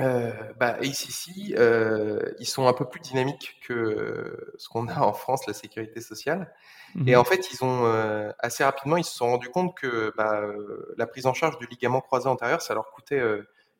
euh, 0.00 0.32
bah, 0.58 0.76
ACC, 0.80 1.54
euh, 1.56 2.32
ils 2.38 2.46
sont 2.46 2.66
un 2.66 2.72
peu 2.72 2.84
plus 2.84 3.00
dynamiques 3.00 3.56
que 3.66 4.52
ce 4.58 4.68
qu'on 4.68 4.88
a 4.88 5.00
en 5.00 5.12
France, 5.12 5.46
la 5.46 5.54
sécurité 5.54 6.00
sociale. 6.00 6.52
Et 7.06 7.16
en 7.16 7.22
mmh 7.22 7.24
fait, 7.24 7.52
ils 7.52 7.64
ont 7.64 8.34
assez 8.38 8.62
rapidement, 8.64 8.98
ils 8.98 9.04
se 9.04 9.16
sont 9.16 9.26
rendus 9.26 9.48
compte 9.48 9.74
que 9.74 10.12
bah, 10.14 10.42
la 10.98 11.06
prise 11.06 11.24
en 11.24 11.32
charge 11.32 11.56
du 11.56 11.66
ligament 11.66 12.02
croisé 12.02 12.28
antérieur, 12.28 12.60
ça 12.60 12.74
leur 12.74 12.90
coûtait 12.90 13.22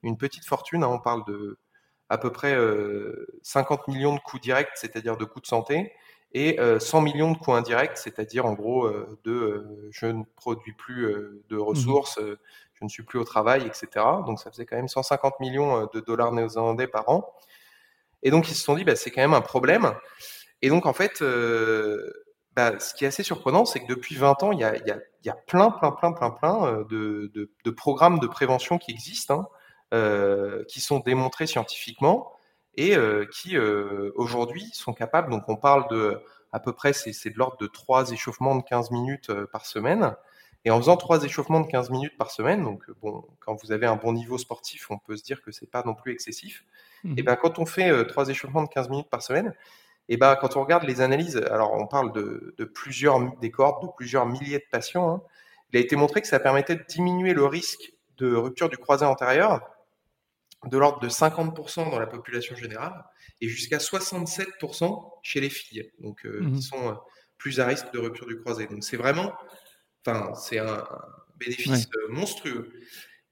une 0.03 0.17
petite 0.17 0.47
fortune. 0.47 0.83
Hein, 0.83 0.89
on 0.89 0.99
parle 0.99 1.23
de 1.27 1.59
à 2.13 2.19
peu 2.19 2.31
près 2.31 2.55
50 3.43 3.81
euh, 3.81 3.93
millions 3.93 4.15
de 4.15 4.21
coûts 4.21 4.39
directs, 4.39 4.73
c'est-à-dire 4.75 5.17
de 5.17 5.25
coûts 5.25 5.41
de 5.41 5.47
santé, 5.47 5.95
et 6.35 6.59
100 6.79 6.99
euh, 6.99 7.01
millions 7.01 7.33
de 7.33 7.39
coûts 7.39 7.55
indirects, 7.55 7.97
c'est-à-dire 7.97 8.45
en 8.45 8.53
gros 8.53 8.85
euh, 8.85 9.19
de 9.25 9.89
je 9.91 10.05
ne 10.07 10.23
produis 10.37 10.75
plus 10.75 11.07
de 11.49 11.57
mmh 11.57 11.61
ressources, 11.61 12.21
je 12.21 12.85
ne 12.85 12.89
suis 12.91 13.03
plus 13.03 13.19
au 13.19 13.25
travail, 13.25 13.67
etc. 13.67 14.05
Donc 14.27 14.41
ça 14.41 14.51
faisait 14.51 14.67
quand 14.67 14.77
même 14.77 14.89
150 14.89 15.41
millions 15.41 15.89
de 15.93 16.01
dollars 16.01 16.33
néo-zélandais 16.33 16.87
par 16.87 17.09
an. 17.09 17.35
Et 18.23 18.31
donc 18.31 18.51
ils 18.51 18.55
se 18.55 18.63
sont 18.63 18.75
dit, 18.75 18.85
bah, 18.85 18.95
c'est 18.95 19.11
quand 19.11 19.23
même 19.23 19.35
un 19.35 19.41
problème. 19.41 19.95
Et 20.61 20.69
donc 20.69 20.85
en 20.85 20.93
fait, 20.93 21.25
bah, 22.55 22.79
ce 22.79 22.93
qui 22.93 23.05
est 23.05 23.09
assez 23.09 23.23
surprenant, 23.23 23.65
c'est 23.65 23.81
que 23.81 23.87
depuis 23.87 24.17
20 24.17 24.43
ans, 24.43 24.53
il 24.53 24.59
y 24.59 24.65
a, 24.65 24.77
y, 24.77 24.91
a, 24.91 24.99
y 25.25 25.31
a, 25.31 25.35
plein, 25.47 25.71
plein, 25.71 25.93
plein, 25.93 26.13
plein, 26.13 26.31
plein 26.31 26.85
de, 26.91 27.31
de, 27.33 27.51
de 27.65 27.71
programmes 27.71 28.19
de 28.19 28.27
prévention 28.27 28.77
qui 28.77 28.91
existent. 28.91 29.41
Hein. 29.41 29.49
Euh, 29.93 30.65
qui 30.69 30.81
sont 30.81 31.01
démontrés 31.01 31.47
scientifiquement 31.47 32.33
et 32.77 32.97
euh, 32.97 33.27
qui 33.27 33.59
euh, 33.59 34.11
aujourd'hui 34.15 34.71
sont 34.73 34.95
capables, 34.95 35.29
donc 35.29 35.43
on 35.49 35.57
parle 35.57 35.87
de 35.91 36.19
à 36.51 36.61
peu 36.61 36.73
près, 36.73 36.95
c'est 36.95 37.29
de 37.29 37.37
l'ordre 37.37 37.59
de 37.59 37.67
trois 37.67 38.11
échauffements 38.11 38.57
de 38.57 38.63
15 38.63 38.91
minutes 38.91 39.31
par 39.53 39.67
semaine. 39.67 40.17
Et 40.65 40.71
en 40.71 40.79
faisant 40.79 40.97
trois 40.97 41.23
échauffements 41.25 41.61
de 41.61 41.67
15 41.67 41.91
minutes 41.91 42.17
par 42.17 42.31
semaine, 42.31 42.65
donc 42.65 42.85
bon, 43.03 43.23
quand 43.41 43.55
vous 43.63 43.71
avez 43.71 43.87
un 43.87 43.97
bon 43.97 44.15
niveau 44.15 44.39
sportif, 44.39 44.91
on 44.91 44.97
peut 44.97 45.15
se 45.15 45.25
dire 45.25 45.43
que 45.43 45.53
c'est 45.53 45.71
pas 45.71 45.83
non 45.85 45.95
plus 45.95 46.13
excessif. 46.13 46.65
Et 47.05 47.09
mmh. 47.09 47.15
bien 47.17 47.37
quand 47.37 47.59
on 47.59 47.67
fait 47.67 48.07
trois 48.07 48.31
échauffements 48.31 48.63
de 48.63 48.69
15 48.69 48.89
minutes 48.89 49.11
par 49.11 49.21
semaine, 49.21 49.55
Et 50.09 50.17
bah, 50.17 50.39
quand 50.41 50.57
on 50.57 50.63
regarde 50.63 50.85
les 50.85 51.03
analyses, 51.03 51.37
alors 51.37 51.75
on 51.75 51.87
parle 51.87 52.13
de, 52.13 52.55
de 52.57 52.65
plusieurs 52.65 53.21
des 53.41 53.51
cohortes 53.51 53.83
de 53.83 53.89
plusieurs 53.95 54.25
milliers 54.25 54.59
de 54.59 54.71
patients, 54.71 55.11
hein, 55.11 55.23
il 55.71 55.77
a 55.77 55.81
été 55.81 55.97
montré 55.97 56.23
que 56.23 56.29
ça 56.29 56.41
permettait 56.41 56.77
de 56.77 56.85
diminuer 56.89 57.35
le 57.35 57.45
risque 57.45 57.93
de 58.17 58.35
rupture 58.35 58.71
du 58.71 58.79
croisé 58.79 59.05
antérieur 59.05 59.61
de 60.71 60.79
l'ordre 60.79 61.01
de 61.01 61.09
50% 61.09 61.91
dans 61.91 61.99
la 61.99 62.07
population 62.07 62.55
générale 62.57 63.05
et 63.41 63.49
jusqu'à 63.49 63.79
67% 63.79 65.19
chez 65.23 65.41
les 65.41 65.51
filles, 65.51 65.91
donc 65.99 66.25
euh, 66.25 66.41
Mhm. 66.43 66.57
qui 66.57 66.63
sont 66.63 66.89
euh, 66.89 66.95
plus 67.39 67.59
à 67.61 67.67
risque 67.67 67.93
de 67.93 67.99
rupture 67.99 68.27
du 68.27 68.39
croisé. 68.41 68.67
Donc 68.69 68.85
c'est 68.85 68.97
vraiment, 68.97 69.33
enfin 70.07 70.33
c'est 70.35 70.59
un, 70.59 70.85
bénéfice 71.37 71.89
euh, 71.97 72.09
monstrueux. 72.13 72.73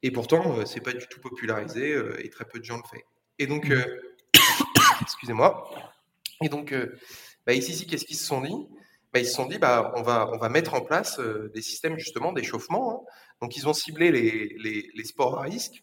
Et 0.03 0.11
pourtant, 0.11 0.59
euh, 0.59 0.65
c'est 0.67 0.81
pas 0.81 0.93
du 0.93 1.07
tout 1.07 1.21
popularisé 1.21 1.97
et 2.19 2.31
très 2.31 2.45
peu 2.45 2.59
de 2.59 2.65
gens 2.65 2.77
le 2.79 2.83
font. 2.83 3.05
Et 3.39 3.47
donc, 3.47 3.71
euh, 3.71 3.85
excusez-moi. 5.03 5.71
Et 6.43 6.49
donc, 6.49 6.75
bah, 7.47 7.53
ici, 7.53 7.73
ici, 7.73 7.87
qu'est-ce 7.87 8.05
qu'ils 8.05 8.17
se 8.17 8.25
sont 8.27 8.41
dit? 8.41 8.55
Bah, 9.13 9.21
Ils 9.21 9.27
se 9.27 9.33
sont 9.35 9.47
dit, 9.47 9.59
bah, 9.59 9.93
on 9.97 10.03
va, 10.03 10.29
on 10.33 10.39
va 10.39 10.49
mettre 10.49 10.75
en 10.75 10.81
place 10.81 11.19
euh, 11.19 11.51
des 11.55 11.63
systèmes 11.63 11.99
justement 11.99 12.33
d'échauffement. 12.33 12.93
hein. 13.07 13.11
Donc, 13.43 13.57
ils 13.57 13.69
ont 13.69 13.73
ciblé 13.73 14.11
les, 14.11 14.57
les, 14.59 14.91
les 14.95 15.05
sports 15.05 15.39
à 15.39 15.43
risque, 15.43 15.83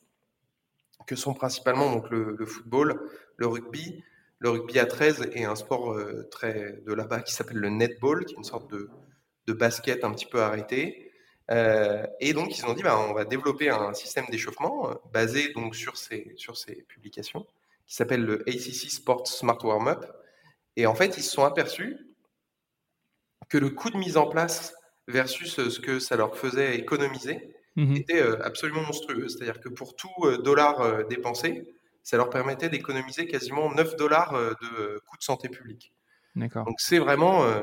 que 1.07 1.15
sont 1.15 1.33
principalement 1.33 1.91
donc 1.91 2.09
le, 2.11 2.45
football, 2.45 3.09
le 3.37 3.47
rugby, 3.47 4.03
le 4.39 4.49
rugby 4.51 4.77
à 4.77 4.85
13 4.85 5.29
et 5.33 5.45
un 5.45 5.55
sport 5.55 5.93
euh, 5.93 6.27
très 6.29 6.79
de 6.85 6.93
là-bas 6.93 7.21
qui 7.21 7.33
s'appelle 7.33 7.57
le 7.57 7.69
netball, 7.69 8.25
qui 8.25 8.35
est 8.35 8.37
une 8.37 8.43
sorte 8.43 8.69
de, 8.69 8.89
de 9.47 9.53
basket 9.53 10.03
un 10.03 10.11
petit 10.11 10.27
peu 10.27 10.41
arrêté. 10.41 11.11
Euh, 11.49 12.05
et 12.19 12.33
donc, 12.33 12.57
ils 12.59 12.65
ont 12.65 12.73
dit, 12.73 12.83
bah, 12.83 12.99
on 12.99 13.13
va 13.13 13.23
développer 13.23 13.69
un 13.69 13.93
système 13.93 14.25
d'échauffement 14.29 14.91
euh, 14.91 14.95
basé 15.13 15.53
donc 15.53 15.75
sur 15.75 15.97
ces, 15.97 16.33
sur 16.35 16.57
ces 16.57 16.83
publications, 16.83 17.47
qui 17.87 17.95
s'appelle 17.95 18.23
le 18.23 18.41
ACC 18.47 18.91
Sports 18.91 19.27
Smart 19.27 19.57
Warm-Up. 19.63 20.05
Et 20.75 20.85
en 20.85 20.93
fait, 20.93 21.17
ils 21.17 21.23
se 21.23 21.31
sont 21.31 21.45
aperçus 21.45 21.97
que 23.49 23.57
le 23.57 23.69
coût 23.69 23.89
de 23.89 23.97
mise 23.97 24.17
en 24.17 24.27
place 24.27 24.75
versus 25.07 25.55
ce 25.69 25.79
que 25.79 25.99
ça 25.99 26.17
leur 26.17 26.37
faisait 26.37 26.75
économiser 26.75 27.55
Mhm. 27.77 27.95
était 27.95 28.21
euh, 28.21 28.43
absolument 28.45 28.81
monstrueux. 28.81 29.29
C'est-à-dire 29.29 29.61
que 29.61 29.69
pour 29.69 29.95
tout 29.95 30.09
euh, 30.23 30.37
dollar 30.39 30.81
euh, 30.81 31.03
dépensé, 31.03 31.65
ça 32.03 32.17
leur 32.17 32.29
permettait 32.29 32.69
d'économiser 32.69 33.27
quasiment 33.27 33.73
9 33.73 33.95
dollars 33.95 34.33
de 34.33 34.55
euh, 34.79 34.99
coût 35.07 35.15
de 35.17 35.23
santé 35.23 35.47
publique. 35.49 35.93
D'accord. 36.35 36.65
Donc 36.65 36.75
c'est 36.79 36.99
vraiment, 36.99 37.43
euh, 37.45 37.61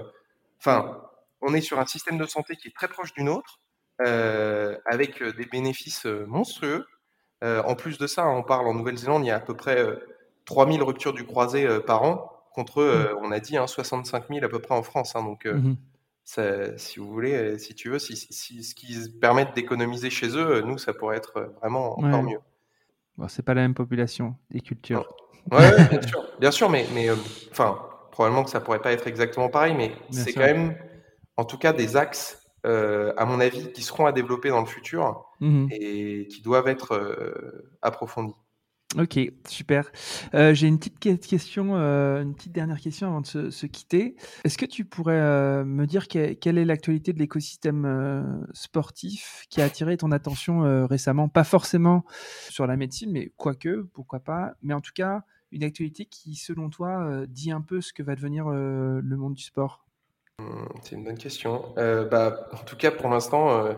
enfin, 0.59 1.03
on 1.41 1.53
est 1.55 1.61
sur 1.61 1.79
un 1.79 1.87
système 1.87 2.17
de 2.19 2.27
santé 2.27 2.57
qui 2.57 2.69
est 2.69 2.75
très 2.75 2.89
proche 2.89 3.13
du 3.13 3.23
nôtre, 3.23 3.61
euh, 4.07 4.77
avec 4.87 5.23
des 5.23 5.47
bénéfices 5.47 6.05
monstrueux. 6.07 6.87
Euh, 7.43 7.63
en 7.63 7.75
plus 7.75 7.99
de 7.99 8.07
ça, 8.07 8.27
on 8.27 8.43
parle 8.43 8.67
en 8.69 8.75
Nouvelle-Zélande, 8.75 9.25
il 9.25 9.29
y 9.29 9.31
a 9.31 9.37
à 9.37 9.41
peu 9.41 9.55
près 9.57 9.79
euh, 9.79 9.97
3000 10.47 10.83
ruptures 10.83 11.13
du 11.13 11.25
croisé 11.25 11.67
par 11.87 12.03
an, 12.03 12.31
contre, 12.55 12.79
euh, 12.79 13.15
on 13.23 13.33
a 13.33 13.41
dit, 13.41 13.57
hein, 13.57 13.67
65 13.67 14.29
000 14.29 14.45
à 14.45 14.49
peu 14.49 14.61
près 14.61 14.75
en 14.75 14.83
France. 14.83 15.17
hein. 15.17 15.23
donc, 15.25 15.45
Mhm. 15.47 15.77
Ça- 16.25 16.77
si 16.79 16.99
vous 16.99 17.11
voulez, 17.11 17.35
euh, 17.35 17.59
si 17.59 17.75
tu 17.75 17.91
veux, 17.91 17.99
si, 17.99 18.17
si 18.17 18.65
ce 18.65 18.75
qu'ils 18.75 19.19
permettent 19.21 19.55
d'économiser 19.55 20.11
chez 20.11 20.29
eux, 20.29 20.57
euh, 20.57 20.63
nous, 20.63 20.79
ça 20.79 20.93
pourrait 20.95 21.17
être 21.17 21.37
euh, 21.37 21.47
vraiment 21.61 21.99
encore 21.99 22.23
Ouais. 22.23 22.31
mieux. 22.31 22.39
Bon, 23.17 23.29
c'est 23.29 23.43
pas 23.43 23.55
la 23.55 23.61
même 23.63 23.75
population 23.75 24.35
et 24.53 24.61
culture. 24.61 25.07
Ouais, 25.53 25.59
ouais, 25.59 25.89
bien 25.89 26.01
sûr, 26.03 26.25
bien 26.41 26.51
sûr, 26.51 26.71
mais, 26.71 26.87
mais 26.95 27.11
euh, 27.11 27.17
enfin, 27.53 27.79
probablement 28.11 28.43
que 28.45 28.51
ça 28.51 28.61
pourrait 28.61 28.81
pas 28.81 28.93
être 28.93 29.07
exactement 29.07 29.49
pareil, 29.49 29.75
mais 29.75 29.95
c'est 30.11 30.33
quand 30.33 30.41
même, 30.41 30.77
en 31.37 31.45
tout 31.45 31.59
cas, 31.59 31.73
des 31.73 31.97
axes, 31.97 32.41
euh, 32.67 33.13
à 33.17 33.25
mon 33.27 33.39
avis, 33.41 33.71
qui 33.73 33.83
seront 33.83 34.07
à 34.07 34.13
développer 34.13 34.49
dans 34.49 34.61
le 34.61 34.67
futur 34.67 35.27
Mhm. 35.41 35.69
et 35.71 36.27
qui 36.29 36.41
doivent 36.43 36.69
être 36.69 36.93
euh, 36.95 37.71
approfondis. 37.83 38.35
Ok, 38.97 39.19
super. 39.49 39.91
Euh, 40.35 40.55
J'ai 40.55 40.69
une 40.69 40.79
petite 40.79 41.01
que- 41.01 41.17
question, 41.17 41.75
euh, 41.75 42.23
une 42.23 42.35
petite 42.35 42.53
dernière 42.53 42.79
question 42.81 43.09
avant 43.09 43.23
de 43.23 43.51
se, 43.51 43.67
quitter. 43.67 44.15
Est-ce 44.45 44.57
que 44.57 44.67
tu 44.67 44.85
pourrais 44.85 45.19
euh, 45.19 45.65
me 45.65 45.87
dire 45.87 46.07
que- 46.07 46.35
quelle 46.35 46.59
est 46.59 46.65
l'actualité 46.65 47.13
de 47.13 47.19
l'écosystème 47.19 48.45
sportif 48.53 49.47
qui 49.51 49.61
a 49.61 49.65
attiré 49.65 49.97
ton 49.97 50.13
attention 50.13 50.87
récemment? 50.87 51.29
Pas 51.29 51.45
forcément 51.45 52.05
sur 52.51 52.67
la 52.67 52.77
médecine, 52.77 53.11
mais 53.11 53.33
quoique, 53.37 53.83
pourquoi 53.95 54.21
pas. 54.21 54.53
Mais 54.63 54.75
en 54.75 54.81
tout 54.81 54.93
cas, 54.95 55.23
une 55.51 55.65
actualité 55.65 56.05
qui, 56.05 56.37
selon 56.37 56.71
toi, 56.71 57.27
dit 57.29 57.51
un 57.51 57.61
peu 57.63 57.81
ce 57.81 57.93
que 57.93 58.03
va 58.03 58.15
devenir 58.15 58.49
le 58.49 59.17
monde 59.17 59.35
du 59.35 59.43
sport? 59.43 59.85
Hum, 60.41 60.69
C'est 60.83 60.95
une 60.97 61.05
bonne 61.05 61.19
question. 61.19 61.75
Bah, 61.77 62.49
en 62.53 62.65
tout 62.65 62.77
cas, 62.77 62.91
pour 62.93 63.09
l'instant, 63.09 63.75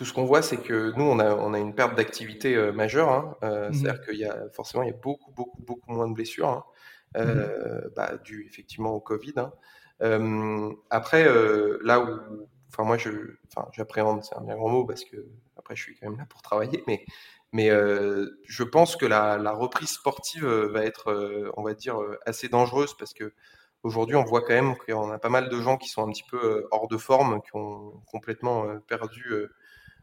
tout 0.00 0.06
ce 0.06 0.14
qu'on 0.14 0.24
voit, 0.24 0.40
c'est 0.40 0.56
que 0.56 0.94
nous, 0.96 1.04
on 1.04 1.18
a, 1.18 1.34
on 1.34 1.52
a 1.52 1.58
une 1.58 1.74
perte 1.74 1.94
d'activité 1.94 2.56
euh, 2.56 2.72
majeure. 2.72 3.10
hein. 3.12 3.36
Euh, 3.44 3.70
Mhm. 3.70 3.74
C'est-à-dire 3.74 4.00
qu'il 4.00 4.16
y 4.16 4.24
a 4.24 4.48
forcément, 4.54 4.82
il 4.82 4.86
y 4.88 4.92
a 4.92 4.96
beaucoup, 4.96 5.30
beaucoup, 5.32 5.62
beaucoup 5.62 5.92
moins 5.92 6.08
de 6.08 6.14
blessures, 6.14 6.48
hein, 6.48 6.64
euh, 7.18 7.82
bah, 7.94 8.16
dû 8.24 8.46
effectivement 8.46 8.92
au 8.94 9.00
Covid. 9.00 9.34
hein. 9.36 9.52
Après, 10.88 11.24
là 11.82 12.00
où, 12.00 12.48
enfin 12.72 12.84
moi, 12.84 12.96
je, 12.96 13.10
j'appréhende, 13.72 14.24
c'est 14.24 14.36
un 14.36 14.40
bien 14.42 14.56
grand 14.56 14.70
mot 14.70 14.86
parce 14.86 15.04
que 15.04 15.26
après, 15.58 15.76
je 15.76 15.82
suis 15.82 15.94
quand 15.98 16.08
même 16.08 16.18
là 16.18 16.24
pour 16.30 16.40
travailler, 16.40 16.82
mais, 16.86 17.04
mais 17.52 17.68
je 17.68 18.62
pense 18.62 18.96
que 18.96 19.04
la, 19.04 19.36
la 19.36 19.52
reprise 19.52 19.90
sportive 19.90 20.46
va 20.46 20.82
être, 20.84 21.52
on 21.58 21.62
va 21.62 21.74
dire, 21.74 21.98
assez 22.24 22.48
dangereuse 22.48 22.94
parce 22.96 23.12
que 23.12 23.34
Aujourd'hui, 23.82 24.14
on 24.14 24.24
voit 24.24 24.42
quand 24.42 24.52
même 24.52 24.76
qu'on 24.76 25.10
a 25.10 25.18
pas 25.18 25.30
mal 25.30 25.48
de 25.48 25.58
gens 25.58 25.78
qui 25.78 25.88
sont 25.88 26.06
un 26.06 26.10
petit 26.10 26.24
peu 26.30 26.68
hors 26.70 26.86
de 26.86 26.98
forme, 26.98 27.40
qui 27.40 27.48
ont 27.54 28.02
complètement 28.06 28.78
perdu 28.86 29.32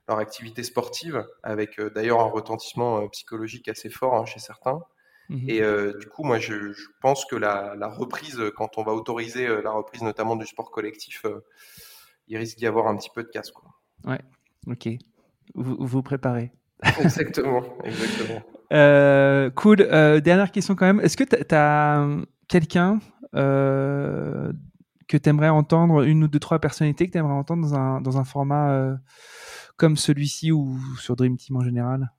leur 0.07 0.19
activité 0.19 0.63
sportive, 0.63 1.25
avec 1.43 1.79
euh, 1.79 1.89
d'ailleurs 1.89 2.21
un 2.21 2.29
retentissement 2.29 3.01
euh, 3.01 3.07
psychologique 3.09 3.67
assez 3.67 3.89
fort 3.89 4.15
hein, 4.15 4.25
chez 4.25 4.39
certains. 4.39 4.79
Mhm. 5.29 5.49
Et 5.49 5.61
euh, 5.61 5.97
du 5.99 6.07
coup, 6.07 6.23
moi, 6.23 6.39
je, 6.39 6.71
je 6.71 6.85
pense 7.01 7.25
que 7.25 7.35
la, 7.35 7.75
la 7.75 7.87
reprise, 7.87 8.41
quand 8.55 8.77
on 8.77 8.83
va 8.83 8.93
autoriser 8.93 9.47
euh, 9.47 9.61
la 9.61 9.71
reprise 9.71 10.01
notamment 10.01 10.35
du 10.35 10.45
sport 10.45 10.71
collectif, 10.71 11.25
euh, 11.25 11.43
il 12.27 12.37
risque 12.37 12.57
d'y 12.57 12.67
avoir 12.67 12.87
un 12.87 12.95
petit 12.95 13.09
peu 13.13 13.23
de 13.23 13.29
casse. 13.29 13.51
Quoi. 13.51 13.69
Ok, 14.67 14.89
vous 15.55 15.77
vous 15.79 16.01
préparez. 16.01 16.51
Exactement, 17.01 17.63
exactement. 17.83 18.41
Cool. 19.55 19.77
Dernière 20.21 20.51
question 20.51 20.75
quand 20.75 20.85
même. 20.85 20.99
Est-ce 20.99 21.17
que 21.17 21.23
tu 21.23 21.55
as 21.55 22.07
quelqu'un 22.47 22.99
que 23.33 24.53
tu 25.07 25.29
aimerais 25.29 25.49
entendre, 25.49 26.03
une 26.03 26.25
ou 26.25 26.27
deux, 26.27 26.37
trois 26.37 26.59
personnalités 26.59 27.07
que 27.07 27.13
tu 27.13 27.17
aimerais 27.17 27.33
entendre 27.33 27.63
dans 27.63 27.73
un, 27.73 28.01
dans 28.01 28.19
un 28.19 28.23
format 28.23 28.99
comme 29.77 29.97
celui-ci 29.97 30.51
ou 30.51 30.77
sur 30.99 31.15
Dream 31.15 31.37
Team 31.37 31.57
en 31.57 31.61
général? 31.61 32.11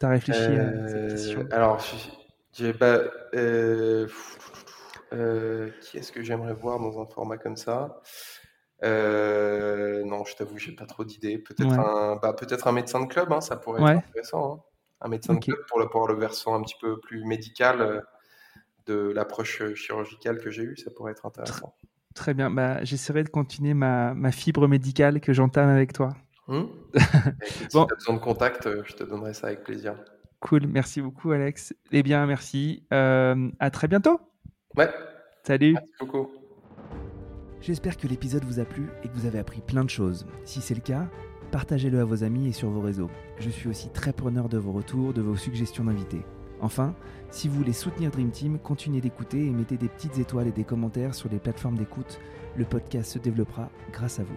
Tu 0.00 0.06
as 0.06 0.08
réfléchi 0.08 0.56
à 0.58 0.72
cette 0.86 1.06
question? 1.08 1.40
Euh, 1.42 1.48
alors, 1.52 1.84
j'ai- 2.52 2.72
pas. 2.74 3.00
euh, 3.34 4.08
euh, 5.12 5.70
qui 5.82 5.98
est-ce 5.98 6.12
que 6.12 6.22
j'aimerais 6.22 6.54
voir 6.54 6.78
dans 6.78 7.00
un 7.00 7.06
format 7.06 7.38
comme 7.38 7.56
ça? 7.56 8.00
Euh, 8.84 10.04
Non, 10.04 10.24
je 10.24 10.34
t'avoue, 10.36 10.58
j'ai 10.58 10.72
pas 10.72 10.86
trop 10.86 11.04
d'idées. 11.04 11.38
Peut-être 11.38 11.78
Ouais. 11.78 11.78
un, 11.78 12.16
bah, 12.16 12.32
peut-être 12.32 12.66
un 12.66 12.72
médecin 12.72 13.00
de 13.00 13.06
club, 13.06 13.32
hein, 13.32 13.40
ça 13.40 13.56
pourrait 13.56 13.82
Ouais. 13.82 13.90
être 13.92 13.98
intéressant. 14.08 14.54
hein. 14.54 14.60
Un 15.02 15.08
médecin 15.08 15.34
de 15.34 15.40
club 15.40 15.58
pour 15.90 16.08
le, 16.08 16.14
versant 16.14 16.54
un 16.54 16.62
petit 16.62 16.74
peu 16.80 16.98
plus 17.00 17.24
médical 17.24 18.04
de 18.86 19.12
l'approche 19.14 19.62
chirurgicale 19.74 20.38
que 20.40 20.50
j'ai 20.50 20.62
eue, 20.64 20.76
ça 20.76 20.90
pourrait 20.90 21.12
être 21.12 21.26
intéressant. 21.26 21.74
Très 22.14 22.34
bien. 22.34 22.50
Bah, 22.50 22.84
J'essaierai 22.84 23.24
de 23.24 23.28
continuer 23.28 23.74
ma, 23.74 24.14
ma 24.14 24.32
fibre 24.32 24.68
médicale 24.68 25.20
que 25.20 25.32
j'entame 25.32 25.68
avec 25.68 25.92
toi. 25.92 26.16
Hmm? 26.50 26.64
Bah, 26.92 27.00
écoute, 27.46 27.68
Bon. 27.72 27.82
Si 27.82 27.86
tu 27.86 27.92
as 27.92 27.96
besoin 27.96 28.14
de 28.14 28.20
contact, 28.20 28.66
euh, 28.66 28.82
je 28.84 28.94
te 28.94 29.04
donnerai 29.04 29.32
ça 29.34 29.46
avec 29.46 29.62
plaisir. 29.62 29.94
Cool. 30.40 30.66
Merci 30.66 31.00
beaucoup, 31.00 31.30
Alex. 31.30 31.72
Eh 31.92 32.02
bien, 32.02 32.26
merci. 32.26 32.82
Euh, 32.92 33.50
à 33.60 33.70
très 33.70 33.86
bientôt. 33.88 34.20
Ouais, 34.76 34.90
Salut. 35.44 35.74
merci 35.74 35.88
beaucoup. 36.00 36.28
J'espère 37.60 37.96
que 37.96 38.06
l'épisode 38.08 38.44
vous 38.44 38.58
a 38.58 38.64
plu 38.64 38.88
et 39.04 39.08
que 39.08 39.14
vous 39.14 39.26
avez 39.26 39.38
appris 39.38 39.60
plein 39.60 39.84
de 39.84 39.90
choses. 39.90 40.26
Si 40.44 40.60
c'est 40.60 40.74
le 40.74 40.80
cas, 40.80 41.08
partagez-le 41.52 42.00
à 42.00 42.04
vos 42.04 42.24
amis 42.24 42.48
et 42.48 42.52
sur 42.52 42.70
vos 42.70 42.80
réseaux. 42.80 43.10
Je 43.38 43.50
suis 43.50 43.68
aussi 43.68 43.90
très 43.90 44.12
preneur 44.12 44.48
de 44.48 44.58
vos 44.58 44.72
retours, 44.72 45.12
de 45.12 45.20
vos 45.20 45.36
suggestions 45.36 45.84
d'invités. 45.84 46.22
Enfin, 46.62 46.94
si 47.30 47.48
vous 47.48 47.54
voulez 47.56 47.72
soutenir 47.72 48.10
Dream 48.10 48.30
Team, 48.30 48.58
continuez 48.58 49.00
d'écouter 49.00 49.46
et 49.46 49.50
mettez 49.50 49.76
des 49.76 49.88
petites 49.88 50.18
étoiles 50.18 50.48
et 50.48 50.52
des 50.52 50.64
commentaires 50.64 51.14
sur 51.14 51.28
les 51.28 51.38
plateformes 51.38 51.76
d'écoute. 51.78 52.18
Le 52.56 52.64
podcast 52.64 53.12
se 53.12 53.18
développera 53.18 53.70
grâce 53.92 54.18
à 54.20 54.24
vous. 54.24 54.36